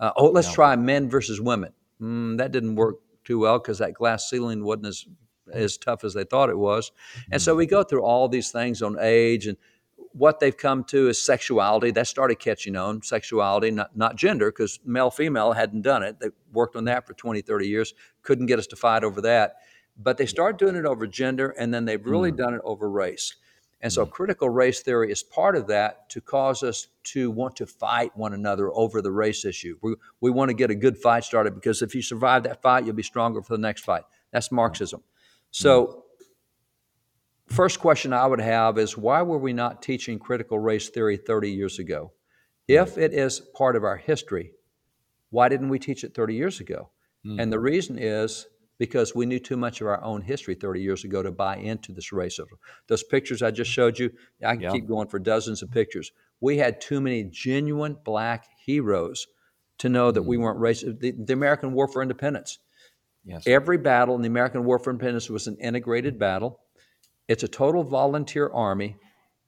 Uh, 0.00 0.12
oh, 0.16 0.30
let's 0.30 0.50
try 0.50 0.74
men 0.76 1.10
versus 1.10 1.38
women. 1.38 1.72
Mm, 2.00 2.38
that 2.38 2.50
didn't 2.50 2.76
work 2.76 2.96
too 3.24 3.40
well 3.40 3.58
because 3.58 3.78
that 3.78 3.92
glass 3.92 4.30
ceiling 4.30 4.64
wasn't 4.64 4.86
as 4.86 5.04
as 5.52 5.76
tough 5.76 6.04
as 6.04 6.14
they 6.14 6.24
thought 6.24 6.50
it 6.50 6.58
was. 6.58 6.92
And 7.30 7.40
so 7.40 7.52
mm-hmm. 7.52 7.58
we 7.58 7.66
go 7.66 7.82
through 7.82 8.02
all 8.02 8.28
these 8.28 8.50
things 8.50 8.82
on 8.82 8.96
age 9.00 9.46
and 9.46 9.56
what 10.16 10.40
they've 10.40 10.56
come 10.56 10.82
to 10.84 11.08
is 11.08 11.20
sexuality. 11.20 11.90
That 11.90 12.06
started 12.06 12.38
catching 12.38 12.74
on, 12.76 13.02
sexuality, 13.02 13.70
not, 13.70 13.96
not 13.96 14.16
gender, 14.16 14.50
because 14.50 14.80
male 14.84 15.10
female 15.10 15.52
hadn't 15.52 15.82
done 15.82 16.02
it. 16.02 16.18
They 16.20 16.28
worked 16.52 16.76
on 16.76 16.84
that 16.84 17.06
for 17.06 17.12
20, 17.12 17.42
30 17.42 17.68
years, 17.68 17.94
couldn't 18.22 18.46
get 18.46 18.58
us 18.58 18.66
to 18.68 18.76
fight 18.76 19.04
over 19.04 19.20
that. 19.22 19.56
But 19.98 20.16
they 20.16 20.26
started 20.26 20.58
doing 20.58 20.76
it 20.76 20.86
over 20.86 21.06
gender, 21.06 21.50
and 21.58 21.72
then 21.72 21.84
they've 21.84 22.04
really 22.04 22.32
mm. 22.32 22.36
done 22.36 22.54
it 22.54 22.60
over 22.64 22.88
race. 22.88 23.34
And 23.82 23.92
so, 23.92 24.06
mm. 24.06 24.10
critical 24.10 24.48
race 24.48 24.80
theory 24.80 25.10
is 25.10 25.22
part 25.22 25.54
of 25.54 25.66
that 25.68 26.08
to 26.10 26.20
cause 26.20 26.62
us 26.62 26.88
to 27.04 27.30
want 27.30 27.56
to 27.56 27.66
fight 27.66 28.16
one 28.16 28.32
another 28.32 28.70
over 28.72 29.02
the 29.02 29.12
race 29.12 29.44
issue. 29.44 29.76
We, 29.82 29.94
we 30.20 30.30
want 30.30 30.48
to 30.48 30.54
get 30.54 30.70
a 30.70 30.74
good 30.74 30.98
fight 30.98 31.24
started 31.24 31.54
because 31.54 31.82
if 31.82 31.94
you 31.94 32.02
survive 32.02 32.42
that 32.44 32.62
fight, 32.62 32.84
you'll 32.84 32.94
be 32.94 33.02
stronger 33.02 33.42
for 33.42 33.54
the 33.54 33.62
next 33.62 33.84
fight. 33.84 34.04
That's 34.32 34.50
Marxism. 34.50 35.02
So, 35.58 36.04
first 37.46 37.80
question 37.80 38.12
I 38.12 38.26
would 38.26 38.42
have 38.42 38.76
is 38.76 38.98
why 38.98 39.22
were 39.22 39.38
we 39.38 39.54
not 39.54 39.80
teaching 39.80 40.18
critical 40.18 40.58
race 40.58 40.90
theory 40.90 41.16
30 41.16 41.50
years 41.50 41.78
ago? 41.78 42.12
If 42.68 42.98
it 42.98 43.14
is 43.14 43.40
part 43.54 43.74
of 43.74 43.82
our 43.82 43.96
history, 43.96 44.52
why 45.30 45.48
didn't 45.48 45.70
we 45.70 45.78
teach 45.78 46.04
it 46.04 46.14
30 46.14 46.34
years 46.34 46.60
ago? 46.60 46.90
Mm. 47.26 47.40
And 47.40 47.50
the 47.50 47.58
reason 47.58 47.98
is 47.98 48.46
because 48.76 49.14
we 49.14 49.24
knew 49.24 49.38
too 49.38 49.56
much 49.56 49.80
of 49.80 49.86
our 49.86 50.04
own 50.04 50.20
history 50.20 50.54
30 50.54 50.82
years 50.82 51.04
ago 51.04 51.22
to 51.22 51.32
buy 51.32 51.56
into 51.56 51.90
this 51.90 52.10
racism. 52.10 52.58
Those 52.88 53.02
pictures 53.02 53.40
I 53.40 53.50
just 53.50 53.70
showed 53.70 53.98
you, 53.98 54.10
I 54.44 54.56
can 54.56 54.60
yeah. 54.60 54.72
keep 54.72 54.86
going 54.86 55.08
for 55.08 55.18
dozens 55.18 55.62
of 55.62 55.70
pictures. 55.70 56.12
We 56.42 56.58
had 56.58 56.82
too 56.82 57.00
many 57.00 57.24
genuine 57.24 57.96
black 58.04 58.44
heroes 58.62 59.26
to 59.78 59.88
know 59.88 60.10
that 60.10 60.20
mm. 60.20 60.26
we 60.26 60.36
weren't 60.36 60.60
racist. 60.60 61.00
The, 61.00 61.12
the, 61.12 61.32
American 61.32 61.72
War 61.72 61.88
for 61.88 62.02
Independence. 62.02 62.58
Yes. 63.26 63.42
Every 63.46 63.76
battle 63.76 64.14
in 64.14 64.22
the 64.22 64.28
American 64.28 64.64
War 64.64 64.78
for 64.78 64.90
Independence 64.90 65.28
was 65.28 65.48
an 65.48 65.56
integrated 65.56 66.18
battle. 66.18 66.60
It's 67.28 67.42
a 67.42 67.48
total 67.48 67.82
volunteer 67.82 68.48
army, 68.48 68.96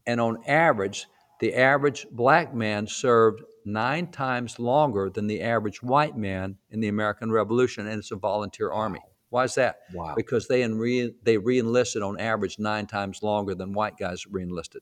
and 0.05 0.21
on 0.21 0.43
average, 0.49 1.07
the 1.41 1.55
average 1.55 2.07
black 2.11 2.53
man 2.53 2.89
served 2.89 3.41
nine 3.65 4.11
times 4.11 4.59
longer 4.59 5.09
than 5.09 5.29
the 5.29 5.43
average 5.43 5.81
white 5.81 6.17
man 6.17 6.57
in 6.71 6.81
the 6.81 6.89
American 6.89 7.31
Revolution, 7.31 7.87
and 7.87 8.01
it's 8.01 8.11
a 8.11 8.17
volunteer 8.17 8.73
army. 8.73 9.01
Why 9.31 9.45
is 9.45 9.55
that? 9.55 9.81
Wow. 9.95 10.15
Because 10.17 10.49
they 10.49 10.67
re- 10.67 11.15
they 11.23 11.39
reenlisted 11.39 12.03
on 12.03 12.19
average 12.19 12.59
nine 12.59 12.87
times 12.87 13.23
longer 13.23 13.55
than 13.55 13.73
white 13.73 13.97
guys 13.97 14.27
reenlisted. 14.27 14.81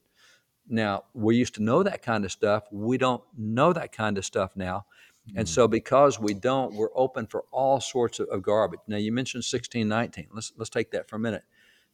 Now 0.68 1.04
we 1.12 1.36
used 1.36 1.54
to 1.56 1.62
know 1.62 1.82
that 1.82 2.02
kind 2.02 2.24
of 2.24 2.32
stuff. 2.32 2.64
We 2.72 2.96
don't 2.96 3.22
know 3.36 3.72
that 3.72 3.92
kind 3.92 4.16
of 4.16 4.24
stuff 4.24 4.52
now. 4.56 4.86
And 5.34 5.48
so 5.48 5.66
mm. 5.66 5.70
because 5.70 6.20
we 6.20 6.34
don't, 6.34 6.74
we're 6.74 6.94
open 6.94 7.26
for 7.26 7.44
all 7.50 7.80
sorts 7.80 8.20
of, 8.20 8.28
of 8.28 8.42
garbage. 8.42 8.80
Now 8.86 8.96
you 8.96 9.12
mentioned 9.12 9.44
sixteen 9.44 9.88
nineteen. 9.88 10.28
Let's 10.32 10.52
let's 10.56 10.70
take 10.70 10.90
that 10.92 11.08
for 11.08 11.16
a 11.16 11.20
minute. 11.20 11.42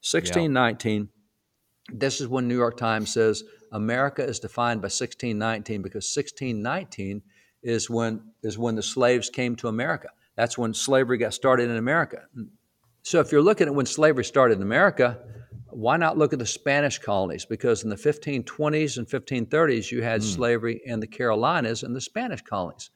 1619, 0.04 1.08
yeah. 1.88 1.96
this 1.96 2.20
is 2.20 2.26
when 2.26 2.48
New 2.48 2.56
York 2.56 2.76
Times 2.76 3.12
says 3.12 3.44
America 3.70 4.24
is 4.24 4.40
defined 4.40 4.82
by 4.82 4.86
1619 4.86 5.80
because 5.80 6.04
1619 6.14 7.22
is 7.62 7.88
when 7.88 8.20
is 8.42 8.58
when 8.58 8.74
the 8.74 8.82
slaves 8.82 9.30
came 9.30 9.56
to 9.56 9.68
America. 9.68 10.08
That's 10.36 10.58
when 10.58 10.74
slavery 10.74 11.18
got 11.18 11.34
started 11.34 11.70
in 11.70 11.76
America. 11.76 12.22
So 13.02 13.20
if 13.20 13.32
you're 13.32 13.42
looking 13.42 13.68
at 13.68 13.74
when 13.74 13.86
slavery 13.86 14.24
started 14.24 14.56
in 14.56 14.62
America, 14.62 15.18
why 15.70 15.96
not 15.96 16.18
look 16.18 16.32
at 16.32 16.38
the 16.38 16.46
Spanish 16.46 16.98
colonies? 16.98 17.44
Because 17.44 17.82
in 17.82 17.90
the 17.90 17.96
1520s 17.96 18.98
and 18.98 19.06
1530s, 19.06 19.90
you 19.90 20.02
had 20.02 20.20
mm. 20.20 20.24
slavery 20.24 20.80
in 20.84 21.00
the 21.00 21.06
Carolinas 21.06 21.82
and 21.82 21.96
the 21.96 22.00
Spanish 22.00 22.42
colonies. 22.42 22.90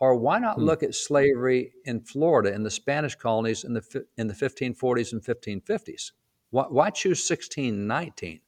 Or 0.00 0.14
why 0.16 0.38
not 0.38 0.58
mm. 0.58 0.62
look 0.62 0.82
at 0.82 0.94
slavery 0.94 1.72
in 1.84 2.00
Florida 2.00 2.54
in 2.54 2.62
the 2.62 2.70
Spanish 2.70 3.14
colonies 3.16 3.64
in 3.64 3.74
the 3.74 4.06
in 4.16 4.28
the 4.28 4.34
1540s 4.34 5.12
and 5.12 5.22
1550s? 5.22 6.12
Why, 6.50 6.64
why 6.64 6.90
choose 6.90 7.28
1619? 7.28 8.40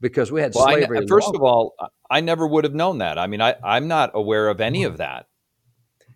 Because 0.00 0.30
we 0.30 0.42
had 0.42 0.52
well, 0.54 0.64
slavery. 0.64 0.98
I, 0.98 1.06
first 1.06 1.34
of 1.34 1.42
all, 1.42 1.74
I 2.10 2.20
never 2.20 2.46
would 2.46 2.64
have 2.64 2.74
known 2.74 2.98
that. 2.98 3.18
I 3.18 3.26
mean, 3.28 3.40
I, 3.40 3.54
I'm 3.64 3.88
not 3.88 4.10
aware 4.14 4.48
of 4.48 4.60
any 4.60 4.84
of 4.84 4.98
that. 4.98 5.26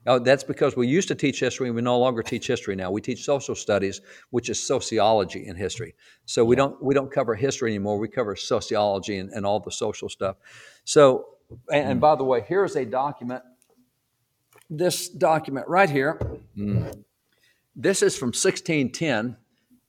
Oh, 0.06 0.18
that's 0.18 0.44
because 0.44 0.76
we 0.76 0.86
used 0.86 1.08
to 1.08 1.14
teach 1.14 1.40
history 1.40 1.68
and 1.68 1.76
we 1.76 1.82
no 1.82 1.98
longer 1.98 2.22
teach 2.22 2.46
history 2.46 2.74
now. 2.74 2.90
We 2.90 3.02
teach 3.02 3.22
social 3.22 3.54
studies, 3.54 4.00
which 4.30 4.48
is 4.48 4.60
sociology 4.62 5.46
in 5.46 5.56
history. 5.56 5.94
So 6.24 6.44
we 6.44 6.56
don't 6.56 6.82
we 6.82 6.94
don't 6.94 7.12
cover 7.12 7.34
history 7.34 7.70
anymore. 7.70 7.98
We 7.98 8.08
cover 8.08 8.34
sociology 8.34 9.18
and, 9.18 9.30
and 9.30 9.44
all 9.44 9.60
the 9.60 9.70
social 9.70 10.08
stuff. 10.08 10.36
So 10.84 11.26
and, 11.70 11.92
and, 11.92 12.00
by 12.00 12.16
the 12.16 12.24
way, 12.24 12.44
here's 12.46 12.76
a 12.76 12.84
document. 12.84 13.42
This 14.70 15.08
document 15.08 15.66
right 15.68 15.90
here. 15.90 16.18
Mm. 16.56 17.02
This 17.74 18.02
is 18.02 18.16
from 18.16 18.28
1610. 18.28 19.36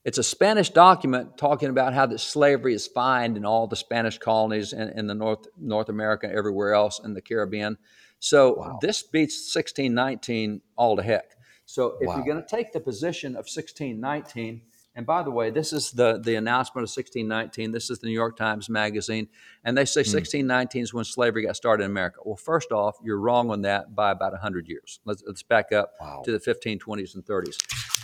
It's 0.03 0.17
a 0.17 0.23
Spanish 0.23 0.71
document 0.71 1.37
talking 1.37 1.69
about 1.69 1.93
how 1.93 2.07
that 2.07 2.19
slavery 2.19 2.73
is 2.73 2.87
fined 2.87 3.37
in 3.37 3.45
all 3.45 3.67
the 3.67 3.75
Spanish 3.75 4.17
colonies 4.17 4.73
in, 4.73 4.89
in 4.89 5.05
the 5.05 5.13
North 5.13 5.45
North 5.59 5.89
America 5.89 6.25
and 6.25 6.35
everywhere 6.35 6.73
else 6.73 6.99
in 7.03 7.13
the 7.13 7.21
Caribbean. 7.21 7.77
So 8.19 8.55
wow. 8.55 8.79
this 8.81 9.03
beats 9.03 9.55
1619 9.55 10.61
all 10.75 10.95
to 10.95 11.03
heck. 11.03 11.35
So 11.65 11.97
if 12.01 12.07
wow. 12.07 12.15
you're 12.15 12.25
going 12.25 12.43
to 12.43 12.47
take 12.47 12.73
the 12.73 12.79
position 12.79 13.31
of 13.31 13.45
1619, 13.47 14.61
and 14.93 15.05
by 15.05 15.23
the 15.23 15.31
way, 15.31 15.51
this 15.51 15.71
is 15.71 15.91
the, 15.91 16.19
the 16.19 16.35
announcement 16.35 16.83
of 16.83 16.89
1619. 16.89 17.71
This 17.71 17.89
is 17.89 17.99
the 17.99 18.07
New 18.07 18.13
York 18.13 18.35
Times 18.35 18.69
Magazine. 18.69 19.29
And 19.63 19.77
they 19.77 19.85
say 19.85 20.01
mm. 20.01 20.13
1619 20.13 20.83
is 20.83 20.93
when 20.93 21.05
slavery 21.05 21.45
got 21.45 21.55
started 21.55 21.85
in 21.85 21.91
America. 21.91 22.19
Well, 22.25 22.35
first 22.35 22.73
off, 22.73 22.97
you're 23.01 23.19
wrong 23.19 23.51
on 23.51 23.61
that 23.61 23.95
by 23.95 24.11
about 24.11 24.33
100 24.33 24.67
years. 24.67 24.99
Let's, 25.05 25.23
let's 25.25 25.43
back 25.43 25.71
up 25.71 25.93
wow. 26.01 26.21
to 26.25 26.31
the 26.31 26.39
1520s 26.39 27.15
and 27.15 27.25
30s. 27.25 27.55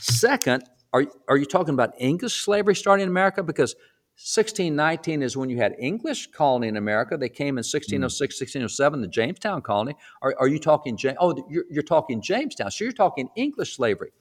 Second, 0.01 0.63
are, 0.93 1.05
are 1.27 1.35
you 1.35 1.45
talking 1.45 1.73
about 1.73 1.93
English 1.97 2.45
slavery 2.45 2.75
starting 2.75 3.03
in 3.03 3.09
America? 3.09 3.43
Because 3.43 3.75
1619 4.15 5.21
is 5.21 5.35
when 5.35 5.49
you 5.49 5.57
had 5.57 5.75
English 5.77 6.27
colony 6.31 6.69
in 6.69 6.77
America. 6.77 7.17
They 7.17 7.29
came 7.29 7.57
in 7.57 7.65
1606, 7.65 8.01
mm. 8.01 8.39
1607, 8.39 9.01
the 9.01 9.07
Jamestown 9.09 9.61
colony. 9.61 9.95
Are, 10.21 10.33
are 10.39 10.47
you 10.47 10.57
talking, 10.57 10.97
oh, 11.19 11.35
you're, 11.49 11.65
you're 11.69 11.83
talking 11.83 12.21
Jamestown. 12.21 12.71
So 12.71 12.85
you're 12.85 12.93
talking 12.93 13.27
English 13.35 13.75
slavery. 13.75 14.11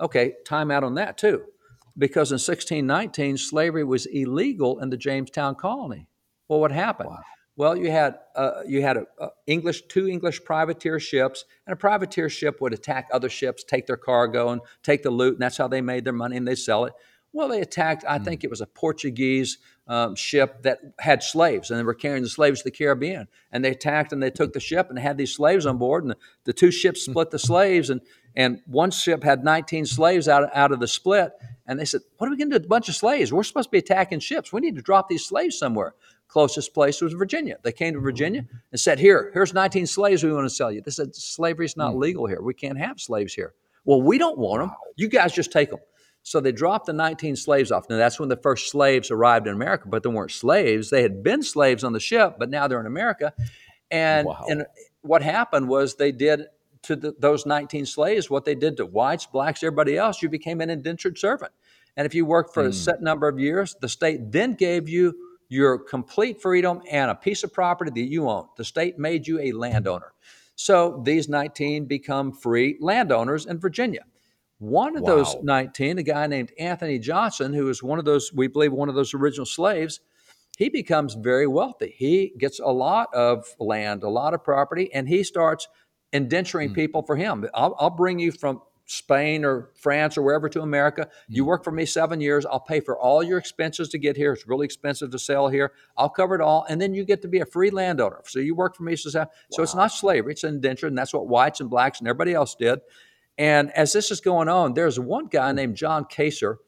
Okay, 0.00 0.34
time 0.46 0.70
out 0.70 0.84
on 0.84 0.94
that 0.94 1.18
too. 1.18 1.42
Because 1.98 2.30
in 2.30 2.34
1619, 2.34 3.38
slavery 3.38 3.84
was 3.84 4.06
illegal 4.06 4.78
in 4.80 4.90
the 4.90 4.96
Jamestown 4.96 5.54
colony. 5.54 6.08
Well, 6.48 6.60
what 6.60 6.72
happened? 6.72 7.10
Wow. 7.10 7.20
Well, 7.58 7.76
you 7.76 7.90
had 7.90 8.18
uh, 8.34 8.62
you 8.66 8.82
had 8.82 8.98
a, 8.98 9.06
a 9.18 9.28
English 9.46 9.82
two 9.88 10.06
English 10.06 10.44
privateer 10.44 11.00
ships, 11.00 11.46
and 11.66 11.72
a 11.72 11.76
privateer 11.76 12.28
ship 12.28 12.60
would 12.60 12.74
attack 12.74 13.08
other 13.12 13.30
ships, 13.30 13.64
take 13.64 13.86
their 13.86 13.96
cargo, 13.96 14.50
and 14.50 14.60
take 14.82 15.02
the 15.02 15.10
loot, 15.10 15.34
and 15.34 15.42
that's 15.42 15.56
how 15.56 15.66
they 15.66 15.80
made 15.80 16.04
their 16.04 16.12
money, 16.12 16.36
and 16.36 16.46
they 16.46 16.54
sell 16.54 16.84
it. 16.84 16.92
Well, 17.32 17.48
they 17.48 17.60
attacked. 17.60 18.04
I 18.08 18.18
mm. 18.18 18.24
think 18.24 18.44
it 18.44 18.50
was 18.50 18.60
a 18.60 18.66
Portuguese 18.66 19.58
um, 19.86 20.16
ship 20.16 20.62
that 20.62 20.80
had 20.98 21.22
slaves, 21.22 21.70
and 21.70 21.78
they 21.78 21.84
were 21.84 21.94
carrying 21.94 22.22
the 22.22 22.28
slaves 22.28 22.60
to 22.60 22.64
the 22.64 22.70
Caribbean. 22.70 23.28
And 23.52 23.64
they 23.64 23.70
attacked, 23.70 24.12
and 24.12 24.22
they 24.22 24.30
took 24.30 24.52
the 24.52 24.60
ship, 24.60 24.88
and 24.88 24.96
they 24.98 25.02
had 25.02 25.18
these 25.18 25.34
slaves 25.34 25.66
on 25.66 25.78
board. 25.78 26.04
And 26.04 26.12
the, 26.12 26.16
the 26.44 26.52
two 26.52 26.70
ships 26.70 27.04
hmm. 27.04 27.10
split 27.12 27.30
the 27.30 27.38
slaves, 27.38 27.90
and 27.90 28.00
and 28.36 28.60
one 28.66 28.90
ship 28.90 29.24
had 29.24 29.42
19 29.42 29.86
slaves 29.86 30.28
out 30.28 30.48
out 30.54 30.72
of 30.72 30.80
the 30.80 30.88
split. 30.88 31.32
And 31.66 31.80
they 31.80 31.84
said, 31.84 32.02
"What 32.18 32.28
are 32.28 32.30
we 32.30 32.36
going 32.36 32.50
to 32.50 32.54
do 32.54 32.60
with 32.60 32.66
a 32.66 32.68
bunch 32.68 32.88
of 32.88 32.94
slaves? 32.94 33.32
We're 33.32 33.42
supposed 33.42 33.68
to 33.68 33.72
be 33.72 33.78
attacking 33.78 34.20
ships. 34.20 34.52
We 34.52 34.60
need 34.60 34.76
to 34.76 34.82
drop 34.82 35.08
these 35.08 35.24
slaves 35.24 35.58
somewhere." 35.58 35.94
closest 36.28 36.74
place 36.74 37.00
was 37.00 37.12
Virginia. 37.12 37.56
They 37.62 37.72
came 37.72 37.94
to 37.94 38.00
Virginia 38.00 38.44
and 38.70 38.80
said, 38.80 38.98
Here, 38.98 39.30
here's 39.32 39.54
19 39.54 39.86
slaves 39.86 40.22
we 40.22 40.32
want 40.32 40.44
to 40.44 40.54
sell 40.54 40.70
you. 40.70 40.80
They 40.80 40.90
said, 40.90 41.14
Slavery's 41.14 41.76
not 41.76 41.92
hmm. 41.92 41.98
legal 41.98 42.26
here. 42.26 42.42
We 42.42 42.54
can't 42.54 42.78
have 42.78 43.00
slaves 43.00 43.34
here. 43.34 43.54
Well, 43.84 44.02
we 44.02 44.18
don't 44.18 44.38
want 44.38 44.62
them. 44.62 44.72
You 44.96 45.08
guys 45.08 45.32
just 45.32 45.52
take 45.52 45.70
them. 45.70 45.78
So 46.22 46.40
they 46.40 46.50
dropped 46.50 46.86
the 46.86 46.92
19 46.92 47.36
slaves 47.36 47.70
off. 47.70 47.88
Now, 47.88 47.96
that's 47.98 48.18
when 48.18 48.28
the 48.28 48.36
first 48.36 48.70
slaves 48.70 49.12
arrived 49.12 49.46
in 49.46 49.54
America, 49.54 49.86
but 49.88 50.02
they 50.02 50.08
weren't 50.08 50.32
slaves. 50.32 50.90
They 50.90 51.02
had 51.02 51.22
been 51.22 51.42
slaves 51.42 51.84
on 51.84 51.92
the 51.92 52.00
ship, 52.00 52.34
but 52.38 52.50
now 52.50 52.66
they're 52.66 52.80
in 52.80 52.86
America. 52.86 53.32
And, 53.92 54.26
wow. 54.26 54.44
and 54.48 54.66
what 55.02 55.22
happened 55.22 55.68
was 55.68 55.94
they 55.94 56.10
did 56.10 56.46
to 56.86 56.96
the, 56.96 57.14
those 57.18 57.46
19 57.46 57.86
slaves 57.86 58.30
what 58.30 58.44
they 58.44 58.54
did 58.54 58.76
to 58.78 58.86
whites, 58.86 59.26
blacks, 59.26 59.62
everybody 59.62 59.96
else. 59.96 60.22
You 60.22 60.28
became 60.28 60.60
an 60.60 60.70
indentured 60.70 61.18
servant. 61.18 61.52
And 61.96 62.06
if 62.06 62.14
you 62.14 62.26
worked 62.26 62.52
for 62.52 62.64
mm. 62.64 62.68
a 62.68 62.72
set 62.72 63.02
number 63.02 63.28
of 63.28 63.38
years, 63.38 63.76
the 63.80 63.88
state 63.88 64.32
then 64.32 64.54
gave 64.54 64.88
you 64.88 65.14
your 65.48 65.78
complete 65.78 66.40
freedom 66.42 66.82
and 66.90 67.10
a 67.10 67.14
piece 67.14 67.44
of 67.44 67.52
property 67.52 67.90
that 67.90 68.08
you 68.08 68.28
own. 68.28 68.48
The 68.56 68.64
state 68.64 68.98
made 68.98 69.26
you 69.26 69.40
a 69.40 69.52
landowner. 69.52 70.12
So 70.56 71.00
these 71.04 71.28
19 71.28 71.86
become 71.86 72.32
free 72.32 72.76
landowners 72.80 73.46
in 73.46 73.58
Virginia. 73.58 74.04
One 74.58 74.96
of 74.96 75.02
wow. 75.02 75.16
those 75.16 75.36
19, 75.42 75.98
a 75.98 76.02
guy 76.02 76.26
named 76.26 76.52
Anthony 76.58 76.98
Johnson, 76.98 77.52
who 77.52 77.68
is 77.68 77.82
one 77.82 77.98
of 77.98 78.06
those, 78.06 78.32
we 78.32 78.46
believe, 78.46 78.72
one 78.72 78.88
of 78.88 78.94
those 78.94 79.12
original 79.12 79.44
slaves, 79.44 80.00
he 80.56 80.70
becomes 80.70 81.12
very 81.14 81.46
wealthy. 81.46 81.94
He 81.96 82.32
gets 82.38 82.58
a 82.58 82.68
lot 82.68 83.12
of 83.14 83.46
land, 83.60 84.02
a 84.02 84.08
lot 84.08 84.32
of 84.32 84.42
property, 84.42 84.92
and 84.94 85.06
he 85.06 85.22
starts 85.22 85.68
indenturing 86.12 86.70
mm. 86.70 86.74
people 86.74 87.02
for 87.02 87.16
him. 87.16 87.46
I'll, 87.54 87.74
I'll, 87.78 87.90
bring 87.90 88.18
you 88.18 88.32
from 88.32 88.62
Spain 88.86 89.44
or 89.44 89.70
France 89.74 90.16
or 90.16 90.22
wherever 90.22 90.48
to 90.48 90.62
America. 90.62 91.02
Mm. 91.02 91.36
You 91.36 91.44
work 91.44 91.64
for 91.64 91.72
me 91.72 91.84
seven 91.84 92.20
years. 92.20 92.46
I'll 92.46 92.60
pay 92.60 92.80
for 92.80 92.98
all 92.98 93.22
your 93.22 93.38
expenses 93.38 93.88
to 93.90 93.98
get 93.98 94.16
here. 94.16 94.32
It's 94.32 94.46
really 94.46 94.64
expensive 94.64 95.10
to 95.10 95.18
sell 95.18 95.48
here. 95.48 95.72
I'll 95.96 96.08
cover 96.08 96.34
it 96.34 96.40
all. 96.40 96.64
And 96.68 96.80
then 96.80 96.94
you 96.94 97.04
get 97.04 97.22
to 97.22 97.28
be 97.28 97.40
a 97.40 97.46
free 97.46 97.70
landowner. 97.70 98.20
So 98.26 98.38
you 98.38 98.54
work 98.54 98.76
for 98.76 98.84
me. 98.84 98.96
So, 98.96 99.18
wow. 99.18 99.28
so 99.50 99.62
it's 99.62 99.74
not 99.74 99.88
slavery, 99.88 100.32
it's 100.32 100.44
indenture. 100.44 100.86
And 100.86 100.96
that's 100.96 101.12
what 101.12 101.28
whites 101.28 101.60
and 101.60 101.68
blacks 101.68 101.98
and 101.98 102.08
everybody 102.08 102.34
else 102.34 102.54
did. 102.54 102.80
And 103.38 103.70
as 103.72 103.92
this 103.92 104.10
is 104.10 104.20
going 104.20 104.48
on, 104.48 104.74
there's 104.74 104.98
one 104.98 105.26
guy 105.26 105.52
named 105.52 105.76
John 105.76 106.06
Casor 106.06 106.58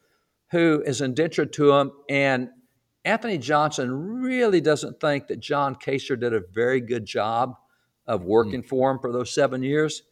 who 0.51 0.83
is 0.85 1.01
indentured 1.01 1.53
to 1.55 1.73
him. 1.73 1.93
And 2.09 2.51
Anthony 3.05 3.39
Johnson 3.39 3.91
really 4.23 4.61
doesn't 4.61 5.01
think 5.01 5.29
that 5.29 5.41
John 5.41 5.75
Casor 5.75 6.17
did 6.17 6.35
a 6.35 6.41
very 6.53 6.81
good 6.81 7.07
job 7.07 7.55
of 8.09 8.25
working 8.25 8.63
mm. 8.63 8.67
for 8.67 8.91
him 8.91 8.99
for 8.99 9.13
those 9.13 9.33
seven 9.33 9.63
years. 9.63 10.03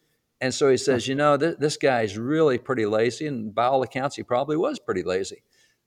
And 0.41 0.55
so 0.55 0.69
he 0.69 0.77
says, 0.77 1.09
you 1.09 1.15
know, 1.15 1.37
th- 1.37 1.57
this 1.59 1.77
guy's 1.79 2.19
really 2.19 2.59
pretty 2.59 2.87
lazy. 2.87 3.27
And 3.27 3.55
by 3.55 3.65
all 3.65 3.83
accounts, 3.83 4.17
he 4.17 4.23
probably 4.23 4.57
was 4.57 4.79
pretty 4.79 5.03
lazy. 5.03 5.43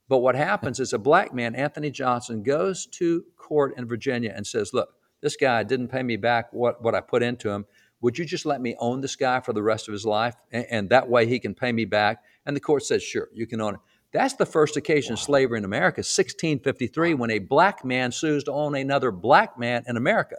But 0.10 0.18
what 0.18 0.36
happens 0.36 0.80
is 0.80 0.92
a 0.92 0.98
black 0.98 1.34
man, 1.34 1.54
Anthony 1.54 1.92
Johnson, 1.92 2.42
goes 2.42 2.88
to 2.88 3.24
court 3.38 3.76
in 3.78 3.88
Virginia 3.88 4.34
and 4.36 4.46
says, 4.46 4.74
look, 4.74 4.90
this 5.22 5.36
guy 5.36 5.62
didn't 5.64 5.90
pay 5.90 6.02
me 6.02 6.18
back 6.18 6.52
what, 6.52 6.82
what 6.84 6.96
I 6.96 7.02
put 7.02 7.22
into 7.22 7.50
him. 7.50 7.66
Would 8.02 8.18
you 8.18 8.26
just 8.26 8.46
let 8.46 8.60
me 8.60 8.76
own 8.80 9.02
this 9.02 9.16
guy 9.16 9.40
for 9.42 9.54
the 9.54 9.62
rest 9.62 9.88
of 9.88 9.92
his 9.92 10.06
life? 10.06 10.36
And, 10.52 10.66
and 10.72 10.90
that 10.90 11.10
way 11.10 11.28
he 11.28 11.40
can 11.40 11.54
pay 11.54 11.72
me 11.72 11.86
back. 11.86 12.24
And 12.46 12.56
the 12.56 12.62
court 12.62 12.84
says, 12.84 13.04
sure, 13.04 13.30
you 13.34 13.46
can 13.46 13.62
own 13.62 13.76
it. 13.76 13.80
That's 14.12 14.34
the 14.34 14.46
first 14.46 14.76
occasion 14.76 15.14
of 15.14 15.20
slavery 15.20 15.60
in 15.60 15.66
America, 15.66 16.00
1653, 16.00 17.14
when 17.14 17.30
a 17.30 17.38
black 17.38 17.86
man 17.86 18.12
sues 18.12 18.44
to 18.46 18.52
own 18.52 18.74
another 18.74 19.12
black 19.12 19.60
man 19.60 19.84
in 19.86 19.98
America. 19.98 20.38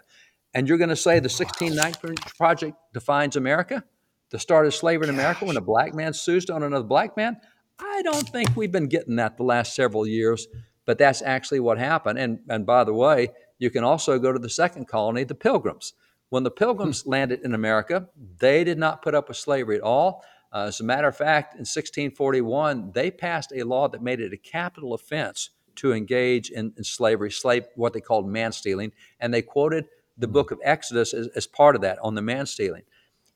And 0.54 0.68
you're 0.68 0.78
going 0.78 0.90
to 0.90 0.96
say 0.96 1.20
the 1.20 1.28
1619 1.28 2.16
Project 2.36 2.76
defines 2.92 3.36
America? 3.36 3.84
The 4.30 4.38
start 4.38 4.66
of 4.66 4.74
slavery 4.74 5.08
in 5.08 5.14
America 5.14 5.44
when 5.44 5.56
a 5.56 5.60
black 5.60 5.94
man 5.94 6.12
sues 6.12 6.48
on 6.50 6.62
another 6.62 6.84
black 6.84 7.16
man? 7.16 7.36
I 7.78 8.02
don't 8.02 8.28
think 8.28 8.54
we've 8.54 8.72
been 8.72 8.88
getting 8.88 9.16
that 9.16 9.36
the 9.36 9.42
last 9.42 9.74
several 9.74 10.06
years, 10.06 10.46
but 10.86 10.98
that's 10.98 11.22
actually 11.22 11.60
what 11.60 11.78
happened. 11.78 12.18
And, 12.18 12.40
and 12.48 12.66
by 12.66 12.84
the 12.84 12.92
way, 12.92 13.28
you 13.58 13.70
can 13.70 13.84
also 13.84 14.18
go 14.18 14.32
to 14.32 14.38
the 14.38 14.50
second 14.50 14.86
colony, 14.88 15.24
the 15.24 15.34
Pilgrims. 15.34 15.94
When 16.30 16.44
the 16.44 16.50
Pilgrims 16.50 17.02
hmm. 17.02 17.10
landed 17.10 17.40
in 17.44 17.54
America, 17.54 18.08
they 18.38 18.64
did 18.64 18.78
not 18.78 19.02
put 19.02 19.14
up 19.14 19.28
with 19.28 19.36
slavery 19.36 19.76
at 19.76 19.82
all. 19.82 20.24
Uh, 20.52 20.64
as 20.64 20.80
a 20.80 20.84
matter 20.84 21.08
of 21.08 21.16
fact, 21.16 21.54
in 21.54 21.60
1641, 21.60 22.90
they 22.92 23.10
passed 23.10 23.52
a 23.54 23.62
law 23.62 23.88
that 23.88 24.02
made 24.02 24.20
it 24.20 24.32
a 24.32 24.36
capital 24.36 24.94
offense 24.94 25.50
to 25.76 25.92
engage 25.92 26.50
in, 26.50 26.72
in 26.76 26.84
slavery, 26.84 27.30
slave, 27.30 27.64
what 27.76 27.92
they 27.92 28.00
called 28.00 28.28
man 28.28 28.50
stealing, 28.50 28.92
and 29.20 29.32
they 29.32 29.42
quoted 29.42 29.86
the 30.20 30.28
book 30.28 30.50
of 30.50 30.60
Exodus 30.62 31.12
as 31.14 31.46
part 31.46 31.74
of 31.74 31.82
that 31.82 31.98
on 32.02 32.14
the 32.14 32.22
man 32.22 32.46
stealing. 32.46 32.82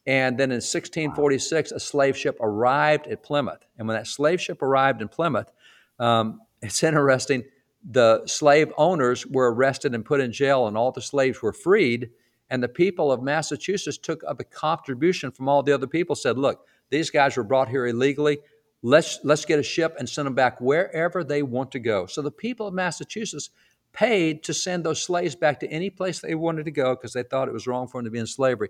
And 0.06 0.38
then 0.38 0.50
in 0.50 0.56
1646, 0.56 1.72
a 1.72 1.80
slave 1.80 2.16
ship 2.16 2.36
arrived 2.40 3.06
at 3.06 3.22
Plymouth. 3.22 3.64
And 3.78 3.88
when 3.88 3.96
that 3.96 4.06
slave 4.06 4.40
ship 4.40 4.60
arrived 4.62 5.00
in 5.00 5.08
Plymouth, 5.08 5.50
um, 5.98 6.40
it's 6.60 6.82
interesting. 6.82 7.44
The 7.90 8.22
slave 8.26 8.72
owners 8.76 9.26
were 9.26 9.52
arrested 9.52 9.94
and 9.94 10.04
put 10.04 10.20
in 10.20 10.32
jail, 10.32 10.66
and 10.66 10.76
all 10.76 10.92
the 10.92 11.02
slaves 11.02 11.42
were 11.42 11.52
freed. 11.52 12.10
And 12.50 12.62
the 12.62 12.68
people 12.68 13.10
of 13.10 13.22
Massachusetts 13.22 13.98
took 13.98 14.22
up 14.24 14.40
a 14.40 14.44
contribution 14.44 15.30
from 15.30 15.48
all 15.48 15.62
the 15.62 15.72
other 15.72 15.86
people, 15.86 16.14
said, 16.14 16.38
Look, 16.38 16.66
these 16.90 17.10
guys 17.10 17.36
were 17.36 17.44
brought 17.44 17.68
here 17.68 17.86
illegally. 17.86 18.38
Let's, 18.82 19.18
let's 19.24 19.46
get 19.46 19.58
a 19.58 19.62
ship 19.62 19.96
and 19.98 20.06
send 20.06 20.26
them 20.26 20.34
back 20.34 20.60
wherever 20.60 21.24
they 21.24 21.42
want 21.42 21.72
to 21.72 21.78
go. 21.78 22.04
So 22.04 22.20
the 22.20 22.30
people 22.30 22.66
of 22.66 22.74
Massachusetts 22.74 23.48
paid 23.94 24.42
to 24.42 24.52
send 24.52 24.84
those 24.84 25.00
slaves 25.00 25.34
back 25.34 25.60
to 25.60 25.68
any 25.68 25.88
place 25.88 26.20
they 26.20 26.34
wanted 26.34 26.64
to 26.66 26.70
go 26.70 26.94
because 26.94 27.14
they 27.14 27.22
thought 27.22 27.48
it 27.48 27.54
was 27.54 27.66
wrong 27.66 27.86
for 27.86 27.98
them 27.98 28.04
to 28.04 28.10
be 28.10 28.18
in 28.18 28.26
slavery. 28.26 28.68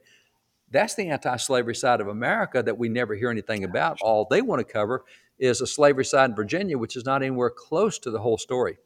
That's 0.71 0.95
the 0.95 1.09
anti 1.09 1.37
slavery 1.37 1.75
side 1.75 2.01
of 2.01 2.09
America 2.09 2.63
that 2.63 2.79
we 2.79 2.89
never 2.89 3.15
hear 3.15 3.31
anything 3.31 3.65
about. 3.65 3.99
All 4.01 4.27
they 4.31 4.43
want 4.43 4.67
to 4.67 4.73
cover 4.73 5.05
is 5.39 5.61
a 5.61 5.67
slavery 5.67 6.05
side 6.05 6.31
in 6.31 6.37
Virginia, 6.37 6.79
which 6.79 6.95
is 6.95 7.05
not 7.05 7.23
anywhere 7.23 7.51
close 7.51 7.99
to 8.01 8.11
the 8.11 8.21
whole 8.21 8.39
story. 8.39 8.79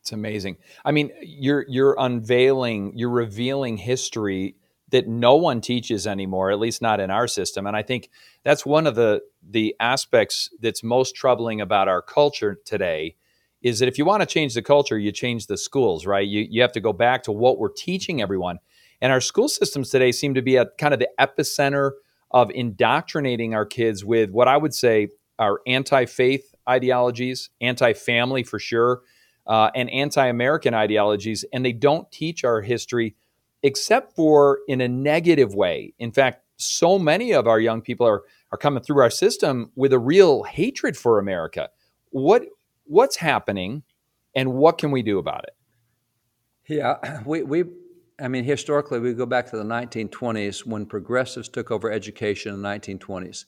It's 0.00 0.12
amazing. 0.12 0.58
I 0.84 0.92
mean, 0.92 1.10
you're 1.20 1.64
you're 1.68 1.96
unveiling, 1.98 2.92
you're 2.94 3.10
revealing 3.10 3.76
history 3.76 4.56
that 4.90 5.08
no 5.08 5.34
one 5.34 5.60
teaches 5.60 6.06
anymore, 6.06 6.50
at 6.52 6.60
least 6.60 6.80
not 6.80 7.00
in 7.00 7.10
our 7.10 7.26
system. 7.26 7.66
And 7.66 7.76
I 7.76 7.82
think 7.82 8.08
that's 8.44 8.64
one 8.64 8.86
of 8.86 8.94
the 8.94 9.22
the 9.48 9.74
aspects 9.80 10.50
that's 10.60 10.82
most 10.82 11.16
troubling 11.16 11.60
about 11.60 11.88
our 11.88 12.02
culture 12.02 12.56
today 12.64 13.16
is 13.66 13.80
that 13.80 13.88
if 13.88 13.98
you 13.98 14.04
want 14.04 14.20
to 14.22 14.26
change 14.26 14.54
the 14.54 14.62
culture, 14.62 14.98
you 14.98 15.10
change 15.10 15.46
the 15.46 15.56
schools, 15.56 16.06
right? 16.06 16.26
You 16.26 16.46
you 16.48 16.62
have 16.62 16.72
to 16.72 16.80
go 16.80 16.92
back 16.92 17.22
to 17.24 17.32
what 17.32 17.58
we're 17.58 17.76
teaching 17.86 18.22
everyone. 18.22 18.58
And 19.00 19.12
our 19.12 19.20
school 19.20 19.48
systems 19.48 19.90
today 19.90 20.12
seem 20.12 20.34
to 20.34 20.42
be 20.42 20.56
at 20.56 20.78
kind 20.78 20.94
of 20.94 21.00
the 21.00 21.10
epicenter 21.18 21.92
of 22.30 22.50
indoctrinating 22.50 23.54
our 23.54 23.66
kids 23.66 24.04
with 24.04 24.30
what 24.30 24.48
I 24.48 24.56
would 24.56 24.74
say 24.74 25.08
are 25.38 25.60
anti-faith 25.66 26.54
ideologies, 26.68 27.50
anti-family 27.60 28.42
for 28.44 28.58
sure, 28.58 29.02
uh, 29.46 29.70
and 29.74 29.90
anti-American 29.90 30.72
ideologies, 30.74 31.44
and 31.52 31.64
they 31.64 31.72
don't 31.72 32.10
teach 32.10 32.44
our 32.44 32.62
history 32.62 33.16
except 33.62 34.14
for 34.14 34.60
in 34.68 34.80
a 34.80 34.88
negative 34.88 35.54
way. 35.54 35.92
In 35.98 36.12
fact, 36.12 36.42
so 36.56 36.98
many 36.98 37.32
of 37.32 37.46
our 37.46 37.60
young 37.60 37.82
people 37.82 38.06
are 38.06 38.22
are 38.52 38.58
coming 38.58 38.82
through 38.82 39.02
our 39.02 39.10
system 39.10 39.72
with 39.74 39.92
a 39.92 39.98
real 39.98 40.44
hatred 40.44 40.96
for 40.96 41.18
America. 41.18 41.68
What 42.10 42.42
what's 42.86 43.16
happening, 43.16 43.82
and 44.34 44.54
what 44.54 44.78
can 44.78 44.90
we 44.90 45.02
do 45.02 45.18
about 45.18 45.44
it? 45.44 45.56
Yeah, 46.68 47.22
we 47.26 47.42
we. 47.42 47.64
I 48.18 48.28
mean, 48.28 48.44
historically, 48.44 48.98
we 48.98 49.12
go 49.12 49.26
back 49.26 49.50
to 49.50 49.58
the 49.58 49.64
1920s 49.64 50.64
when 50.64 50.86
progressives 50.86 51.50
took 51.50 51.70
over 51.70 51.92
education 51.92 52.54
in 52.54 52.62
the 52.62 52.68
1920s. 52.68 53.44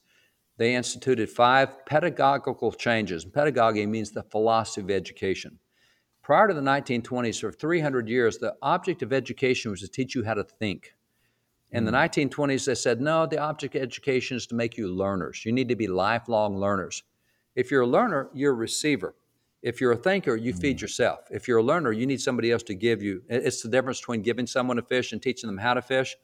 They 0.58 0.74
instituted 0.74 1.30
five 1.30 1.86
pedagogical 1.86 2.72
changes. 2.72 3.24
Pedagogy 3.24 3.86
means 3.86 4.10
the 4.10 4.24
philosophy 4.24 4.82
of 4.82 4.90
education. 4.90 5.58
Prior 6.22 6.48
to 6.48 6.52
the 6.52 6.60
1920s, 6.60 7.40
for 7.40 7.50
300 7.50 8.08
years, 8.08 8.36
the 8.36 8.56
object 8.60 9.02
of 9.02 9.14
education 9.14 9.70
was 9.70 9.80
to 9.80 9.88
teach 9.88 10.14
you 10.14 10.24
how 10.24 10.34
to 10.34 10.44
think. 10.44 10.92
In 11.70 11.84
the 11.84 11.92
1920s, 11.92 12.30
mm. 12.30 12.64
they 12.66 12.74
said, 12.74 13.00
no, 13.00 13.24
the 13.24 13.38
object 13.38 13.74
of 13.76 13.82
education 13.82 14.36
is 14.36 14.46
to 14.48 14.54
make 14.54 14.76
you 14.76 14.88
learners. 14.88 15.44
You 15.46 15.52
need 15.52 15.68
to 15.68 15.76
be 15.76 15.86
lifelong 15.86 16.58
learners. 16.58 17.02
If 17.54 17.70
you're 17.70 17.82
a 17.82 17.86
learner, 17.86 18.28
you're 18.34 18.52
a 18.52 18.56
receiver. 18.56 19.14
If 19.62 19.80
you're 19.80 19.92
a 19.92 19.96
thinker, 19.96 20.36
you 20.36 20.52
feed 20.52 20.78
mm. 20.78 20.82
yourself. 20.82 21.20
If 21.30 21.48
you're 21.48 21.58
a 21.58 21.62
learner, 21.62 21.92
you 21.92 22.06
need 22.06 22.20
somebody 22.20 22.52
else 22.52 22.62
to 22.64 22.74
give 22.74 23.02
you. 23.02 23.22
It's 23.28 23.62
the 23.62 23.68
difference 23.68 24.00
between 24.00 24.22
giving 24.22 24.46
someone 24.46 24.78
a 24.78 24.82
fish 24.82 25.12
and 25.12 25.20
teaching 25.20 25.48
them 25.48 25.58
how 25.58 25.74
to 25.74 25.82
fish. 25.82 26.16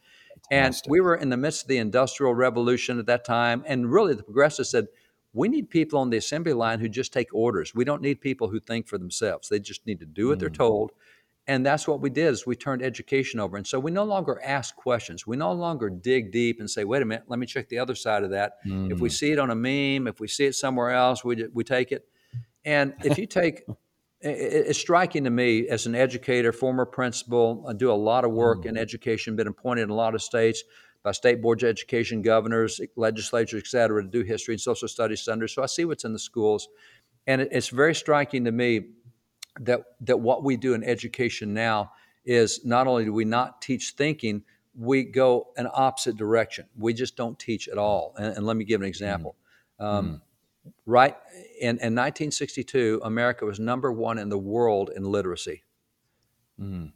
And 0.51 0.75
we 0.89 1.01
were 1.01 1.17
in 1.17 1.31
the 1.31 1.37
midst 1.37 1.63
of 1.63 1.69
the 1.69 1.79
Industrial 1.79 2.35
Revolution 2.35 2.99
at 2.99 3.07
that 3.07 3.25
time. 3.25 3.65
And 3.67 3.91
really, 3.91 4.15
the 4.15 4.23
progressives 4.23 4.71
said, 4.71 4.87
we 5.33 5.49
need 5.49 5.69
people 5.69 5.99
on 5.99 6.11
the 6.11 6.17
assembly 6.17 6.53
line 6.53 6.79
who 6.79 6.89
just 6.89 7.13
take 7.13 7.35
orders. 7.35 7.75
We 7.75 7.85
don't 7.85 8.03
need 8.03 8.21
people 8.21 8.49
who 8.49 8.61
think 8.61 8.87
for 8.87 8.99
themselves. 8.99 9.49
They 9.49 9.59
just 9.59 9.85
need 9.85 9.99
to 10.01 10.07
do 10.07 10.29
what 10.29 10.37
mm. 10.37 10.41
they're 10.41 10.51
told. 10.51 10.93
And 11.47 11.67
that's 11.67 11.87
what 11.87 12.01
we 12.01 12.09
did 12.09 12.29
is 12.29 12.47
we 12.47 12.57
turned 12.57 12.83
education 12.83 13.39
over. 13.39 13.57
And 13.57 13.67
so 13.67 13.79
we 13.79 13.91
no 13.91 14.05
longer 14.05 14.41
ask 14.43 14.75
questions. 14.77 15.27
We 15.27 15.37
no 15.37 15.53
longer 15.53 15.91
dig 15.91 16.31
deep 16.31 16.61
and 16.61 16.71
say, 16.71 16.85
wait 16.85 17.03
a 17.03 17.05
minute, 17.05 17.25
let 17.27 17.39
me 17.39 17.47
check 17.47 17.69
the 17.69 17.81
other 17.81 17.95
side 17.95 18.23
of 18.23 18.31
that. 18.31 18.65
Mm. 18.65 18.93
If 18.93 19.01
we 19.01 19.09
mm. 19.09 19.13
see 19.13 19.33
it 19.33 19.39
on 19.39 19.51
a 19.51 19.55
meme, 19.55 20.07
if 20.07 20.21
we 20.21 20.29
see 20.29 20.47
it 20.47 20.55
somewhere 20.55 20.91
else, 20.91 21.25
we, 21.25 21.47
we 21.53 21.65
take 21.65 21.93
it. 21.93 22.07
And 22.65 22.95
if 23.05 23.19
you 23.19 23.27
take, 23.41 23.63
it's 24.21 24.79
striking 24.79 25.25
to 25.25 25.31
me 25.31 25.69
as 25.69 25.87
an 25.87 25.95
educator, 25.95 26.53
former 26.53 26.87
principal, 26.87 27.65
I 27.69 27.73
do 27.73 27.91
a 27.91 27.95
lot 27.95 28.25
of 28.25 28.33
work 28.33 28.63
mm. 28.63 28.67
in 28.67 28.77
education, 28.77 29.37
been 29.37 29.47
appointed 29.47 29.83
in 29.83 29.91
a 29.91 29.95
lot 29.95 30.15
of 30.15 30.23
states 30.23 30.63
by 31.03 31.13
state 31.13 31.43
boards 31.43 31.63
of 31.63 31.69
education, 31.69 32.23
governors, 32.23 32.81
legislatures, 32.97 33.63
et 33.63 33.67
cetera, 33.67 34.03
to 34.03 34.09
do 34.09 34.23
history 34.23 34.55
and 34.55 34.61
social 34.61 34.89
studies 34.89 35.23
centers. 35.23 35.55
So 35.55 35.63
I 35.63 35.67
see 35.67 35.85
what's 35.85 36.05
in 36.05 36.15
the 36.15 36.19
schools. 36.19 36.69
And 37.27 37.43
it's 37.43 37.69
very 37.69 37.95
striking 37.95 38.45
to 38.47 38.53
me 38.53 38.87
that, 39.61 39.83
that 40.01 40.19
what 40.19 40.43
we 40.43 40.57
do 40.57 40.73
in 40.73 40.83
education 40.83 41.53
now 41.53 41.93
is 42.25 42.65
not 42.65 42.87
only 42.87 43.05
do 43.05 43.13
we 43.13 43.27
not 43.27 43.61
teach 43.61 43.91
thinking, 43.97 44.43
we 44.77 45.05
go 45.05 45.49
an 45.57 45.69
opposite 45.73 46.17
direction. 46.17 46.67
We 46.77 46.95
just 46.95 47.17
don't 47.17 47.39
teach 47.39 47.69
at 47.69 47.79
all. 47.79 48.15
And, 48.19 48.39
and 48.39 48.47
let 48.47 48.57
me 48.57 48.65
give 48.65 48.81
an 48.81 48.87
example. 48.87 49.37
Mm. 49.81 49.85
Um, 49.85 50.07
mm. 50.09 50.21
Right 50.87 51.17
in, 51.61 51.79
in 51.79 51.95
1962, 51.95 53.01
America 53.05 53.45
was 53.45 53.61
number 53.61 53.93
one 53.93 54.19
in 54.19 54.29
the 54.29 54.39
world 54.39 54.91
in 54.95 55.05
literacy. 55.05 55.63
Mm. 56.61 56.93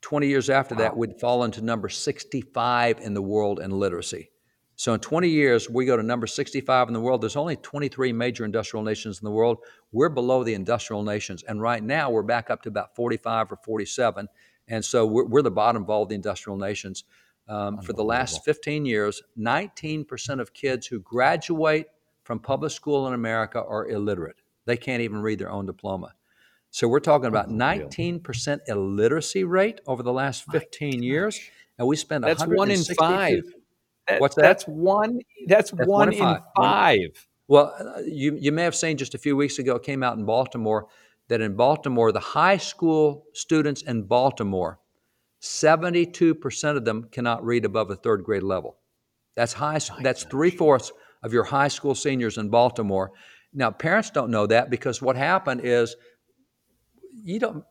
20 0.00 0.26
years 0.26 0.50
after 0.50 0.74
wow. 0.74 0.82
that, 0.82 0.96
we'd 0.96 1.18
fallen 1.18 1.50
to 1.52 1.62
number 1.62 1.88
65 1.88 3.00
in 3.00 3.14
the 3.14 3.22
world 3.22 3.60
in 3.60 3.70
literacy. 3.70 4.30
So 4.76 4.92
in 4.92 5.00
20 5.00 5.28
years, 5.28 5.70
we 5.70 5.86
go 5.86 5.96
to 5.96 6.02
number 6.02 6.26
65 6.26 6.88
in 6.88 6.94
the 6.94 7.00
world. 7.00 7.22
There's 7.22 7.36
only 7.36 7.56
23 7.56 8.12
major 8.12 8.44
industrial 8.44 8.82
nations 8.82 9.20
in 9.20 9.24
the 9.24 9.30
world. 9.30 9.58
We're 9.92 10.08
below 10.08 10.42
the 10.42 10.54
industrial 10.54 11.04
nations. 11.04 11.44
And 11.44 11.62
right 11.62 11.82
now, 11.82 12.10
we're 12.10 12.22
back 12.22 12.50
up 12.50 12.62
to 12.62 12.68
about 12.68 12.94
45 12.96 13.52
or 13.52 13.56
47. 13.64 14.28
And 14.66 14.84
so 14.84 15.06
we're, 15.06 15.26
we're 15.26 15.42
the 15.42 15.50
bottom 15.50 15.82
of 15.82 15.90
all 15.90 16.06
the 16.06 16.14
industrial 16.14 16.58
nations. 16.58 17.04
Um, 17.46 17.78
for 17.82 17.92
the 17.92 18.02
last 18.02 18.42
15 18.44 18.86
years, 18.86 19.22
19% 19.38 20.40
of 20.40 20.54
kids 20.54 20.86
who 20.86 20.98
graduate 21.00 21.86
from 22.24 22.40
public 22.40 22.72
school 22.72 23.06
in 23.06 23.14
America 23.14 23.62
are 23.62 23.88
illiterate. 23.88 24.36
They 24.66 24.76
can't 24.76 25.02
even 25.02 25.22
read 25.22 25.38
their 25.38 25.50
own 25.50 25.66
diploma. 25.66 26.14
So 26.70 26.88
we're 26.88 27.00
talking 27.00 27.26
about 27.26 27.50
19% 27.50 28.58
illiteracy 28.66 29.44
rate 29.44 29.80
over 29.86 30.02
the 30.02 30.12
last 30.12 30.44
15 30.50 31.02
years, 31.02 31.38
and 31.78 31.86
we 31.86 31.94
spend 31.94 32.24
that's 32.24 32.44
one 32.44 32.70
in 32.70 32.82
five. 32.82 33.44
That, 34.08 34.20
What's 34.20 34.34
that? 34.34 34.42
That's 34.42 34.64
one. 34.64 35.20
That's, 35.46 35.70
that's 35.70 35.88
one, 35.88 36.08
one, 36.08 36.12
in 36.12 36.18
five. 36.18 36.40
five. 36.56 37.28
Well, 37.46 37.74
uh, 37.78 38.00
you 38.00 38.36
you 38.40 38.50
may 38.52 38.64
have 38.64 38.74
seen 38.74 38.96
just 38.96 39.14
a 39.14 39.18
few 39.18 39.36
weeks 39.36 39.58
ago, 39.58 39.76
it 39.76 39.82
came 39.82 40.02
out 40.02 40.18
in 40.18 40.24
Baltimore 40.24 40.88
that 41.28 41.40
in 41.40 41.54
Baltimore, 41.54 42.10
the 42.10 42.20
high 42.20 42.56
school 42.56 43.24
students 43.32 43.82
in 43.82 44.02
Baltimore 44.02 44.80
72% 45.44 46.76
of 46.76 46.84
them 46.86 47.04
cannot 47.12 47.44
read 47.44 47.66
above 47.66 47.90
a 47.90 47.96
third 47.96 48.24
grade 48.24 48.42
level. 48.42 48.78
That's 49.36 49.52
high. 49.52 49.78
That's 50.00 50.24
three 50.24 50.50
fourths 50.50 50.90
of 51.24 51.32
your 51.32 51.44
high 51.44 51.68
school 51.68 51.94
seniors 51.94 52.38
in 52.38 52.50
Baltimore. 52.50 53.10
Now, 53.52 53.70
parents 53.70 54.10
don't 54.10 54.30
know 54.30 54.46
that 54.46 54.70
because 54.70 55.02
what 55.02 55.16
happened 55.16 55.62
is 55.64 55.96
you 57.24 57.40
don't 57.40 57.64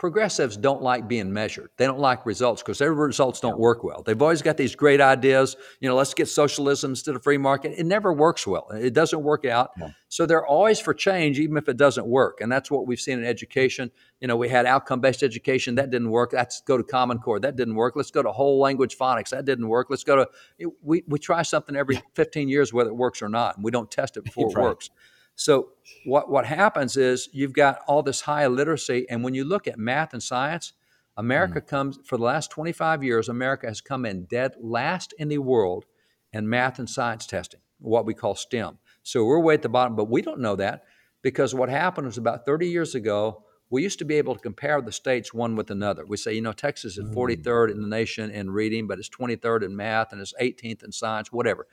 progressives 0.00 0.56
don't 0.56 0.80
like 0.80 1.06
being 1.06 1.30
measured. 1.30 1.68
They 1.76 1.84
don't 1.84 1.98
like 1.98 2.24
results 2.24 2.62
because 2.62 2.78
their 2.78 2.94
results 2.94 3.38
don't 3.38 3.58
work 3.58 3.84
well. 3.84 4.02
They've 4.02 4.20
always 4.20 4.40
got 4.40 4.56
these 4.56 4.74
great 4.74 4.98
ideas, 4.98 5.56
you 5.78 5.90
know, 5.90 5.94
let's 5.94 6.14
get 6.14 6.26
socialism 6.26 6.92
instead 6.92 7.16
of 7.16 7.22
free 7.22 7.36
market. 7.36 7.74
It 7.76 7.84
never 7.84 8.10
works 8.10 8.46
well. 8.46 8.70
It 8.70 8.94
doesn't 8.94 9.22
work 9.22 9.44
out. 9.44 9.72
So 10.08 10.24
they're 10.24 10.46
always 10.46 10.80
for 10.80 10.94
change, 10.94 11.38
even 11.38 11.58
if 11.58 11.68
it 11.68 11.76
doesn't 11.76 12.06
work. 12.06 12.40
And 12.40 12.50
that's 12.50 12.70
what 12.70 12.86
we've 12.86 12.98
seen 12.98 13.18
in 13.18 13.26
education. 13.26 13.90
You 14.22 14.28
know, 14.28 14.36
we 14.36 14.48
had 14.48 14.64
outcome 14.64 15.02
based 15.02 15.22
education, 15.22 15.74
that 15.74 15.90
didn't 15.90 16.08
work. 16.10 16.32
Let's 16.32 16.62
go 16.62 16.78
to 16.78 16.82
Common 16.82 17.18
Core, 17.18 17.38
that 17.38 17.56
didn't 17.56 17.74
work. 17.74 17.94
Let's 17.94 18.10
go 18.10 18.22
to 18.22 18.32
whole 18.32 18.58
language 18.58 18.96
phonics, 18.96 19.28
that 19.28 19.44
didn't 19.44 19.68
work. 19.68 19.88
Let's 19.90 20.04
go 20.04 20.16
to, 20.16 20.72
we, 20.82 21.04
we 21.08 21.18
try 21.18 21.42
something 21.42 21.76
every 21.76 22.02
15 22.14 22.48
years, 22.48 22.72
whether 22.72 22.88
it 22.88 22.96
works 22.96 23.20
or 23.20 23.28
not. 23.28 23.56
And 23.56 23.64
we 23.64 23.70
don't 23.70 23.90
test 23.90 24.16
it 24.16 24.24
before 24.24 24.48
it 24.48 24.56
right. 24.56 24.64
works. 24.64 24.88
So 25.34 25.70
what 26.04 26.30
what 26.30 26.46
happens 26.46 26.96
is 26.96 27.28
you've 27.32 27.52
got 27.52 27.80
all 27.86 28.02
this 28.02 28.22
high 28.22 28.44
illiteracy, 28.44 29.06
and 29.08 29.24
when 29.24 29.34
you 29.34 29.44
look 29.44 29.66
at 29.66 29.78
math 29.78 30.12
and 30.12 30.22
science, 30.22 30.72
America 31.16 31.60
mm. 31.60 31.66
comes 31.66 31.98
for 32.04 32.16
the 32.16 32.24
last 32.24 32.50
25 32.50 33.02
years. 33.02 33.28
America 33.28 33.66
has 33.66 33.80
come 33.80 34.06
in 34.06 34.24
dead 34.24 34.54
last 34.60 35.12
in 35.18 35.28
the 35.28 35.38
world 35.38 35.86
in 36.32 36.48
math 36.48 36.78
and 36.78 36.88
science 36.88 37.26
testing, 37.26 37.60
what 37.78 38.06
we 38.06 38.14
call 38.14 38.34
STEM. 38.34 38.78
So 39.02 39.24
we're 39.24 39.40
way 39.40 39.54
at 39.54 39.62
the 39.62 39.68
bottom, 39.68 39.96
but 39.96 40.08
we 40.08 40.22
don't 40.22 40.40
know 40.40 40.56
that 40.56 40.84
because 41.22 41.54
what 41.54 41.68
happened 41.68 42.06
was 42.06 42.18
about 42.18 42.46
30 42.46 42.68
years 42.68 42.94
ago. 42.94 43.44
We 43.72 43.82
used 43.84 44.00
to 44.00 44.04
be 44.04 44.16
able 44.16 44.34
to 44.34 44.40
compare 44.40 44.80
the 44.82 44.90
states 44.90 45.32
one 45.32 45.54
with 45.54 45.70
another. 45.70 46.04
We 46.04 46.16
say, 46.16 46.32
you 46.34 46.40
know, 46.40 46.52
Texas 46.52 46.98
is 46.98 47.04
43rd 47.14 47.68
mm. 47.68 47.70
in 47.70 47.82
the 47.82 47.88
nation 47.88 48.30
in 48.30 48.50
reading, 48.50 48.88
but 48.88 48.98
it's 48.98 49.08
23rd 49.08 49.64
in 49.64 49.76
math 49.76 50.12
and 50.12 50.20
it's 50.20 50.34
18th 50.40 50.82
in 50.82 50.90
science, 50.90 51.30
whatever. 51.30 51.68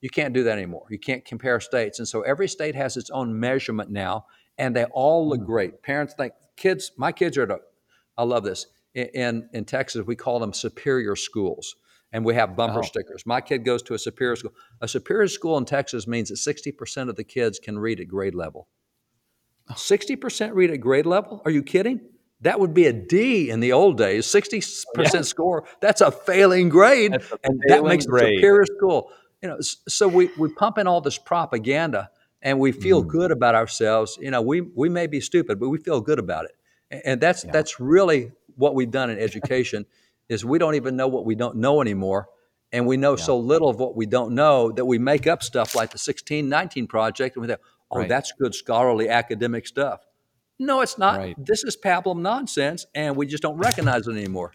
You 0.00 0.08
can't 0.08 0.32
do 0.32 0.44
that 0.44 0.56
anymore. 0.56 0.86
You 0.90 0.98
can't 0.98 1.24
compare 1.24 1.60
states. 1.60 1.98
And 1.98 2.08
so 2.08 2.22
every 2.22 2.48
state 2.48 2.74
has 2.74 2.96
its 2.96 3.10
own 3.10 3.38
measurement 3.38 3.90
now, 3.90 4.26
and 4.58 4.74
they 4.74 4.84
all 4.84 5.28
look 5.28 5.40
hmm. 5.40 5.46
great. 5.46 5.82
Parents 5.82 6.14
think, 6.14 6.32
kids, 6.56 6.92
my 6.96 7.12
kids 7.12 7.36
are, 7.36 7.42
at 7.42 7.50
a, 7.50 7.58
I 8.16 8.24
love 8.24 8.44
this. 8.44 8.66
In, 8.94 9.48
in 9.52 9.64
Texas, 9.64 10.04
we 10.06 10.16
call 10.16 10.40
them 10.40 10.52
superior 10.52 11.14
schools, 11.14 11.76
and 12.12 12.24
we 12.24 12.34
have 12.34 12.56
bumper 12.56 12.80
oh. 12.80 12.82
stickers. 12.82 13.24
My 13.24 13.40
kid 13.40 13.64
goes 13.64 13.82
to 13.82 13.94
a 13.94 13.98
superior 13.98 14.36
school. 14.36 14.52
A 14.80 14.88
superior 14.88 15.28
school 15.28 15.56
in 15.58 15.64
Texas 15.64 16.06
means 16.06 16.30
that 16.30 16.36
60% 16.36 17.08
of 17.08 17.16
the 17.16 17.22
kids 17.22 17.58
can 17.58 17.78
read 17.78 18.00
at 18.00 18.08
grade 18.08 18.34
level. 18.34 18.68
60% 19.70 20.54
read 20.54 20.70
at 20.70 20.80
grade 20.80 21.06
level? 21.06 21.40
Are 21.44 21.50
you 21.50 21.62
kidding? 21.62 22.00
That 22.40 22.58
would 22.58 22.74
be 22.74 22.86
a 22.86 22.92
D 22.92 23.50
in 23.50 23.60
the 23.60 23.72
old 23.72 23.98
days. 23.98 24.26
60% 24.26 24.84
yeah. 24.98 25.22
score, 25.22 25.64
that's 25.80 26.00
a 26.00 26.10
failing 26.10 26.68
grade. 26.68 27.14
A 27.14 27.20
and 27.44 27.62
that 27.68 27.84
makes 27.84 28.06
grade. 28.06 28.32
a 28.32 28.36
superior 28.36 28.66
school 28.76 29.12
you 29.42 29.48
know, 29.48 29.58
so 29.60 30.08
we, 30.08 30.30
we 30.38 30.48
pump 30.50 30.78
in 30.78 30.86
all 30.86 31.00
this 31.00 31.18
propaganda 31.18 32.10
and 32.42 32.58
we 32.58 32.72
feel 32.72 33.04
mm. 33.04 33.08
good 33.08 33.30
about 33.30 33.54
ourselves. 33.54 34.18
You 34.20 34.30
know, 34.30 34.42
we, 34.42 34.60
we 34.60 34.88
may 34.88 35.06
be 35.06 35.20
stupid, 35.20 35.58
but 35.58 35.68
we 35.68 35.78
feel 35.78 36.00
good 36.00 36.18
about 36.18 36.46
it. 36.46 36.56
And 37.04 37.20
that's, 37.20 37.44
yeah. 37.44 37.52
that's 37.52 37.80
really 37.80 38.32
what 38.56 38.74
we've 38.74 38.90
done 38.90 39.10
in 39.10 39.18
education 39.18 39.86
is 40.28 40.44
we 40.44 40.58
don't 40.58 40.74
even 40.74 40.96
know 40.96 41.08
what 41.08 41.24
we 41.24 41.34
don't 41.34 41.56
know 41.56 41.80
anymore. 41.80 42.28
And 42.72 42.86
we 42.86 42.96
know 42.96 43.16
yeah. 43.16 43.24
so 43.24 43.38
little 43.38 43.68
of 43.68 43.80
what 43.80 43.96
we 43.96 44.06
don't 44.06 44.32
know 44.32 44.70
that 44.70 44.84
we 44.84 44.98
make 44.98 45.26
up 45.26 45.42
stuff 45.42 45.74
like 45.74 45.90
the 45.90 45.94
1619 45.94 46.86
project 46.86 47.34
and 47.34 47.42
we 47.42 47.48
think, 47.48 47.60
oh, 47.90 47.98
right. 47.98 48.08
that's 48.08 48.32
good 48.32 48.54
scholarly 48.54 49.08
academic 49.08 49.66
stuff. 49.66 50.06
No, 50.60 50.82
it's 50.82 50.98
not. 50.98 51.16
Right. 51.16 51.34
This 51.38 51.64
is 51.64 51.74
pablum 51.74 52.20
nonsense, 52.20 52.84
and 52.94 53.16
we 53.16 53.26
just 53.26 53.42
don't 53.42 53.56
recognize 53.56 54.06
it 54.06 54.12
anymore. 54.12 54.52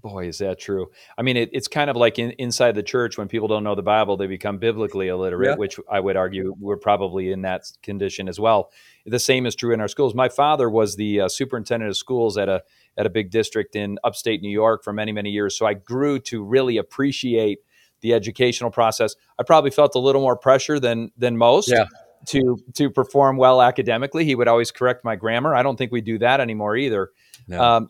Boy, 0.00 0.28
is 0.28 0.38
that 0.38 0.58
true? 0.58 0.90
I 1.18 1.22
mean, 1.22 1.36
it, 1.36 1.50
it's 1.52 1.68
kind 1.68 1.90
of 1.90 1.96
like 1.96 2.18
in, 2.18 2.30
inside 2.32 2.74
the 2.74 2.82
church 2.82 3.18
when 3.18 3.28
people 3.28 3.48
don't 3.48 3.64
know 3.64 3.74
the 3.74 3.82
Bible, 3.82 4.16
they 4.16 4.26
become 4.26 4.56
biblically 4.56 5.08
illiterate, 5.08 5.50
yeah. 5.50 5.56
which 5.56 5.78
I 5.90 6.00
would 6.00 6.16
argue 6.16 6.54
we're 6.58 6.78
probably 6.78 7.32
in 7.32 7.42
that 7.42 7.64
condition 7.82 8.26
as 8.26 8.40
well. 8.40 8.70
The 9.04 9.18
same 9.18 9.44
is 9.44 9.54
true 9.54 9.74
in 9.74 9.80
our 9.80 9.88
schools. 9.88 10.14
My 10.14 10.30
father 10.30 10.70
was 10.70 10.96
the 10.96 11.22
uh, 11.22 11.28
superintendent 11.28 11.90
of 11.90 11.96
schools 11.96 12.38
at 12.38 12.48
a 12.48 12.62
at 12.96 13.04
a 13.04 13.10
big 13.10 13.30
district 13.30 13.76
in 13.76 13.98
upstate 14.04 14.40
New 14.40 14.50
York 14.50 14.84
for 14.84 14.92
many 14.92 15.12
many 15.12 15.30
years, 15.30 15.56
so 15.56 15.66
I 15.66 15.74
grew 15.74 16.18
to 16.20 16.42
really 16.42 16.78
appreciate 16.78 17.58
the 18.00 18.14
educational 18.14 18.70
process. 18.70 19.14
I 19.38 19.42
probably 19.42 19.70
felt 19.70 19.94
a 19.94 19.98
little 19.98 20.22
more 20.22 20.36
pressure 20.36 20.80
than 20.80 21.10
than 21.18 21.36
most. 21.36 21.70
Yeah. 21.70 21.86
To, 22.28 22.56
to 22.72 22.88
perform 22.88 23.36
well 23.36 23.60
academically, 23.60 24.24
he 24.24 24.34
would 24.34 24.48
always 24.48 24.70
correct 24.70 25.04
my 25.04 25.14
grammar. 25.14 25.54
I 25.54 25.62
don't 25.62 25.76
think 25.76 25.92
we 25.92 26.00
do 26.00 26.16
that 26.20 26.40
anymore 26.40 26.74
either. 26.74 27.10
No. 27.46 27.62
Um, 27.62 27.88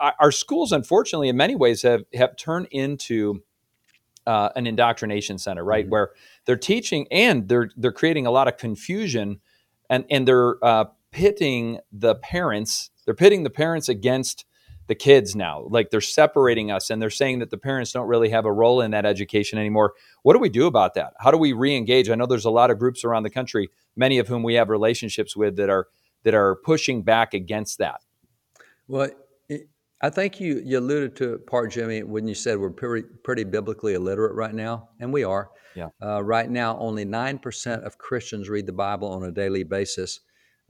our 0.00 0.32
schools, 0.32 0.72
unfortunately, 0.72 1.28
in 1.28 1.36
many 1.36 1.56
ways, 1.56 1.82
have 1.82 2.04
have 2.14 2.36
turned 2.36 2.68
into 2.70 3.42
uh, 4.26 4.50
an 4.56 4.66
indoctrination 4.66 5.38
center, 5.38 5.64
right? 5.64 5.84
Mm-hmm. 5.84 5.92
Where 5.92 6.10
they're 6.44 6.56
teaching 6.56 7.06
and 7.10 7.48
they're 7.48 7.70
they're 7.76 7.92
creating 7.92 8.26
a 8.26 8.30
lot 8.30 8.48
of 8.48 8.56
confusion, 8.56 9.40
and 9.88 10.04
and 10.10 10.26
they're 10.26 10.64
uh, 10.64 10.86
pitting 11.10 11.78
the 11.92 12.14
parents. 12.16 12.90
They're 13.04 13.14
pitting 13.14 13.44
the 13.44 13.50
parents 13.50 13.88
against 13.88 14.44
the 14.88 14.94
kids 14.94 15.34
now. 15.34 15.66
Like 15.68 15.90
they're 15.90 16.00
separating 16.00 16.70
us, 16.70 16.90
and 16.90 17.00
they're 17.00 17.10
saying 17.10 17.38
that 17.40 17.50
the 17.50 17.58
parents 17.58 17.92
don't 17.92 18.06
really 18.06 18.30
have 18.30 18.44
a 18.44 18.52
role 18.52 18.80
in 18.80 18.90
that 18.92 19.06
education 19.06 19.58
anymore. 19.58 19.94
What 20.22 20.34
do 20.34 20.38
we 20.38 20.48
do 20.48 20.66
about 20.66 20.94
that? 20.94 21.14
How 21.18 21.30
do 21.30 21.38
we 21.38 21.52
re-engage? 21.52 22.10
I 22.10 22.14
know 22.14 22.26
there's 22.26 22.44
a 22.44 22.50
lot 22.50 22.70
of 22.70 22.78
groups 22.78 23.04
around 23.04 23.22
the 23.22 23.30
country, 23.30 23.68
many 23.96 24.18
of 24.18 24.28
whom 24.28 24.42
we 24.42 24.54
have 24.54 24.68
relationships 24.68 25.36
with 25.36 25.56
that 25.56 25.70
are 25.70 25.88
that 26.24 26.34
are 26.34 26.56
pushing 26.56 27.02
back 27.02 27.34
against 27.34 27.78
that. 27.78 28.00
Well, 28.88 29.10
I 30.02 30.10
think 30.10 30.40
you, 30.40 30.60
you 30.64 30.78
alluded 30.78 31.16
to 31.16 31.38
part, 31.38 31.72
Jimmy, 31.72 32.02
when 32.02 32.28
you 32.28 32.34
said 32.34 32.58
we're 32.58 32.70
pretty, 32.70 33.08
pretty 33.24 33.44
biblically 33.44 33.94
illiterate 33.94 34.34
right 34.34 34.54
now, 34.54 34.90
and 35.00 35.12
we 35.12 35.24
are. 35.24 35.50
Yeah. 35.74 35.88
Uh, 36.02 36.22
right 36.22 36.50
now, 36.50 36.76
only 36.78 37.04
9% 37.04 37.82
of 37.82 37.98
Christians 37.98 38.48
read 38.48 38.66
the 38.66 38.72
Bible 38.72 39.08
on 39.08 39.24
a 39.24 39.32
daily 39.32 39.64
basis. 39.64 40.20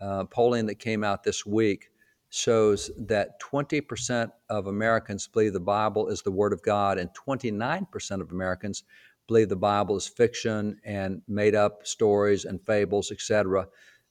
Uh, 0.00 0.24
polling 0.24 0.66
that 0.66 0.76
came 0.76 1.02
out 1.02 1.24
this 1.24 1.44
week 1.44 1.88
shows 2.30 2.90
that 2.98 3.40
20% 3.40 4.30
of 4.50 4.66
Americans 4.66 5.26
believe 5.26 5.52
the 5.52 5.60
Bible 5.60 6.08
is 6.08 6.22
the 6.22 6.30
Word 6.30 6.52
of 6.52 6.62
God, 6.62 6.98
and 6.98 7.10
29% 7.14 8.20
of 8.20 8.30
Americans 8.30 8.84
believe 9.26 9.48
the 9.48 9.56
Bible 9.56 9.96
is 9.96 10.06
fiction 10.06 10.78
and 10.84 11.22
made 11.26 11.54
up 11.54 11.86
stories 11.86 12.44
and 12.44 12.64
fables, 12.64 13.10
etc. 13.10 13.66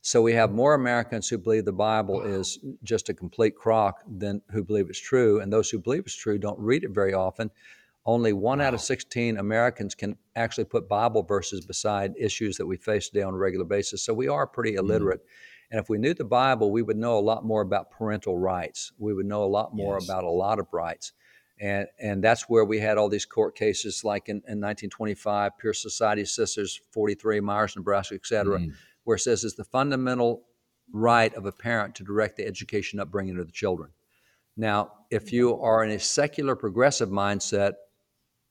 So 0.05 0.21
we 0.21 0.33
have 0.33 0.51
more 0.51 0.75
Americans 0.75 1.27
who 1.27 1.39
believe 1.39 1.65
the 1.65 1.73
Bible 1.73 2.17
wow. 2.19 2.25
is 2.25 2.59
just 2.83 3.09
a 3.09 3.13
complete 3.15 3.55
crock 3.55 4.03
than 4.07 4.39
who 4.51 4.63
believe 4.63 4.87
it's 4.87 4.99
true. 4.99 5.39
And 5.39 5.51
those 5.51 5.67
who 5.71 5.79
believe 5.79 6.03
it's 6.05 6.15
true 6.15 6.37
don't 6.37 6.59
read 6.59 6.83
it 6.83 6.91
very 6.91 7.15
often. 7.15 7.49
Only 8.05 8.31
one 8.31 8.59
wow. 8.59 8.65
out 8.65 8.75
of 8.75 8.81
16 8.81 9.39
Americans 9.39 9.95
can 9.95 10.15
actually 10.35 10.65
put 10.65 10.87
Bible 10.87 11.23
verses 11.23 11.65
beside 11.65 12.13
issues 12.19 12.55
that 12.57 12.67
we 12.67 12.77
face 12.77 13.09
today 13.09 13.23
on 13.23 13.33
a 13.33 13.37
regular 13.37 13.65
basis. 13.65 14.03
So 14.03 14.13
we 14.13 14.27
are 14.27 14.45
pretty 14.45 14.73
mm. 14.73 14.77
illiterate. 14.77 15.21
Mm. 15.21 15.71
And 15.71 15.79
if 15.79 15.89
we 15.89 15.97
knew 15.97 16.13
the 16.13 16.23
Bible, 16.23 16.71
we 16.71 16.83
would 16.83 16.97
know 16.97 17.17
a 17.17 17.19
lot 17.19 17.43
more 17.43 17.63
about 17.63 17.89
parental 17.89 18.37
rights. 18.37 18.91
We 18.99 19.15
would 19.15 19.25
know 19.25 19.43
a 19.43 19.45
lot 19.45 19.73
more 19.73 19.95
yes. 19.95 20.07
about 20.07 20.23
a 20.23 20.29
lot 20.29 20.59
of 20.59 20.67
rights. 20.71 21.13
And, 21.59 21.87
and 21.99 22.23
that's 22.23 22.43
where 22.43 22.65
we 22.65 22.79
had 22.79 22.99
all 22.99 23.09
these 23.09 23.25
court 23.25 23.55
cases 23.55 24.03
like 24.03 24.29
in, 24.29 24.35
in 24.35 24.61
1925, 24.61 25.57
Pierce 25.57 25.81
Society 25.81 26.25
Sisters, 26.25 26.79
43, 26.91 27.39
Myers, 27.39 27.75
Nebraska, 27.75 28.13
et 28.13 28.27
cetera. 28.27 28.59
Mm 28.59 28.71
where 29.05 29.15
it 29.15 29.21
says 29.21 29.43
it's 29.43 29.55
the 29.55 29.63
fundamental 29.63 30.43
right 30.91 31.33
of 31.35 31.45
a 31.45 31.51
parent 31.51 31.95
to 31.95 32.03
direct 32.03 32.37
the 32.37 32.45
education 32.45 32.99
upbringing 32.99 33.39
of 33.39 33.47
the 33.47 33.51
children. 33.51 33.91
Now, 34.57 34.91
if 35.09 35.31
you 35.33 35.59
are 35.59 35.83
in 35.83 35.91
a 35.91 35.99
secular 35.99 36.55
progressive 36.55 37.09
mindset, 37.09 37.73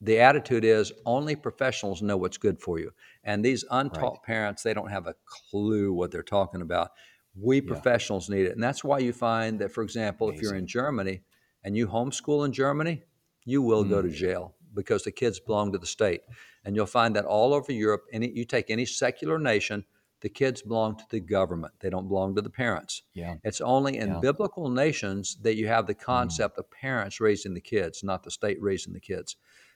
the 0.01 0.19
attitude 0.19 0.65
is 0.65 0.91
only 1.05 1.35
professionals 1.35 2.01
know 2.01 2.17
what's 2.17 2.37
good 2.37 2.59
for 2.59 2.79
you. 2.79 2.91
And 3.23 3.43
these 3.43 3.63
untaught 3.71 4.13
right. 4.13 4.23
parents, 4.23 4.61
they 4.61 4.73
don't 4.73 4.91
have 4.91 5.07
a 5.07 5.15
clue 5.25 5.93
what 5.93 6.11
they're 6.11 6.21
talking 6.23 6.61
about. 6.61 6.91
We 7.39 7.57
yeah. 7.61 7.67
professionals 7.67 8.29
need 8.29 8.45
it. 8.45 8.53
And 8.53 8.63
that's 8.63 8.83
why 8.83 8.99
you 8.99 9.13
find 9.13 9.59
that, 9.59 9.71
for 9.71 9.83
example, 9.83 10.27
Amazing. 10.27 10.37
if 10.37 10.43
you're 10.43 10.59
in 10.59 10.67
Germany 10.67 11.21
and 11.63 11.75
you 11.75 11.87
homeschool 11.87 12.45
in 12.45 12.51
Germany, 12.51 13.03
you 13.45 13.61
will 13.61 13.83
mm. 13.83 13.89
go 13.89 14.01
to 14.01 14.09
mm. 14.09 14.13
jail 14.13 14.55
because 14.73 15.03
the 15.03 15.11
kids 15.11 15.39
belong 15.39 15.71
to 15.71 15.77
the 15.77 15.87
state. 15.87 16.21
And 16.65 16.75
you'll 16.75 16.85
find 16.85 17.15
that 17.15 17.25
all 17.25 17.53
over 17.53 17.71
Europe, 17.71 18.03
any, 18.11 18.29
you 18.29 18.45
take 18.45 18.69
any 18.69 18.85
secular 18.85 19.39
nation, 19.39 19.85
the 20.25 20.29
kids 20.29 20.63
belong 20.63 20.95
to 20.97 21.03
the 21.11 21.19
government. 21.19 21.71
They 21.81 21.91
don't 21.91 22.07
belong 22.07 22.33
to 22.33 22.41
the 22.41 22.49
parents. 22.49 23.03
Yeah. 23.13 23.35
It's 23.43 23.61
only 23.61 23.97
in 23.99 24.09
Yeah. 24.09 24.19
biblical 24.21 24.69
nations 24.71 25.37
that 25.43 25.53
you 25.55 25.67
have 25.67 25.85
the 25.85 25.93
Mm. 25.93 25.99
concept 25.99 26.57
of 26.57 26.65
parents 26.71 27.21
raising 27.21 27.53
the 27.53 27.61
kids, 27.61 28.03
not 28.03 28.23
the 28.23 28.31
state 28.31 28.59
raising 28.59 28.93
the 28.93 28.99
kids. 28.99 29.35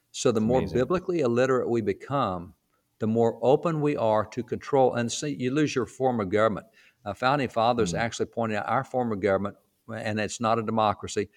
So 0.09 0.31
the 0.31 0.41
more 0.41 0.57
amazing. 0.57 0.79
biblically 0.79 1.19
illiterate 1.19 1.69
we 1.69 1.81
become, 1.81 2.55
the 2.97 3.05
more 3.05 3.37
open 3.43 3.79
we 3.79 3.95
are 3.95 4.25
to 4.25 4.41
control. 4.41 4.95
And 4.95 5.11
see, 5.11 5.35
you 5.35 5.51
lose 5.51 5.75
your 5.75 5.85
form 5.85 6.19
of 6.19 6.29
government. 6.29 6.65
Uh, 7.05 7.13
founding 7.13 7.49
fathers 7.49 7.93
Mm. 7.93 7.99
actually 7.99 8.25
pointed 8.25 8.55
out 8.57 8.67
our 8.67 8.83
form 8.83 9.11
of 9.11 9.19
government, 9.19 9.55
and 9.93 10.19
it's 10.19 10.41
not 10.41 10.57
a 10.57 10.63
democracy. 10.63 11.29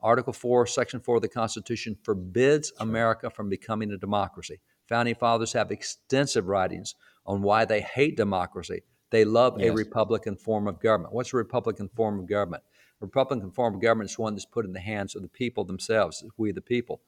Article 0.00 0.32
4, 0.32 0.64
Section 0.64 1.00
4 1.00 1.16
of 1.16 1.22
the 1.22 1.28
Constitution 1.28 1.96
forbids 2.04 2.72
America 2.78 3.30
from 3.30 3.48
becoming 3.48 3.90
a 3.90 3.98
democracy. 3.98 4.60
Founding 4.86 5.16
fathers 5.16 5.54
have 5.54 5.72
extensive 5.72 6.46
writings 6.46 6.94
on 7.30 7.42
why 7.42 7.64
they 7.64 7.80
hate 7.80 8.16
democracy. 8.16 8.82
They 9.10 9.24
love 9.24 9.56
a 9.60 9.70
Republican 9.70 10.36
form 10.36 10.66
of 10.66 10.80
government. 10.80 11.14
What's 11.14 11.32
a 11.32 11.36
Republican 11.36 11.88
form 11.94 12.18
of 12.18 12.26
government? 12.26 12.64
A 13.00 13.04
Republican 13.04 13.52
form 13.52 13.76
of 13.76 13.80
government 13.80 14.10
is 14.10 14.18
one 14.18 14.34
that's 14.34 14.44
put 14.44 14.64
in 14.64 14.72
the 14.72 14.80
hands 14.80 15.14
of 15.14 15.22
the 15.22 15.28
people 15.28 15.64
themselves, 15.64 16.24
we 16.36 16.50
the 16.50 16.60
people. 16.60 17.02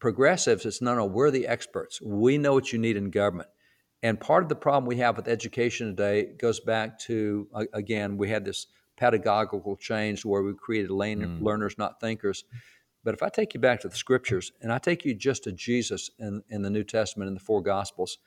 Progressives, 0.00 0.66
it's 0.66 0.82
no, 0.82 0.94
no, 0.94 1.06
we're 1.06 1.30
the 1.30 1.46
experts. 1.46 1.98
We 2.02 2.36
know 2.36 2.52
what 2.52 2.74
you 2.74 2.78
need 2.78 2.98
in 2.98 3.08
government. 3.10 3.48
And 4.02 4.20
part 4.20 4.42
of 4.42 4.50
the 4.50 4.54
problem 4.56 4.86
we 4.86 4.96
have 4.96 5.16
with 5.16 5.28
education 5.28 5.86
today 5.88 6.34
goes 6.38 6.60
back 6.60 6.98
to, 7.00 7.48
a- 7.54 7.66
again, 7.72 8.18
we 8.18 8.28
had 8.28 8.44
this 8.44 8.66
pedagogical 8.96 9.76
change 9.76 10.26
where 10.26 10.42
we 10.42 10.52
created 10.54 10.90
Mm. 10.90 11.40
learners, 11.40 11.78
not 11.78 12.00
thinkers. 12.00 12.44
But 13.04 13.14
if 13.14 13.22
I 13.22 13.30
take 13.30 13.54
you 13.54 13.60
back 13.60 13.80
to 13.80 13.88
the 13.88 13.96
scriptures 13.96 14.52
and 14.60 14.72
I 14.72 14.78
take 14.78 15.04
you 15.06 15.14
just 15.14 15.44
to 15.44 15.52
Jesus 15.52 16.10
in, 16.18 16.42
in 16.50 16.62
the 16.62 16.70
New 16.70 16.84
Testament 16.84 17.28
in 17.28 17.34
the 17.34 17.40
four 17.40 17.62
Gospels, 17.62 18.18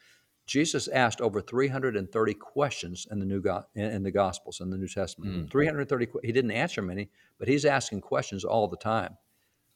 Jesus 0.45 0.87
asked 0.87 1.21
over 1.21 1.41
330 1.41 2.33
questions 2.35 3.07
in 3.09 3.19
the 3.19 3.25
new 3.25 3.41
go- 3.41 3.65
in, 3.75 4.03
the 4.03 4.11
Gospels 4.11 4.61
in 4.61 4.69
the 4.69 4.77
New 4.77 4.87
Testament. 4.87 5.47
Mm. 5.47 5.51
330. 5.51 6.05
que- 6.05 6.19
He 6.23 6.31
didn't 6.31 6.51
answer 6.51 6.81
many, 6.81 7.09
but 7.39 7.47
he's 7.47 7.65
asking 7.65 8.01
questions 8.01 8.43
all 8.45 8.67
the 8.67 8.77
time. 8.77 9.17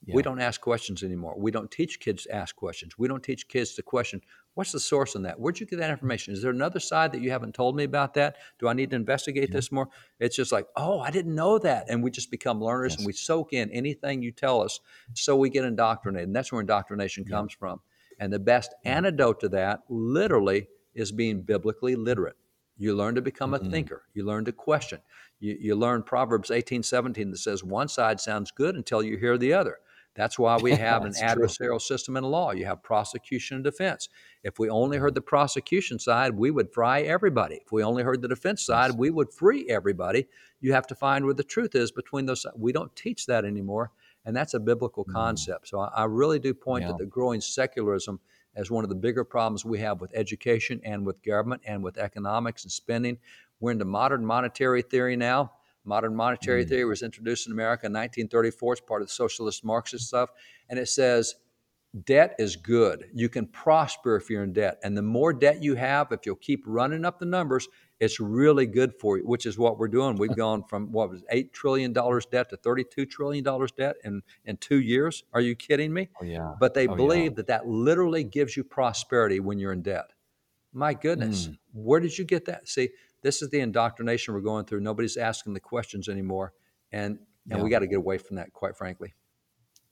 Yeah. 0.06 0.16
We 0.16 0.22
don't 0.22 0.40
ask 0.40 0.62
questions 0.62 1.04
anymore. 1.04 1.36
We 1.38 1.52
don't 1.52 1.70
teach 1.70 2.00
kids 2.00 2.24
to 2.24 2.34
ask 2.34 2.56
questions. 2.56 2.98
We 2.98 3.08
don't 3.10 3.22
teach 3.24 3.48
kids 3.50 3.74
to 3.76 3.82
question 3.82 4.22
what's 4.54 4.72
the 4.74 4.80
source 4.80 5.16
on 5.16 5.22
that? 5.24 5.40
Where'd 5.40 5.60
you 5.60 5.66
get 5.66 5.80
that 5.80 5.90
information? 5.90 6.34
Is 6.34 6.42
there 6.42 6.52
another 6.52 6.80
side 6.80 7.12
that 7.14 7.22
you 7.22 7.32
haven't 7.32 7.54
told 7.56 7.76
me 7.78 7.84
about 7.86 8.14
that? 8.16 8.36
Do 8.60 8.68
I 8.68 8.74
need 8.74 8.90
to 8.92 8.96
investigate 8.98 9.52
this 9.52 9.72
more? 9.72 9.88
It's 10.20 10.36
just 10.36 10.52
like, 10.52 10.68
oh, 10.76 11.00
I 11.00 11.12
didn't 11.12 11.36
know 11.36 11.60
that. 11.60 11.86
And 11.90 12.04
we 12.04 12.12
just 12.12 12.30
become 12.32 12.62
learners 12.62 12.96
and 12.98 13.06
we 13.06 13.14
soak 13.14 13.54
in 13.54 13.70
anything 13.72 14.22
you 14.22 14.32
tell 14.32 14.62
us. 14.62 14.80
So 15.14 15.36
we 15.38 15.50
get 15.50 15.64
indoctrinated. 15.66 16.28
And 16.28 16.36
that's 16.36 16.52
where 16.52 16.60
indoctrination 16.62 17.26
Yeah. 17.28 17.38
comes 17.38 17.54
from. 17.54 17.80
And 18.20 18.32
the 18.32 18.40
best 18.40 18.74
antidote 18.84 19.40
to 19.40 19.50
that, 19.50 19.82
literally, 19.90 20.68
is 20.94 21.12
being 21.12 21.42
biblically 21.42 21.96
literate. 21.96 22.36
You 22.78 22.96
learn 22.96 23.16
to 23.16 23.22
become 23.22 23.54
a 23.54 23.60
mm-hmm. 23.60 23.72
thinker. 23.72 24.04
You 24.14 24.26
learn 24.26 24.46
to 24.46 24.52
question. 24.52 25.00
You, 25.40 25.58
you 25.60 25.76
learn 25.76 26.04
Proverbs 26.04 26.52
18, 26.52 26.84
17 26.84 27.32
that 27.32 27.38
says 27.38 27.64
one 27.64 27.88
side 27.88 28.20
sounds 28.20 28.52
good 28.52 28.76
until 28.76 29.04
you 29.04 29.18
hear 29.18 29.38
the 29.38 29.54
other. 29.54 29.80
That's 30.16 30.40
why 30.40 30.58
we 30.58 30.72
have 30.76 31.04
an 31.04 31.12
That's 31.12 31.34
true. 31.34 31.46
adversarial 31.46 31.82
system 31.82 32.18
in 32.18 32.24
law. 32.24 32.52
You 32.52 32.66
have 32.66 32.84
prosecution 32.84 33.56
and 33.56 33.64
defense. 33.64 34.10
If 34.44 34.60
we 34.60 34.70
only 34.70 34.98
heard 34.98 35.16
the 35.16 35.22
prosecution 35.22 36.00
side, 36.00 36.36
we 36.36 36.52
would 36.52 36.74
fry 36.74 37.02
everybody. 37.02 37.56
If 37.66 37.72
we 37.72 37.84
only 37.84 38.04
heard 38.04 38.22
the 38.22 38.28
defense 38.28 38.66
side, 38.66 38.98
we 38.98 39.12
would 39.12 39.34
free 39.34 39.68
everybody. 39.70 40.28
You 40.62 40.74
have 40.74 40.88
to 40.88 40.96
find 40.96 41.26
where 41.26 41.34
the 41.34 41.44
truth 41.44 41.76
is 41.76 41.92
between 41.92 42.26
those. 42.26 42.46
We 42.56 42.72
don't 42.72 42.96
teach 42.96 43.26
that 43.28 43.46
anymore, 43.46 43.92
and 44.26 44.36
that's 44.36 44.54
a 44.54 44.60
biblical 44.60 45.06
Mm. 45.06 45.14
concept. 45.14 45.68
So 45.68 45.80
I, 45.80 45.88
I 45.88 46.04
really 46.06 46.40
do 46.40 46.54
point 46.54 46.84
Yeah. 46.84 46.92
to 46.92 46.98
the 46.98 47.06
growing 47.06 47.42
secularism 47.42 48.20
as 48.56 48.70
one 48.72 48.84
of 48.84 48.90
the 48.90 48.96
bigger 48.96 49.24
problems 49.24 49.64
we 49.64 49.80
have 49.80 50.02
with 50.02 50.12
education 50.14 50.82
and 50.84 51.06
with 51.06 51.22
government 51.22 51.62
and 51.66 51.84
with 51.84 51.98
economics 51.98 52.64
and 52.64 52.72
spending. 52.72 53.18
We're 53.60 53.72
into 53.72 53.86
modern 53.86 54.26
monetary 54.26 54.82
theory 54.82 55.16
now. 55.16 55.54
Modern 55.86 56.16
monetary 56.16 56.66
Mm. 56.66 56.70
theory 56.70 56.86
was 56.86 57.02
introduced 57.02 57.48
in 57.48 57.54
America 57.54 57.86
in 57.86 57.94
1934. 57.94 58.74
It's 58.74 58.82
part 58.82 59.02
of 59.02 59.08
the 59.08 59.14
socialist 59.14 59.64
Marxist 59.64 60.08
stuff. 60.08 60.30
And 60.70 60.78
it 60.80 60.88
says 60.88 61.36
debt 62.06 62.36
is 62.38 62.56
good. 62.56 63.10
You 63.14 63.30
can 63.30 63.48
prosper 63.48 64.16
if 64.16 64.30
you're 64.30 64.44
in 64.44 64.54
debt. 64.54 64.80
And 64.84 64.96
the 64.98 65.02
more 65.02 65.34
debt 65.34 65.64
you 65.64 65.76
have, 65.76 66.12
if 66.12 66.26
you'll 66.26 66.36
keep 66.36 66.64
running 66.68 67.06
up 67.06 67.18
the 67.20 67.26
numbers, 67.26 67.68
it's 68.00 68.20
really 68.20 68.66
good 68.66 68.94
for 69.00 69.18
you, 69.18 69.24
which 69.26 69.46
is 69.46 69.58
what 69.58 69.78
we're 69.78 69.88
doing. 69.90 70.16
We've 70.16 70.36
gone 70.36 70.64
from 70.64 70.92
what 70.92 71.10
was 71.10 71.22
$8 71.34 71.52
trillion 71.52 71.92
debt 71.94 72.50
to 72.50 72.58
$32 72.58 73.10
trillion 73.10 73.44
debt 73.78 73.98
in, 74.06 74.22
in 74.46 74.58
two 74.58 74.80
years. 74.80 75.24
Are 75.34 75.42
you 75.42 75.56
kidding 75.56 75.94
me? 75.94 76.10
Oh 76.22 76.26
yeah. 76.26 76.54
But 76.60 76.74
they 76.74 76.88
Oh, 76.88 76.92
yeah. 76.92 76.96
believe 76.98 77.36
that 77.36 77.48
that 77.48 77.68
literally 77.68 78.24
gives 78.24 78.56
you 78.56 78.64
prosperity 78.64 79.40
when 79.40 79.60
you're 79.60 79.74
in 79.74 79.82
debt. 79.82 80.14
My 80.72 80.94
goodness, 80.94 81.48
Mm. 81.48 81.58
where 81.74 82.00
did 82.00 82.18
you 82.18 82.24
get 82.26 82.46
that? 82.46 82.68
See, 82.70 82.90
this 83.22 83.42
is 83.42 83.50
the 83.50 83.60
indoctrination 83.60 84.34
we're 84.34 84.40
going 84.42 84.66
through. 84.66 84.80
Nobody's 84.82 85.18
asking 85.18 85.54
the 85.54 85.60
questions 85.60 86.08
anymore, 86.08 86.54
and 86.92 87.20
and 87.52 87.64
we 87.64 87.70
got 87.72 87.80
to 87.80 87.88
get 87.88 87.98
away 87.98 88.20
from 88.20 88.36
that. 88.38 88.54
Quite 88.54 88.78
frankly, 88.78 89.14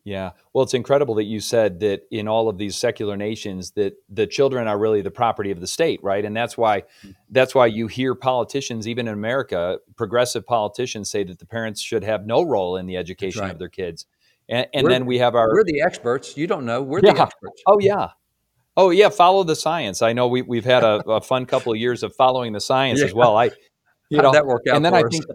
Yeah. 0.08 0.32
Well, 0.54 0.64
it's 0.64 0.74
incredible 0.74 1.16
that 1.16 1.26
you 1.26 1.42
said 1.42 1.82
that 1.82 2.04
in 2.12 2.30
all 2.30 2.48
of 2.48 2.58
these 2.58 2.78
secular 2.78 3.18
nations 3.18 3.72
that 3.72 3.96
the 4.08 4.26
children 4.26 4.66
are 4.66 4.80
really 4.80 5.02
the 5.02 5.12
property 5.12 5.52
of 5.52 5.60
the 5.60 5.68
state, 5.68 6.02
right? 6.02 6.24
And 6.24 6.34
that's 6.34 6.58
why 6.58 6.80
mm-hmm. 6.80 7.12
that's 7.30 7.54
why 7.54 7.66
you 7.66 7.88
hear 7.88 8.16
politicians 8.16 8.88
even 8.88 9.10
in 9.10 9.14
America, 9.14 9.80
progressive 9.98 10.46
politicians 10.46 11.12
say 11.12 11.26
that 11.26 11.40
the 11.40 11.46
parents 11.46 11.82
should 11.82 12.06
have 12.06 12.26
no 12.26 12.44
role 12.44 12.78
in 12.78 12.86
the 12.86 12.96
education 12.96 13.42
right. 13.42 13.52
of 13.52 13.60
their 13.60 13.68
kids. 13.68 14.06
And, 14.48 14.66
and 14.74 14.90
then 14.90 15.06
we 15.06 15.18
have 15.18 15.36
our 15.36 15.50
we're 15.50 15.66
the 15.66 15.82
experts. 15.82 16.38
You 16.38 16.48
don't 16.48 16.66
know. 16.66 16.82
We're 16.82 17.02
the 17.02 17.10
experts. 17.10 17.62
Oh 17.68 17.80
yeah. 17.82 18.12
Oh 18.78 18.92
yeah, 18.92 19.10
follow 19.10 19.44
the 19.44 19.58
science. 19.58 20.02
I 20.02 20.14
know 20.14 20.30
we 20.30 20.42
we've 20.42 20.64
had 20.64 20.86
a, 20.86 21.04
a 21.10 21.20
fun 21.20 21.46
couple 21.46 21.74
of 21.74 21.80
years 21.80 22.02
of 22.02 22.16
following 22.16 22.54
the 22.54 22.62
science 22.62 23.02
as 23.04 23.14
well. 23.14 23.36
I 23.36 23.52
you 24.10 24.20
How'd 24.20 24.24
know 24.24 24.32
that 24.32 24.46
work 24.46 24.62
out 24.70 24.78
and 24.78 24.86
then 24.86 24.94
I 24.94 25.02
us? 25.02 25.10
think 25.12 25.26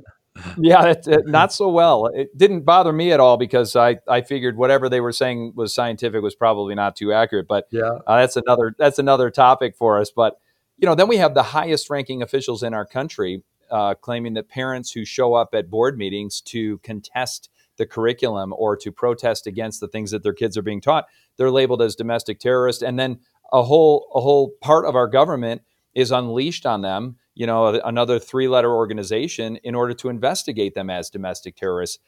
yeah, 0.58 0.86
it, 0.86 1.06
it- 1.06 1.26
not 1.26 1.52
so 1.52 1.68
well. 1.68 2.06
It 2.06 2.36
didn't 2.36 2.62
bother 2.62 2.92
me 2.92 3.12
at 3.12 3.20
all 3.20 3.36
because 3.36 3.76
I, 3.76 3.98
I 4.08 4.22
figured 4.22 4.56
whatever 4.56 4.88
they 4.88 5.00
were 5.00 5.12
saying 5.12 5.52
was 5.54 5.74
scientific 5.74 6.22
was 6.22 6.34
probably 6.34 6.74
not 6.74 6.96
too 6.96 7.12
accurate. 7.12 7.46
But 7.48 7.66
yeah, 7.70 7.98
uh, 8.06 8.20
that's 8.20 8.36
another 8.36 8.74
that's 8.78 8.98
another 8.98 9.30
topic 9.30 9.76
for 9.76 9.98
us. 10.00 10.10
But 10.10 10.38
you 10.78 10.86
know, 10.86 10.94
then 10.94 11.08
we 11.08 11.18
have 11.18 11.34
the 11.34 11.42
highest 11.42 11.90
ranking 11.90 12.22
officials 12.22 12.62
in 12.62 12.74
our 12.74 12.86
country 12.86 13.42
uh, 13.70 13.94
claiming 13.94 14.34
that 14.34 14.48
parents 14.48 14.90
who 14.92 15.04
show 15.04 15.34
up 15.34 15.54
at 15.54 15.70
board 15.70 15.96
meetings 15.98 16.40
to 16.42 16.78
contest 16.78 17.48
the 17.78 17.86
curriculum 17.86 18.52
or 18.56 18.76
to 18.76 18.92
protest 18.92 19.46
against 19.46 19.80
the 19.80 19.88
things 19.88 20.10
that 20.10 20.22
their 20.22 20.34
kids 20.34 20.58
are 20.58 20.62
being 20.62 20.80
taught, 20.80 21.06
they're 21.36 21.50
labeled 21.50 21.80
as 21.80 21.94
domestic 21.96 22.38
terrorists. 22.38 22.82
And 22.82 22.98
then 22.98 23.20
a 23.52 23.62
whole 23.62 24.10
a 24.14 24.20
whole 24.20 24.52
part 24.60 24.86
of 24.86 24.96
our 24.96 25.06
government 25.08 25.62
is 25.94 26.10
unleashed 26.10 26.64
on 26.66 26.80
them. 26.82 27.16
You 27.34 27.46
know, 27.46 27.80
another 27.84 28.18
three 28.18 28.48
letter 28.48 28.72
organization 28.72 29.56
in 29.64 29.74
order 29.74 29.94
to 29.94 30.08
investigate 30.08 30.74
them 30.74 30.90
as 30.90 31.10
domestic 31.10 31.56
terrorists. 31.56 31.98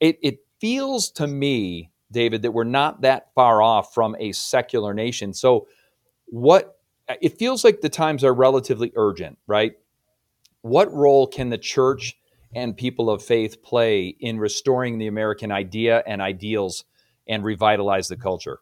It, 0.00 0.18
it 0.22 0.38
feels 0.60 1.10
to 1.12 1.26
me, 1.26 1.90
David, 2.10 2.42
that 2.42 2.52
we're 2.52 2.64
not 2.64 3.02
that 3.02 3.28
far 3.34 3.62
off 3.62 3.94
from 3.94 4.16
a 4.18 4.32
secular 4.32 4.92
nation. 4.92 5.32
So, 5.34 5.68
what 6.26 6.76
it 7.20 7.38
feels 7.38 7.64
like 7.64 7.80
the 7.80 7.88
times 7.88 8.24
are 8.24 8.34
relatively 8.34 8.92
urgent, 8.96 9.38
right? 9.46 9.72
What 10.62 10.92
role 10.92 11.26
can 11.26 11.50
the 11.50 11.58
church 11.58 12.16
and 12.54 12.76
people 12.76 13.10
of 13.10 13.22
faith 13.22 13.62
play 13.62 14.14
in 14.20 14.38
restoring 14.38 14.98
the 14.98 15.06
American 15.06 15.50
idea 15.50 16.02
and 16.06 16.22
ideals 16.22 16.84
and 17.26 17.44
revitalize 17.44 18.08
the 18.08 18.16
culture? 18.16 18.60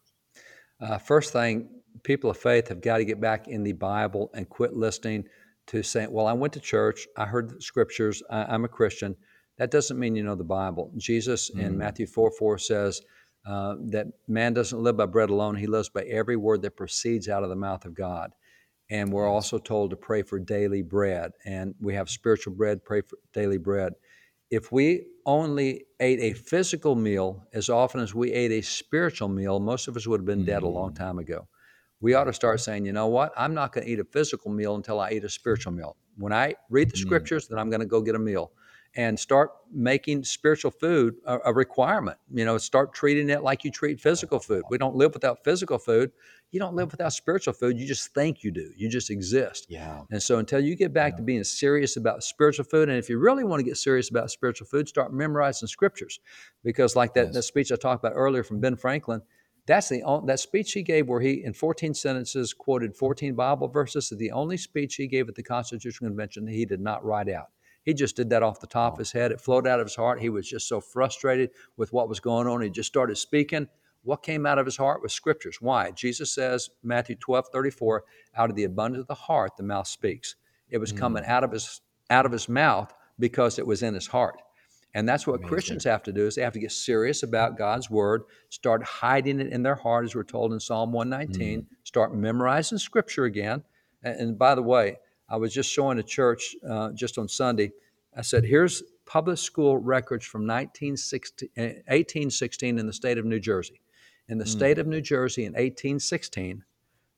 Uh, 0.81 0.99
first 0.99 1.33
thing, 1.33 1.69
people 2.03 2.31
of 2.31 2.37
faith 2.37 2.69
have 2.69 2.81
got 2.81 2.99
to 2.99 3.05
get 3.05 3.21
back 3.21 3.49
in 3.49 3.63
the 3.63 3.73
Bible 3.73 4.31
and 4.35 4.49
quit 4.49 4.75
listening 4.75 5.25
to 5.69 5.83
saying, 5.83 6.11
"Well, 6.13 6.27
I 6.27 6.33
went 6.33 6.53
to 6.55 6.61
church, 6.61 7.07
I 7.17 7.27
heard 7.27 7.51
the 7.51 7.61
scriptures, 7.63 8.23
I, 8.31 8.45
I'm 8.45 8.65
a 8.65 8.69
Christian." 8.69 9.17
That 9.59 9.71
doesn't 9.71 9.99
mean 9.99 10.17
you 10.17 10.23
know 10.23 10.35
the 10.37 10.45
Bible. 10.45 10.93
Jesus 10.97 11.51
in 11.51 11.75
Mm. 11.75 11.79
Matthew 11.79 12.07
four 12.07 12.31
four 12.31 12.59
says 12.59 13.03
uh, 13.47 13.77
that 13.91 14.07
man 14.29 14.53
doesn't 14.55 14.83
live 14.83 14.97
by 14.97 15.07
bread 15.07 15.31
alone; 15.31 15.57
he 15.57 15.67
lives 15.67 15.89
by 15.89 16.03
every 16.05 16.37
word 16.37 16.63
that 16.63 16.77
proceeds 16.77 17.29
out 17.29 17.43
of 17.43 17.51
the 17.51 17.57
mouth 17.57 17.85
of 17.85 17.95
God. 17.95 18.33
And 18.91 19.13
we're 19.13 19.29
also 19.29 19.59
told 19.59 19.91
to 19.91 19.97
pray 19.97 20.23
for 20.23 20.39
daily 20.41 20.83
bread, 20.83 21.33
and 21.45 21.75
we 21.81 21.95
have 21.95 22.11
spiritual 22.11 22.55
bread. 22.55 22.85
Pray 22.85 23.03
for 23.03 23.19
daily 23.33 23.59
bread. 23.59 23.93
If 24.51 24.73
we 24.73 25.07
only 25.27 25.85
ate 26.01 26.19
a 26.21 26.33
physical 26.33 26.97
meal 26.97 27.45
as 27.53 27.69
often 27.69 28.01
as 28.01 28.15
we 28.15 28.33
ate 28.33 28.51
a 28.51 28.63
spiritual 28.63 29.29
meal, 29.29 29.61
most 29.61 29.87
of 29.89 29.97
us 29.97 30.07
would 30.09 30.21
have 30.21 30.27
been 30.27 30.45
dead 30.45 30.65
a 30.65 30.69
long 30.69 30.91
Mm. 30.93 30.97
time 30.97 31.19
ago. 31.21 31.47
We 32.01 32.15
ought 32.15 32.25
to 32.25 32.33
start 32.33 32.61
saying, 32.61 32.87
you 32.87 32.93
know 32.93 33.09
what? 33.09 33.33
I'm 33.37 33.55
not 33.55 33.73
going 33.73 33.87
to 33.87 33.93
eat 33.93 33.99
a 34.01 34.05
physical 34.05 34.51
meal 34.51 34.75
until 34.75 35.01
I 35.01 35.11
eat 35.13 35.25
a 35.25 35.29
spiritual 35.29 35.73
meal. 35.73 35.97
When 36.17 36.33
I 36.33 36.55
read 36.71 36.91
the 36.91 36.97
scriptures, 36.97 37.49
then 37.49 37.59
I'm 37.59 37.71
going 37.71 37.81
to 37.81 37.87
go 37.87 38.01
get 38.01 38.15
a 38.15 38.19
meal 38.19 38.53
and 38.97 39.19
start 39.19 39.51
making 39.73 40.25
spiritual 40.25 40.71
food 40.73 41.15
a, 41.25 41.39
a 41.47 41.53
requirement. 41.55 42.19
You 42.33 42.45
know, 42.45 42.59
start 42.59 42.93
treating 42.93 43.31
it 43.31 43.43
like 43.43 43.65
you 43.65 43.71
treat 43.71 44.01
physical 44.01 44.41
food. 44.41 44.65
We 44.69 44.79
don't 44.79 44.97
live 44.97 45.15
without 45.15 45.45
physical 45.45 45.79
food. 45.79 46.11
You 46.51 46.59
don't 46.59 46.75
live 46.75 46.91
without 46.91 47.13
spiritual 47.13 47.53
food. 47.53 47.79
You 47.79 47.87
just 47.87 48.13
think 48.15 48.43
you 48.43 48.51
do. 48.51 48.73
You 48.77 48.89
just 48.89 49.09
exist. 49.11 49.67
Yeah. 49.69 50.03
And 50.11 50.21
so 50.21 50.39
until 50.39 50.59
you 50.61 50.75
get 50.75 50.93
back 50.93 51.13
Yeah. 51.13 51.17
to 51.19 51.23
being 51.23 51.45
serious 51.45 51.97
about 51.97 52.25
spiritual 52.25 52.65
food, 52.65 52.89
and 52.89 52.99
if 52.99 53.09
you 53.09 53.19
really 53.19 53.45
want 53.45 53.61
to 53.61 53.65
get 53.65 53.77
serious 53.77 54.11
about 54.11 54.31
spiritual 54.31 54.67
food, 54.67 54.89
start 54.89 55.13
memorizing 55.13 55.69
scriptures. 55.69 56.19
Because 56.65 56.97
like 56.97 57.15
that, 57.15 57.27
Yes. 57.27 57.35
that 57.35 57.43
speech 57.45 57.71
I 57.71 57.77
talked 57.77 58.05
about 58.05 58.17
earlier 58.17 58.43
from 58.43 58.59
Ben 58.59 58.75
Franklin, 58.75 59.23
That's 59.71 59.89
the 59.89 60.03
only, 60.03 60.27
that 60.27 60.41
speech 60.41 60.73
he 60.73 60.83
gave 60.83 61.07
where 61.07 61.21
he 61.21 61.45
in 61.45 61.53
14 61.53 61.95
sentences 61.95 62.53
quoted 62.53 62.97
14 62.97 63.37
Bible 63.37 63.69
verses 63.69 64.11
is 64.11 64.19
the 64.19 64.33
only 64.33 64.57
speech 64.57 64.97
he 64.97 65.07
gave 65.07 65.29
at 65.29 65.37
the 65.37 65.45
Constitutional 65.45 66.11
Convention 66.11 66.45
that 66.47 66.55
he 66.55 66.65
did 66.65 66.81
not 66.81 67.05
write 67.05 67.29
out. 67.29 67.51
He 67.85 67.95
just 67.95 68.17
did 68.17 68.31
that 68.31 68.43
off 68.43 68.59
the 68.59 68.67
top 68.67 68.95
of 68.95 68.99
his 68.99 69.13
head. 69.13 69.31
It 69.31 69.41
flowed 69.41 69.69
out 69.69 69.79
of 69.79 69.87
his 69.87 69.95
heart. 69.95 70.21
He 70.21 70.29
was 70.29 70.49
just 70.49 70.67
so 70.67 70.81
frustrated 70.81 71.51
with 71.77 71.93
what 71.93 72.09
was 72.09 72.19
going 72.19 72.49
on. 72.49 72.63
He 72.63 72.69
just 72.69 72.89
started 72.89 73.17
speaking. 73.17 73.69
What 74.03 74.25
came 74.25 74.45
out 74.45 74.59
of 74.59 74.67
his 74.67 74.77
heart 74.77 75.05
was 75.05 75.13
scriptures. 75.13 75.59
Why? 75.61 75.93
Jesus 75.93 76.35
says, 76.35 76.71
Matthew 76.83 77.15
12, 77.15 77.47
34, 77.53 78.03
out 78.35 78.51
of 78.51 78.57
the 78.57 78.65
abundance 78.65 79.03
of 79.03 79.07
the 79.07 79.15
heart, 79.15 79.57
the 79.57 79.63
mouth 79.63 79.87
speaks. 79.87 80.35
It 80.69 80.79
was 80.79 80.93
mm. 80.93 80.99
coming 80.99 81.25
out 81.25 81.45
of 81.45 81.53
his 81.53 81.81
out 82.11 82.27
of 82.27 82.33
his 82.33 82.49
mouth 82.49 82.93
because 83.21 83.57
it 83.61 83.69
was 83.69 83.85
in 83.85 83.95
his 83.95 84.09
heart. 84.09 84.43
And 84.95 85.09
that's 85.09 85.27
what 85.27 85.37
Amazing. 85.37 85.49
Christians 85.49 85.85
have 85.85 86.03
to 86.05 86.13
do 86.13 86.27
is 86.27 86.35
they 86.35 86.43
have 86.43 86.53
to 86.55 86.59
get 86.59 86.73
serious 86.73 87.23
about 87.23 87.57
God's 87.57 87.89
word, 87.89 88.23
start 88.49 88.83
hiding 88.83 89.41
it 89.41 89.53
in 89.53 89.63
their 89.63 89.77
heart, 89.77 90.05
as 90.05 90.15
we're 90.15 90.25
told 90.25 90.53
in 90.53 90.59
Psalm 90.59 90.93
119, 90.93 91.63
mm. 91.63 91.67
start 91.85 92.15
memorizing 92.15 92.79
scripture 92.79 93.25
again. 93.25 93.63
And, 94.03 94.21
and, 94.21 94.39
by 94.39 94.57
the 94.57 94.63
way, 94.63 94.97
I 95.29 95.37
was 95.37 95.55
just 95.55 95.71
showing 95.71 96.01
a 96.01 96.03
church 96.03 96.57
uh, 96.69 96.91
just 96.93 97.19
on 97.19 97.29
Sunday. 97.29 97.71
I 98.17 98.23
said, 98.23 98.45
here's 98.45 98.83
public 99.07 99.39
school 99.39 99.79
records 99.79 100.25
from 100.25 100.47
1816 100.47 102.79
in 102.79 102.87
the 102.87 102.93
state 102.93 103.19
of 103.19 103.25
New 103.25 103.41
Jersey. 103.41 103.81
In 104.29 104.39
the 104.39 104.45
mm. 104.45 104.49
state 104.49 104.79
of 104.79 104.89
New 104.89 105.01
Jersey 105.01 105.43
in 105.43 105.53
1816, 105.53 106.65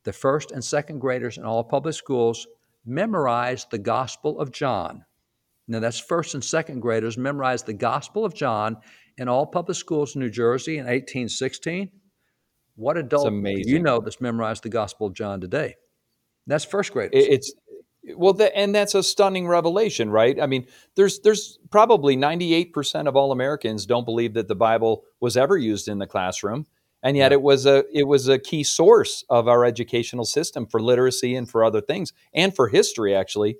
the 0.05 0.13
first 0.13 0.51
and 0.51 0.65
second 0.65 0.99
graders 0.99 1.39
in 1.39 1.45
all 1.45 1.65
public 1.65 1.95
schools 1.95 2.47
memorized 2.85 3.71
the 3.71 3.79
Gospel 3.79 4.41
of 4.41 4.51
John. 4.51 5.05
Now, 5.69 5.81
that's 5.81 5.99
first 5.99 6.35
and 6.35 6.45
second 6.45 6.81
graders 6.81 7.17
memorized 7.17 7.67
the 7.67 7.73
Gospel 7.73 8.25
of 8.25 8.35
John 8.35 8.79
in 9.17 9.29
all 9.29 9.47
public 9.47 9.77
schools 9.77 10.15
in 10.15 10.21
New 10.21 10.31
Jersey 10.31 10.75
in 10.75 10.85
1816. 10.85 11.91
What 12.75 12.97
adult 12.97 13.31
do 13.31 13.63
you 13.65 13.79
know 13.79 14.01
that's 14.01 14.21
memorized 14.21 14.63
the 14.63 14.69
Gospel 14.69 15.07
of 15.07 15.15
John 15.15 15.41
today? 15.41 15.77
That's 16.47 16.65
first 16.65 16.93
graders. 16.93 17.13
It's 17.15 17.53
well, 18.17 18.33
the, 18.33 18.55
and 18.57 18.75
that's 18.75 18.95
a 18.95 19.03
stunning 19.03 19.47
revelation, 19.47 20.11
right? 20.11 20.41
I 20.41 20.47
mean, 20.47 20.67
there's 20.97 21.21
there's 21.21 21.59
probably 21.71 22.17
98% 22.17 23.07
of 23.07 23.15
all 23.15 23.31
Americans 23.31 23.87
don't 23.87 24.05
believe 24.05 24.35
that 24.35 24.49
the 24.49 24.57
Bible 24.57 25.05
was 25.21 25.37
ever 25.37 25.57
used 25.57 25.87
in 25.87 25.99
the 25.99 26.07
classroom, 26.07 26.67
and 27.03 27.17
yet 27.17 27.31
yeah. 27.31 27.37
it 27.37 27.43
was 27.43 27.65
a 27.67 27.85
it 27.93 28.09
was 28.09 28.27
a 28.27 28.39
key 28.39 28.65
source 28.65 29.25
of 29.31 29.47
our 29.47 29.65
educational 29.65 30.25
system 30.25 30.67
for 30.67 30.81
literacy 30.81 31.37
and 31.37 31.49
for 31.49 31.63
other 31.63 31.81
things, 31.81 32.13
and 32.35 32.55
for 32.55 32.69
history 32.69 33.15
actually. 33.15 33.57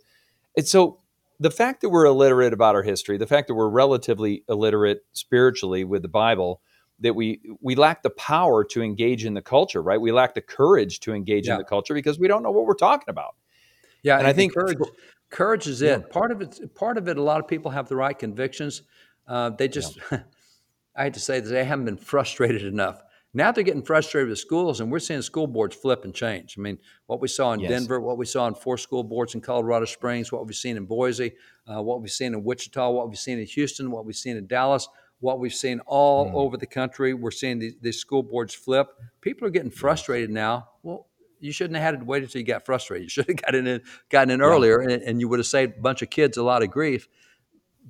And 0.57 0.67
so, 0.67 0.99
the 1.43 1.51
fact 1.51 1.81
that 1.81 1.91
we're 1.91 2.07
illiterate 2.07 2.53
about 2.53 2.75
our 2.75 2.83
history, 2.83 3.19
the 3.19 3.27
fact 3.27 3.49
that 3.49 3.55
we're 3.55 3.69
relatively 3.69 4.45
illiterate 4.49 5.01
spiritually 5.13 5.85
with 5.85 6.03
the 6.03 6.09
Bible, 6.09 6.63
that 7.01 7.15
we 7.15 7.41
we 7.61 7.75
lack 7.75 8.03
the 8.03 8.11
power 8.11 8.65
to 8.65 8.83
engage 8.83 9.25
in 9.25 9.35
the 9.35 9.43
culture, 9.43 9.83
right? 9.83 10.01
We 10.01 10.13
lack 10.13 10.35
the 10.35 10.41
courage 10.41 11.01
to 11.01 11.13
engage 11.13 11.47
yeah. 11.47 11.55
in 11.55 11.59
the 11.59 11.65
culture 11.65 11.95
because 11.95 12.19
we 12.19 12.29
don't 12.29 12.43
know 12.43 12.53
what 12.53 12.65
we're 12.65 12.75
talking 12.75 13.09
about. 13.09 13.35
Yeah, 14.03 14.19
and, 14.19 14.27
I 14.27 14.33
think 14.33 14.55
courage, 14.55 14.79
courage 15.31 15.67
is 15.67 15.83
it. 15.83 16.11
Part 16.11 16.31
of 16.31 16.43
it, 16.43 16.75
part 16.75 16.97
of 16.97 17.09
it. 17.09 17.17
A 17.17 17.23
lot 17.23 17.41
of 17.41 17.49
people 17.49 17.71
have 17.73 17.89
the 17.89 17.97
right 17.97 18.17
convictions. 18.17 18.83
Uh, 19.27 19.51
they 19.51 19.69
just, 19.69 19.99
yeah. 20.11 20.23
I 20.97 21.05
hate 21.05 21.15
to 21.15 21.21
say 21.21 21.41
that 21.41 21.49
they 21.49 21.65
haven't 21.65 21.87
been 21.87 21.97
frustrated 21.97 22.65
enough. 22.65 23.03
Now 23.35 23.51
they're 23.51 23.65
getting 23.65 23.83
frustrated 23.83 24.29
with 24.29 24.39
schools, 24.39 24.81
and 24.81 24.93
we're 24.93 24.99
seeing 24.99 25.23
school 25.23 25.47
boards 25.47 25.75
flip 25.75 26.05
and 26.05 26.15
change. 26.15 26.57
I 26.59 26.61
mean, 26.61 26.79
what 27.07 27.21
we 27.21 27.29
saw 27.29 27.53
in 27.53 27.61
yes. 27.61 27.71
Denver, 27.71 27.99
what 27.99 28.19
we 28.19 28.27
saw 28.27 28.47
in 28.47 28.55
four 28.55 28.77
school 28.77 29.03
boards 29.03 29.35
in 29.35 29.41
Colorado 29.41 29.87
Springs, 29.87 30.31
what 30.31 30.47
we've 30.47 30.55
seen 30.55 30.77
in 30.77 30.85
Boise, 30.85 31.33
uh, 31.67 31.83
what 31.83 32.03
we've 32.03 32.11
seen 32.11 32.35
in 32.35 32.45
Wichita, 32.45 32.91
what 32.91 33.09
we've 33.09 33.19
seen 33.19 33.39
in 33.39 33.47
Houston, 33.47 33.91
what 33.91 34.05
we've 34.05 34.17
seen 34.17 34.37
in 34.37 34.47
Dallas, 34.47 34.87
what 35.21 35.39
we've 35.39 35.55
seen 35.55 35.81
all 35.87 36.27
mm. 36.27 36.35
over 36.35 36.59
the 36.59 36.67
country. 36.67 37.15
We're 37.15 37.31
seeing 37.31 37.59
these, 37.59 37.75
these 37.81 37.99
school 37.99 38.23
boards 38.23 38.55
flip. 38.55 38.89
People 39.23 39.47
are 39.49 39.51
getting 39.51 39.71
frustrated 39.71 40.29
yes. 40.29 40.35
now. 40.35 40.69
Well, 40.83 41.07
you 41.41 41.53
shouldn't 41.53 41.77
have 41.77 41.95
had 41.95 42.01
to 42.01 42.05
wait 42.05 42.23
until 42.23 42.41
you 42.41 42.47
got 42.47 42.67
frustrated. 42.67 43.05
You 43.07 43.09
should 43.09 43.29
have 43.29 43.37
gotten 43.37 43.67
in, 43.67 43.83
gotten 44.11 44.31
in 44.31 44.43
earlier, 44.43 44.81
and, 44.81 45.03
and, 45.03 45.21
you 45.21 45.29
would 45.29 45.39
have 45.39 45.47
saved 45.47 45.79
a 45.79 45.81
bunch 45.81 46.03
of 46.03 46.11
kids 46.11 46.37
a 46.37 46.43
lot 46.43 46.63
of 46.63 46.71
grief. 46.71 47.09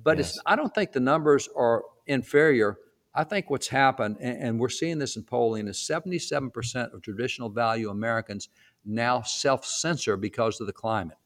But 0.01 0.17
yes. 0.17 0.39
I 0.45 0.55
don't 0.55 0.73
think 0.73 0.91
the 0.91 0.99
numbers 0.99 1.49
are 1.55 1.83
inferior. 2.07 2.77
I 3.15 3.23
think 3.23 3.49
what's 3.49 3.67
happened, 3.67 4.17
and, 4.19 4.41
and 4.41 4.59
we're 4.59 4.69
seeing 4.69 4.97
this 4.97 5.15
in 5.15 5.23
polling, 5.23 5.67
is 5.67 5.77
77% 5.77 6.93
of 6.93 7.01
traditional 7.01 7.49
value 7.49 7.89
Americans 7.89 8.49
now 8.85 9.21
self 9.21 9.65
censor 9.65 10.17
because 10.17 10.59
of 10.59 10.67
the 10.67 10.73
climate. 10.73 11.17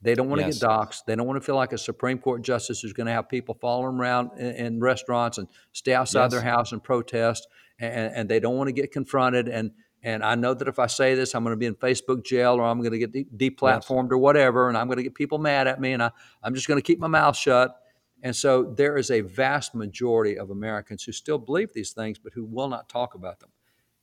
They 0.00 0.14
don't 0.14 0.28
want 0.28 0.42
yes. 0.42 0.58
to 0.58 0.60
get 0.60 0.68
doxxed. 0.68 1.04
They 1.06 1.16
don't 1.16 1.26
want 1.26 1.40
to 1.40 1.44
feel 1.44 1.54
like 1.54 1.72
a 1.72 1.78
Supreme 1.78 2.18
Court 2.18 2.42
justice 2.42 2.80
who's 2.80 2.92
going 2.92 3.06
to 3.06 3.12
have 3.12 3.28
people 3.28 3.56
following 3.58 3.96
around 3.96 4.32
in, 4.38 4.54
in 4.54 4.80
restaurants 4.80 5.38
and 5.38 5.48
stay 5.72 5.94
outside 5.94 6.24
yes. 6.24 6.32
their 6.32 6.42
house 6.42 6.72
and 6.72 6.82
protest. 6.82 7.48
And, 7.78 8.14
and, 8.14 8.28
they 8.28 8.38
don't 8.38 8.56
want 8.56 8.68
to 8.68 8.72
get 8.72 8.92
confronted. 8.92 9.48
And 9.48 9.72
and 10.04 10.22
I 10.22 10.34
know 10.34 10.52
that 10.52 10.68
if 10.68 10.78
I 10.78 10.86
say 10.86 11.14
this, 11.14 11.34
I'm 11.34 11.42
going 11.42 11.54
to 11.54 11.58
be 11.58 11.66
in 11.66 11.74
Facebook 11.74 12.24
jail 12.24 12.56
or 12.56 12.64
I'm 12.64 12.78
going 12.80 12.92
to 12.92 12.98
get 12.98 13.12
de- 13.12 13.50
deplatformed 13.50 14.04
yes. 14.04 14.12
or 14.12 14.18
whatever, 14.18 14.68
and 14.68 14.76
I'm 14.76 14.86
going 14.86 14.98
to 14.98 15.02
get 15.02 15.14
people 15.14 15.38
mad 15.38 15.66
at 15.66 15.80
me, 15.80 15.94
and 15.94 16.02
I, 16.02 16.10
I'm 16.42 16.54
just 16.54 16.68
going 16.68 16.78
to 16.78 16.82
keep 16.82 16.98
my 16.98 17.06
mouth 17.06 17.34
shut. 17.34 17.74
And 18.24 18.34
so 18.34 18.62
there 18.62 18.96
is 18.96 19.10
a 19.10 19.20
vast 19.20 19.74
majority 19.74 20.38
of 20.38 20.48
Americans 20.48 21.04
who 21.04 21.12
still 21.12 21.36
believe 21.36 21.74
these 21.74 21.92
things, 21.92 22.18
but 22.18 22.32
who 22.32 22.46
will 22.46 22.68
not 22.68 22.88
talk 22.88 23.14
about 23.14 23.38
them. 23.38 23.50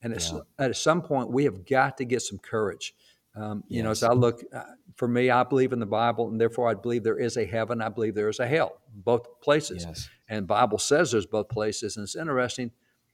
And 0.04 0.16
yeah. 0.16 0.40
at 0.60 0.76
some 0.76 1.02
point, 1.02 1.32
we 1.32 1.44
have 1.46 1.66
got 1.66 1.98
to 1.98 2.06
get 2.06 2.22
some 2.22 2.38
courage. 2.38 2.94
Um, 3.36 3.64
you 3.68 3.78
yes. 3.78 3.84
know, 3.84 3.92
as 3.92 4.04
I 4.04 4.14
look, 4.14 4.44
uh, 4.54 4.64
for 4.96 5.08
me, 5.08 5.32
I 5.32 5.44
believe 5.44 5.74
in 5.74 5.80
the 5.80 5.88
Bible, 5.88 6.30
and 6.30 6.40
therefore 6.40 6.70
I 6.70 6.76
believe 6.76 7.04
there 7.04 7.18
is 7.18 7.36
a 7.36 7.46
heaven. 7.46 7.82
I 7.82 7.90
believe 7.90 8.14
there 8.14 8.30
is 8.30 8.40
a 8.40 8.48
hell, 8.48 8.82
both 8.94 9.42
places. 9.42 9.86
Yes. 9.88 10.08
And 10.30 10.46
Bible 10.46 10.78
says 10.78 11.12
there's 11.12 11.26
both 11.26 11.50
places. 11.50 11.98
And 11.98 12.04
it's 12.04 12.16
interesting 12.16 12.70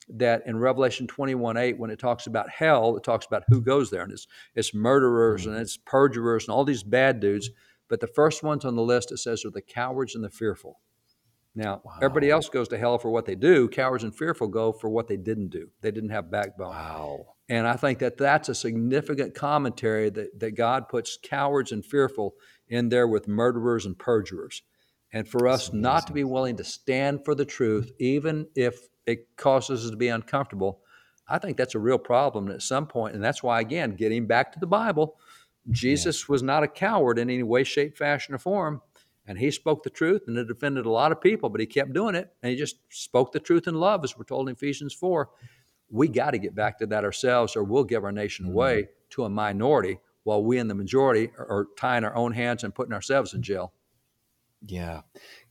that 0.10 0.43
in 0.45 0.58
Revelation 0.58 1.08
21 1.08 1.55
8, 1.55 1.80
when 1.80 1.89
it 1.89 1.99
talks 1.99 2.28
about 2.28 2.49
hell, 2.49 2.97
it 2.97 3.03
talks 3.03 3.26
about 3.26 3.43
who 3.47 3.62
goes 3.62 3.89
there. 3.91 4.03
And 4.03 4.12
it's, 4.12 4.28
it's 4.55 4.74
murderers 4.74 5.43
mm-hmm. 5.43 5.51
and 5.51 5.62
it's 5.62 5.78
perjurers 5.78 6.47
and 6.47 6.53
all 6.53 6.66
these 6.66 6.84
bad 6.84 7.22
dudes. 7.22 7.49
But 7.88 8.01
the 8.01 8.08
first 8.08 8.43
ones 8.43 8.66
on 8.66 8.76
the 8.76 8.82
list, 8.82 9.14
it 9.14 9.20
says, 9.20 9.45
are 9.45 9.51
the 9.51 9.62
cowards 9.62 10.14
and 10.14 10.24
the 10.24 10.30
fearful. 10.30 10.82
Now, 11.58 11.82
wow. 11.84 11.93
everybody 12.03 12.30
else 12.30 12.49
goes 12.49 12.68
to 12.68 12.78
hell 12.78 12.99
for 12.99 13.10
what 13.10 13.26
they 13.26 13.34
do. 13.34 13.68
Cowards 13.68 14.03
and 14.03 14.16
fearful 14.16 14.47
go 14.47 14.72
for 14.72 14.91
what 14.91 15.08
they 15.08 15.18
didn't 15.18 15.49
do. 15.49 15.70
They 15.82 15.89
didn't 15.89 16.12
have 16.12 16.30
backbone. 16.30 16.70
Wow. 16.70 17.26
And 17.49 17.68
I 17.68 17.76
think 17.76 17.97
that 17.99 18.16
that's 18.16 18.47
a 18.47 18.53
significant 18.53 19.34
commentary 19.34 20.12
that, 20.12 20.39
that 20.39 20.51
God 20.51 20.88
puts 20.88 21.18
cowards 21.22 21.72
and 21.72 21.84
fearful 21.84 22.36
in 22.68 22.89
there 22.89 23.08
with 23.08 23.28
murderers 23.28 23.88
and 23.88 23.97
perjurers. 23.97 24.62
And 25.12 25.28
for 25.28 25.47
us 25.47 25.74
not 25.74 26.05
to 26.08 26.14
be 26.14 26.24
willing 26.24 26.58
to 26.58 26.64
stand 26.64 27.26
for 27.26 27.34
the 27.34 27.45
truth, 27.45 27.91
even 27.99 28.47
if 28.55 28.78
it 29.08 29.36
causes 29.36 29.86
us 29.86 29.89
to 29.89 29.97
be 29.97 30.10
uncomfortable, 30.10 30.82
I 31.28 31.39
think 31.39 31.58
that's 31.58 31.74
a 31.74 31.80
real 31.80 31.97
problem 31.97 32.51
at 32.51 32.62
some 32.62 32.86
point. 32.86 33.16
And 33.16 33.24
that's 33.24 33.41
why, 33.41 33.62
again, 33.62 33.95
getting 33.95 34.28
back 34.28 34.51
to 34.51 34.60
the 34.60 34.68
Bible, 34.68 35.18
Jesus 35.72 36.22
yeah. 36.22 36.26
was 36.34 36.43
not 36.43 36.62
a 36.62 36.68
coward 36.68 37.18
in 37.18 37.32
any 37.32 37.41
way, 37.41 37.64
shape, 37.64 37.97
fashion, 37.97 38.36
or 38.36 38.38
form. 38.38 38.82
And 39.28 39.38
he 39.38 39.51
spoke 39.51 39.84
the 39.84 39.89
truth 39.89 40.23
and 40.28 40.38
it 40.38 40.49
offended 40.49 40.86
a 40.86 40.89
lot 40.89 41.11
of 41.11 41.19
people, 41.19 41.49
but 41.49 41.59
he 41.59 41.67
kept 41.67 41.93
doing 41.93 42.15
it. 42.15 42.32
And 42.41 42.49
he 42.49 42.57
just 42.57 42.78
spoke 42.89 43.34
the 43.34 43.39
truth 43.39 43.67
in 43.67 43.75
love, 43.75 44.03
as 44.03 44.17
we're 44.17 44.23
told 44.23 44.47
in 44.47 44.53
Ephesians 44.53 44.93
4. 44.93 45.30
We 45.89 46.07
got 46.07 46.32
to 46.32 46.38
get 46.38 46.55
back 46.55 46.80
to 46.80 46.86
that 46.88 47.03
ourselves, 47.03 47.55
or 47.55 47.63
we'll 47.63 47.84
give 47.84 48.03
our 48.03 48.11
nation 48.11 48.45
mm-hmm. 48.45 48.55
away 48.55 48.89
to 49.11 49.25
a 49.25 49.30
minority 49.30 49.99
while 50.23 50.43
we 50.43 50.57
in 50.57 50.67
the 50.67 50.75
majority 50.75 51.32
are, 51.38 51.45
are 51.45 51.67
tying 51.78 52.03
our 52.03 52.15
own 52.15 52.34
hands 52.34 52.63
and 52.63 52.75
putting 52.75 52.93
ourselves 52.93 53.34
in 53.34 53.41
jail. 53.41 53.73
Yeah. 54.65 55.01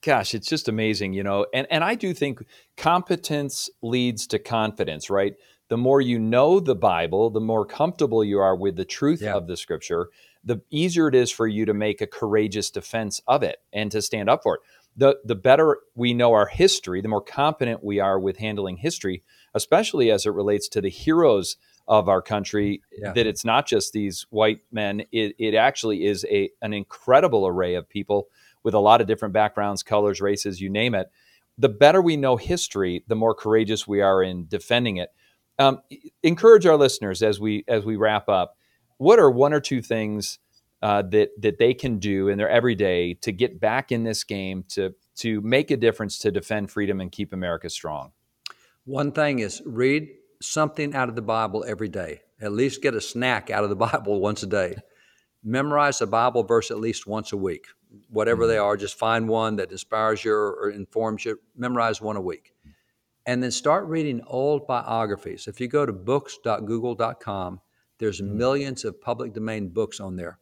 Gosh, 0.02 0.34
it's 0.34 0.48
just 0.48 0.68
amazing, 0.68 1.12
you 1.12 1.22
know. 1.22 1.46
And 1.54 1.66
and 1.70 1.84
I 1.84 1.94
do 1.94 2.12
think 2.12 2.44
competence 2.76 3.70
leads 3.82 4.26
to 4.28 4.38
confidence, 4.38 5.08
right? 5.08 5.34
The 5.68 5.76
more 5.76 6.00
you 6.00 6.18
know 6.18 6.60
the 6.60 6.74
Bible, 6.74 7.30
the 7.30 7.40
more 7.40 7.64
comfortable 7.64 8.24
you 8.24 8.38
are 8.38 8.54
with 8.54 8.76
the 8.76 8.84
truth 8.84 9.22
yeah. 9.22 9.34
of 9.34 9.46
the 9.46 9.56
scripture, 9.56 10.10
the 10.46 10.62
easier 10.70 11.08
it 11.08 11.14
is 11.14 11.30
for 11.30 11.46
you 11.46 11.66
to 11.66 11.74
make 11.74 12.00
a 12.00 12.06
courageous 12.06 12.70
defense 12.70 13.20
of 13.26 13.42
it 13.42 13.58
and 13.72 13.90
to 13.90 14.00
stand 14.00 14.30
up 14.30 14.42
for 14.42 14.54
it. 14.54 14.60
The 14.96 15.18
the 15.24 15.34
better 15.34 15.78
we 15.94 16.14
know 16.14 16.32
our 16.32 16.46
history, 16.46 17.02
the 17.02 17.08
more 17.08 17.20
competent 17.20 17.84
we 17.84 18.00
are 18.00 18.18
with 18.18 18.38
handling 18.38 18.78
history, 18.78 19.22
especially 19.52 20.10
as 20.10 20.24
it 20.24 20.30
relates 20.30 20.68
to 20.68 20.80
the 20.80 20.88
heroes 20.88 21.56
of 21.88 22.08
our 22.08 22.22
country 22.22 22.82
yeah. 22.96 23.12
that 23.12 23.26
it's 23.26 23.44
not 23.44 23.66
just 23.66 23.92
these 23.92 24.26
white 24.30 24.60
men 24.72 25.00
it, 25.12 25.34
it 25.38 25.54
actually 25.54 26.04
is 26.04 26.24
a 26.30 26.50
an 26.62 26.72
incredible 26.72 27.46
array 27.46 27.74
of 27.74 27.88
people 27.88 28.28
with 28.62 28.74
a 28.74 28.80
lot 28.80 29.00
of 29.00 29.06
different 29.06 29.32
backgrounds, 29.32 29.84
colors, 29.84 30.20
races, 30.20 30.60
you 30.60 30.68
name 30.68 30.94
it. 30.94 31.08
The 31.58 31.68
better 31.68 32.02
we 32.02 32.16
know 32.16 32.36
history, 32.36 33.04
the 33.06 33.14
more 33.14 33.34
courageous 33.34 33.86
we 33.86 34.00
are 34.00 34.22
in 34.22 34.48
defending 34.48 34.96
it. 34.96 35.10
Um, 35.58 35.80
encourage 36.22 36.66
our 36.66 36.76
listeners 36.76 37.22
as 37.22 37.38
we 37.38 37.64
as 37.68 37.84
we 37.84 37.96
wrap 37.96 38.28
up. 38.28 38.56
What 38.98 39.18
are 39.18 39.30
one 39.30 39.52
or 39.52 39.60
two 39.60 39.82
things 39.82 40.38
uh, 40.82 41.02
that 41.02 41.30
that 41.40 41.58
they 41.58 41.74
can 41.74 41.98
do 41.98 42.28
in 42.28 42.38
their 42.38 42.48
everyday 42.48 43.14
to 43.14 43.32
get 43.32 43.60
back 43.60 43.92
in 43.92 44.04
this 44.04 44.24
game 44.24 44.64
to 44.70 44.94
to 45.16 45.40
make 45.40 45.70
a 45.70 45.76
difference 45.76 46.18
to 46.20 46.30
defend 46.30 46.70
freedom 46.70 47.00
and 47.00 47.10
keep 47.10 47.32
America 47.32 47.70
strong? 47.70 48.12
One 48.84 49.12
thing 49.12 49.40
is 49.40 49.62
read 49.64 50.08
something 50.40 50.94
out 50.94 51.08
of 51.08 51.16
the 51.16 51.22
Bible 51.22 51.64
every 51.66 51.88
day. 51.88 52.20
At 52.40 52.52
least 52.52 52.82
get 52.82 52.94
a 52.94 53.00
snack 53.00 53.50
out 53.50 53.64
of 53.64 53.70
the 53.70 53.76
Bible 53.88 54.20
once 54.20 54.42
a 54.42 54.46
day. 54.46 54.76
Memorize 55.42 56.00
a 56.00 56.06
Bible 56.06 56.42
verse 56.42 56.70
at 56.70 56.78
least 56.78 57.06
once 57.06 57.32
a 57.32 57.36
week 57.36 57.66
whatever 58.10 58.46
they 58.46 58.56
mm-hmm. 58.56 58.64
are. 58.64 58.76
Just 58.76 58.98
find 58.98 59.28
one 59.28 59.56
that 59.56 59.70
inspires 59.72 60.24
you 60.24 60.32
or 60.32 60.70
informs 60.70 61.24
you. 61.24 61.38
Memorize 61.56 62.00
one 62.00 62.16
a 62.16 62.20
week. 62.20 62.52
and 63.28 63.42
then 63.42 63.50
start 63.50 63.86
reading 63.86 64.22
old 64.28 64.68
biographies. 64.68 65.48
If 65.48 65.60
you 65.60 65.66
go 65.66 65.84
to 65.84 65.92
books.google.com, 65.92 67.60
there's 67.98 68.20
mm-hmm. 68.20 68.36
millions 68.36 68.84
of 68.84 69.00
public 69.00 69.32
domain 69.32 69.68
books 69.68 70.00
on 70.00 70.16
there. 70.16 70.38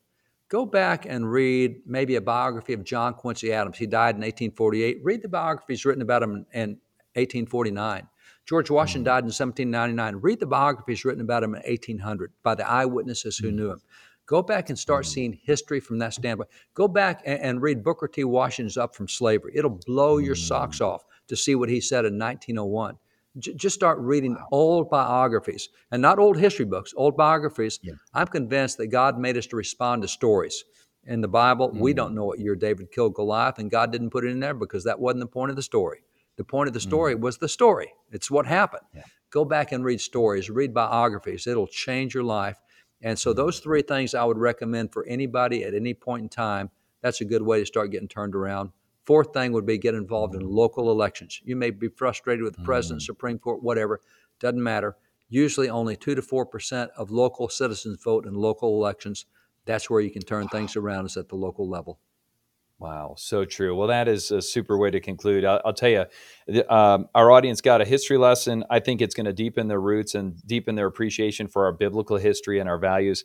Go 0.49 0.67
back 0.67 1.07
and 1.07 1.31
read 1.31 1.81
maybe 1.87 2.17
a 2.17 2.21
biography 2.21 2.75
of 2.75 2.85
John 2.85 3.15
Quincy 3.15 3.53
Adams. 3.53 3.79
He 3.79 3.87
died 3.87 4.17
in 4.17 4.21
1848. 4.21 4.99
Read 5.03 5.23
the 5.23 5.29
biographies 5.29 5.85
written 5.85 6.03
about 6.03 6.23
him 6.23 6.47
in 6.53 6.79
1849. 7.15 8.07
George 8.47 8.71
Washington 8.71 9.01
mm-hmm. 9.01 9.05
died 9.05 9.25
in 9.25 9.33
1799. 9.33 10.21
Read 10.23 10.41
the 10.41 10.47
biographies 10.47 11.05
written 11.05 11.23
about 11.23 11.43
him 11.43 11.55
in 11.55 11.63
1800 11.63 12.33
by 12.43 12.55
the 12.55 12.69
eyewitnesses 12.69 13.39
who 13.39 13.49
mm-hmm. 13.49 13.57
knew 13.57 13.71
him. 13.71 13.81
Go 14.27 14.43
back 14.43 14.71
and 14.71 14.79
start 14.79 15.07
seeing 15.07 15.39
history 15.43 15.81
from 15.81 15.99
that 15.99 16.15
standpoint. 16.15 16.49
Go 16.73 16.89
back 16.89 17.23
and, 17.27 17.41
and, 17.41 17.63
read 17.63 17.85
Booker 17.85 18.09
T. 18.09 18.25
Washington's 18.25 18.79
Up 18.79 18.95
from 18.95 19.07
Slavery. 19.07 19.53
It'll 19.55 19.79
blow 19.87 20.17
your 20.17 20.35
socks 20.35 20.79
mm. 20.79 20.87
off 20.87 21.05
to 21.29 21.37
see 21.37 21.55
what 21.55 21.69
he 21.69 21.81
said 21.81 22.07
in 22.07 22.19
1901. 22.19 22.97
J- 23.39 23.55
just 23.55 23.75
start 23.75 23.99
reading 23.99 24.35
wow. 24.35 24.49
old 24.53 24.91
biographies 24.91 25.69
and 25.91 26.01
not 26.01 26.19
old 26.19 26.39
history 26.39 26.65
books, 26.65 26.95
old 26.97 27.17
biographies. 27.17 27.81
Yeah. 27.83 27.95
I'm 28.13 28.27
convinced 28.27 28.79
that 28.79 28.89
God 28.89 29.19
made 29.19 29.37
us 29.37 29.47
to 29.49 29.57
respond 29.57 30.03
to 30.03 30.09
stories. 30.09 30.65
In 31.07 31.21
the 31.21 31.29
Bible, 31.29 31.69
mm-hmm. 31.69 31.81
we 31.81 31.93
mm. 31.93 31.97
don't 31.97 32.15
know 32.15 32.25
what 32.25 32.39
year 32.39 32.57
David 32.57 32.91
killed 32.91 33.15
Goliath, 33.15 33.59
and 33.59 33.71
God 33.71 33.93
didn't 33.93 34.11
put 34.11 34.25
it 34.25 34.31
in 34.31 34.41
there 34.41 34.55
because 34.55 34.85
that 34.85 34.99
wasn't 34.99 35.21
the 35.21 35.27
point 35.27 35.51
of 35.51 35.57
the 35.57 35.63
story. 35.63 36.03
The 36.37 36.45
point 36.45 36.69
of 36.69 36.75
the 36.75 36.81
story 36.81 37.15
mm-hmm. 37.15 37.23
was 37.23 37.39
the 37.39 37.49
story. 37.49 37.93
It's 38.11 38.31
what 38.31 38.47
happened. 38.47 38.87
Yeah. 38.95 39.03
Go 39.31 39.45
back 39.45 39.73
and 39.73 39.85
read 39.85 40.01
stories, 40.01 40.49
read 40.49 40.73
biographies. 40.73 41.47
It'll 41.47 41.67
change 41.67 42.15
your 42.15 42.25
life. 42.25 42.61
And 43.03 43.19
so, 43.19 43.33
those 43.33 43.61
three 43.61 43.83
things 43.83 44.15
I 44.15 44.25
would 44.25 44.39
recommend 44.39 44.93
for 44.93 45.05
anybody 45.07 45.65
at 45.65 45.75
any 45.75 45.93
point 45.93 46.23
in 46.23 46.29
time. 46.29 46.71
That's 47.03 47.21
a 47.21 47.25
good 47.25 47.43
way 47.43 47.61
to 47.61 47.67
start 47.67 47.91
getting 47.91 48.09
turned 48.09 48.35
around. 48.35 48.71
Fourth 49.05 49.33
thing 49.35 49.53
would 49.53 49.67
be 49.67 49.79
get 49.79 49.95
involved 49.95 50.35
in 50.35 50.41
local 50.41 50.91
elections. 50.91 51.41
You 51.45 51.57
may 51.57 51.71
be 51.71 51.89
frustrated 51.89 52.43
with 52.43 52.57
the 52.57 52.63
president, 52.63 53.03
mm. 53.03 53.07
Supreme 53.07 53.39
Court, 53.39 53.63
whatever, 53.63 54.01
doesn't 54.41 54.63
matter. 54.63 54.97
Usually, 55.29 55.69
only 55.69 55.97
2 55.97 56.15
to 56.15 56.23
4% 56.23 56.89
of 56.97 57.11
local 57.11 57.49
citizens 57.49 58.03
vote 58.03 58.27
in 58.27 58.35
local 58.35 58.77
elections. 58.77 59.27
That's 59.67 59.91
where 59.91 60.01
you 60.01 60.11
can 60.11 60.23
turn 60.23 60.49
things 60.49 60.77
around, 60.77 61.07
is 61.07 61.17
at 61.17 61.29
the 61.29 61.37
local 61.37 61.69
level. 61.69 61.99
Wow, 62.79 63.15
so 63.17 63.45
true. 63.45 63.77
Well, 63.77 63.89
that 63.89 64.09
is 64.09 64.31
a 64.31 64.43
super 64.43 64.77
way 64.77 64.91
to 64.91 65.01
conclude. 65.01 65.45
I'll, 65.45 65.61
I'll 65.65 65.73
tell 65.73 65.89
you, 65.89 66.05
um, 66.69 67.09
our 67.15 67.31
audience 67.31 67.61
got 67.61 67.81
a 67.81 67.85
history 67.85 68.19
lesson. 68.19 68.65
I 68.69 68.81
think 68.81 69.01
it's 69.01 69.15
going 69.15 69.27
to 69.27 69.33
deepen 69.33 69.69
their 69.69 69.81
roots 69.81 70.15
and 70.15 70.37
deepen 70.47 70.75
their 70.75 70.87
appreciation 70.87 71.47
for 71.47 71.65
our 71.67 71.73
biblical 71.73 72.17
history 72.17 72.59
and 72.59 72.69
our 72.69 72.79
values. 72.79 73.25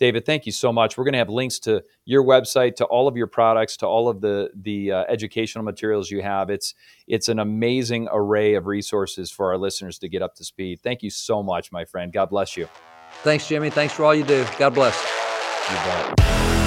David, 0.00 0.24
thank 0.24 0.46
you 0.46 0.52
so 0.52 0.72
much. 0.72 0.96
We're 0.96 1.04
going 1.04 1.12
to 1.12 1.18
have 1.18 1.28
links 1.28 1.58
to 1.60 1.84
your 2.06 2.24
website, 2.24 2.74
to 2.76 2.86
all 2.86 3.06
of 3.06 3.18
your 3.18 3.26
products, 3.26 3.76
to 3.76 3.86
all 3.86 4.08
of 4.08 4.22
the 4.22 4.50
the 4.54 4.92
uh, 4.92 5.04
educational 5.10 5.62
materials 5.62 6.10
you 6.10 6.22
have. 6.22 6.48
It's 6.48 6.74
it's 7.06 7.28
an 7.28 7.38
amazing 7.38 8.08
array 8.10 8.54
of 8.54 8.66
resources 8.66 9.30
for 9.30 9.52
our 9.52 9.58
listeners 9.58 9.98
to 9.98 10.08
get 10.08 10.22
up 10.22 10.34
to 10.36 10.44
speed. 10.44 10.80
Thank 10.82 11.02
you 11.02 11.10
so 11.10 11.42
much, 11.42 11.70
my 11.70 11.84
friend. 11.84 12.10
God 12.12 12.30
bless 12.30 12.56
you. 12.56 12.66
Thanks, 13.22 13.46
Jimmy. 13.46 13.68
Thanks 13.68 13.92
for 13.92 14.04
all 14.06 14.14
you 14.14 14.24
do. 14.24 14.46
God 14.58 14.70
bless. 14.70 14.98
You 15.68 15.76
bet. 15.76 16.59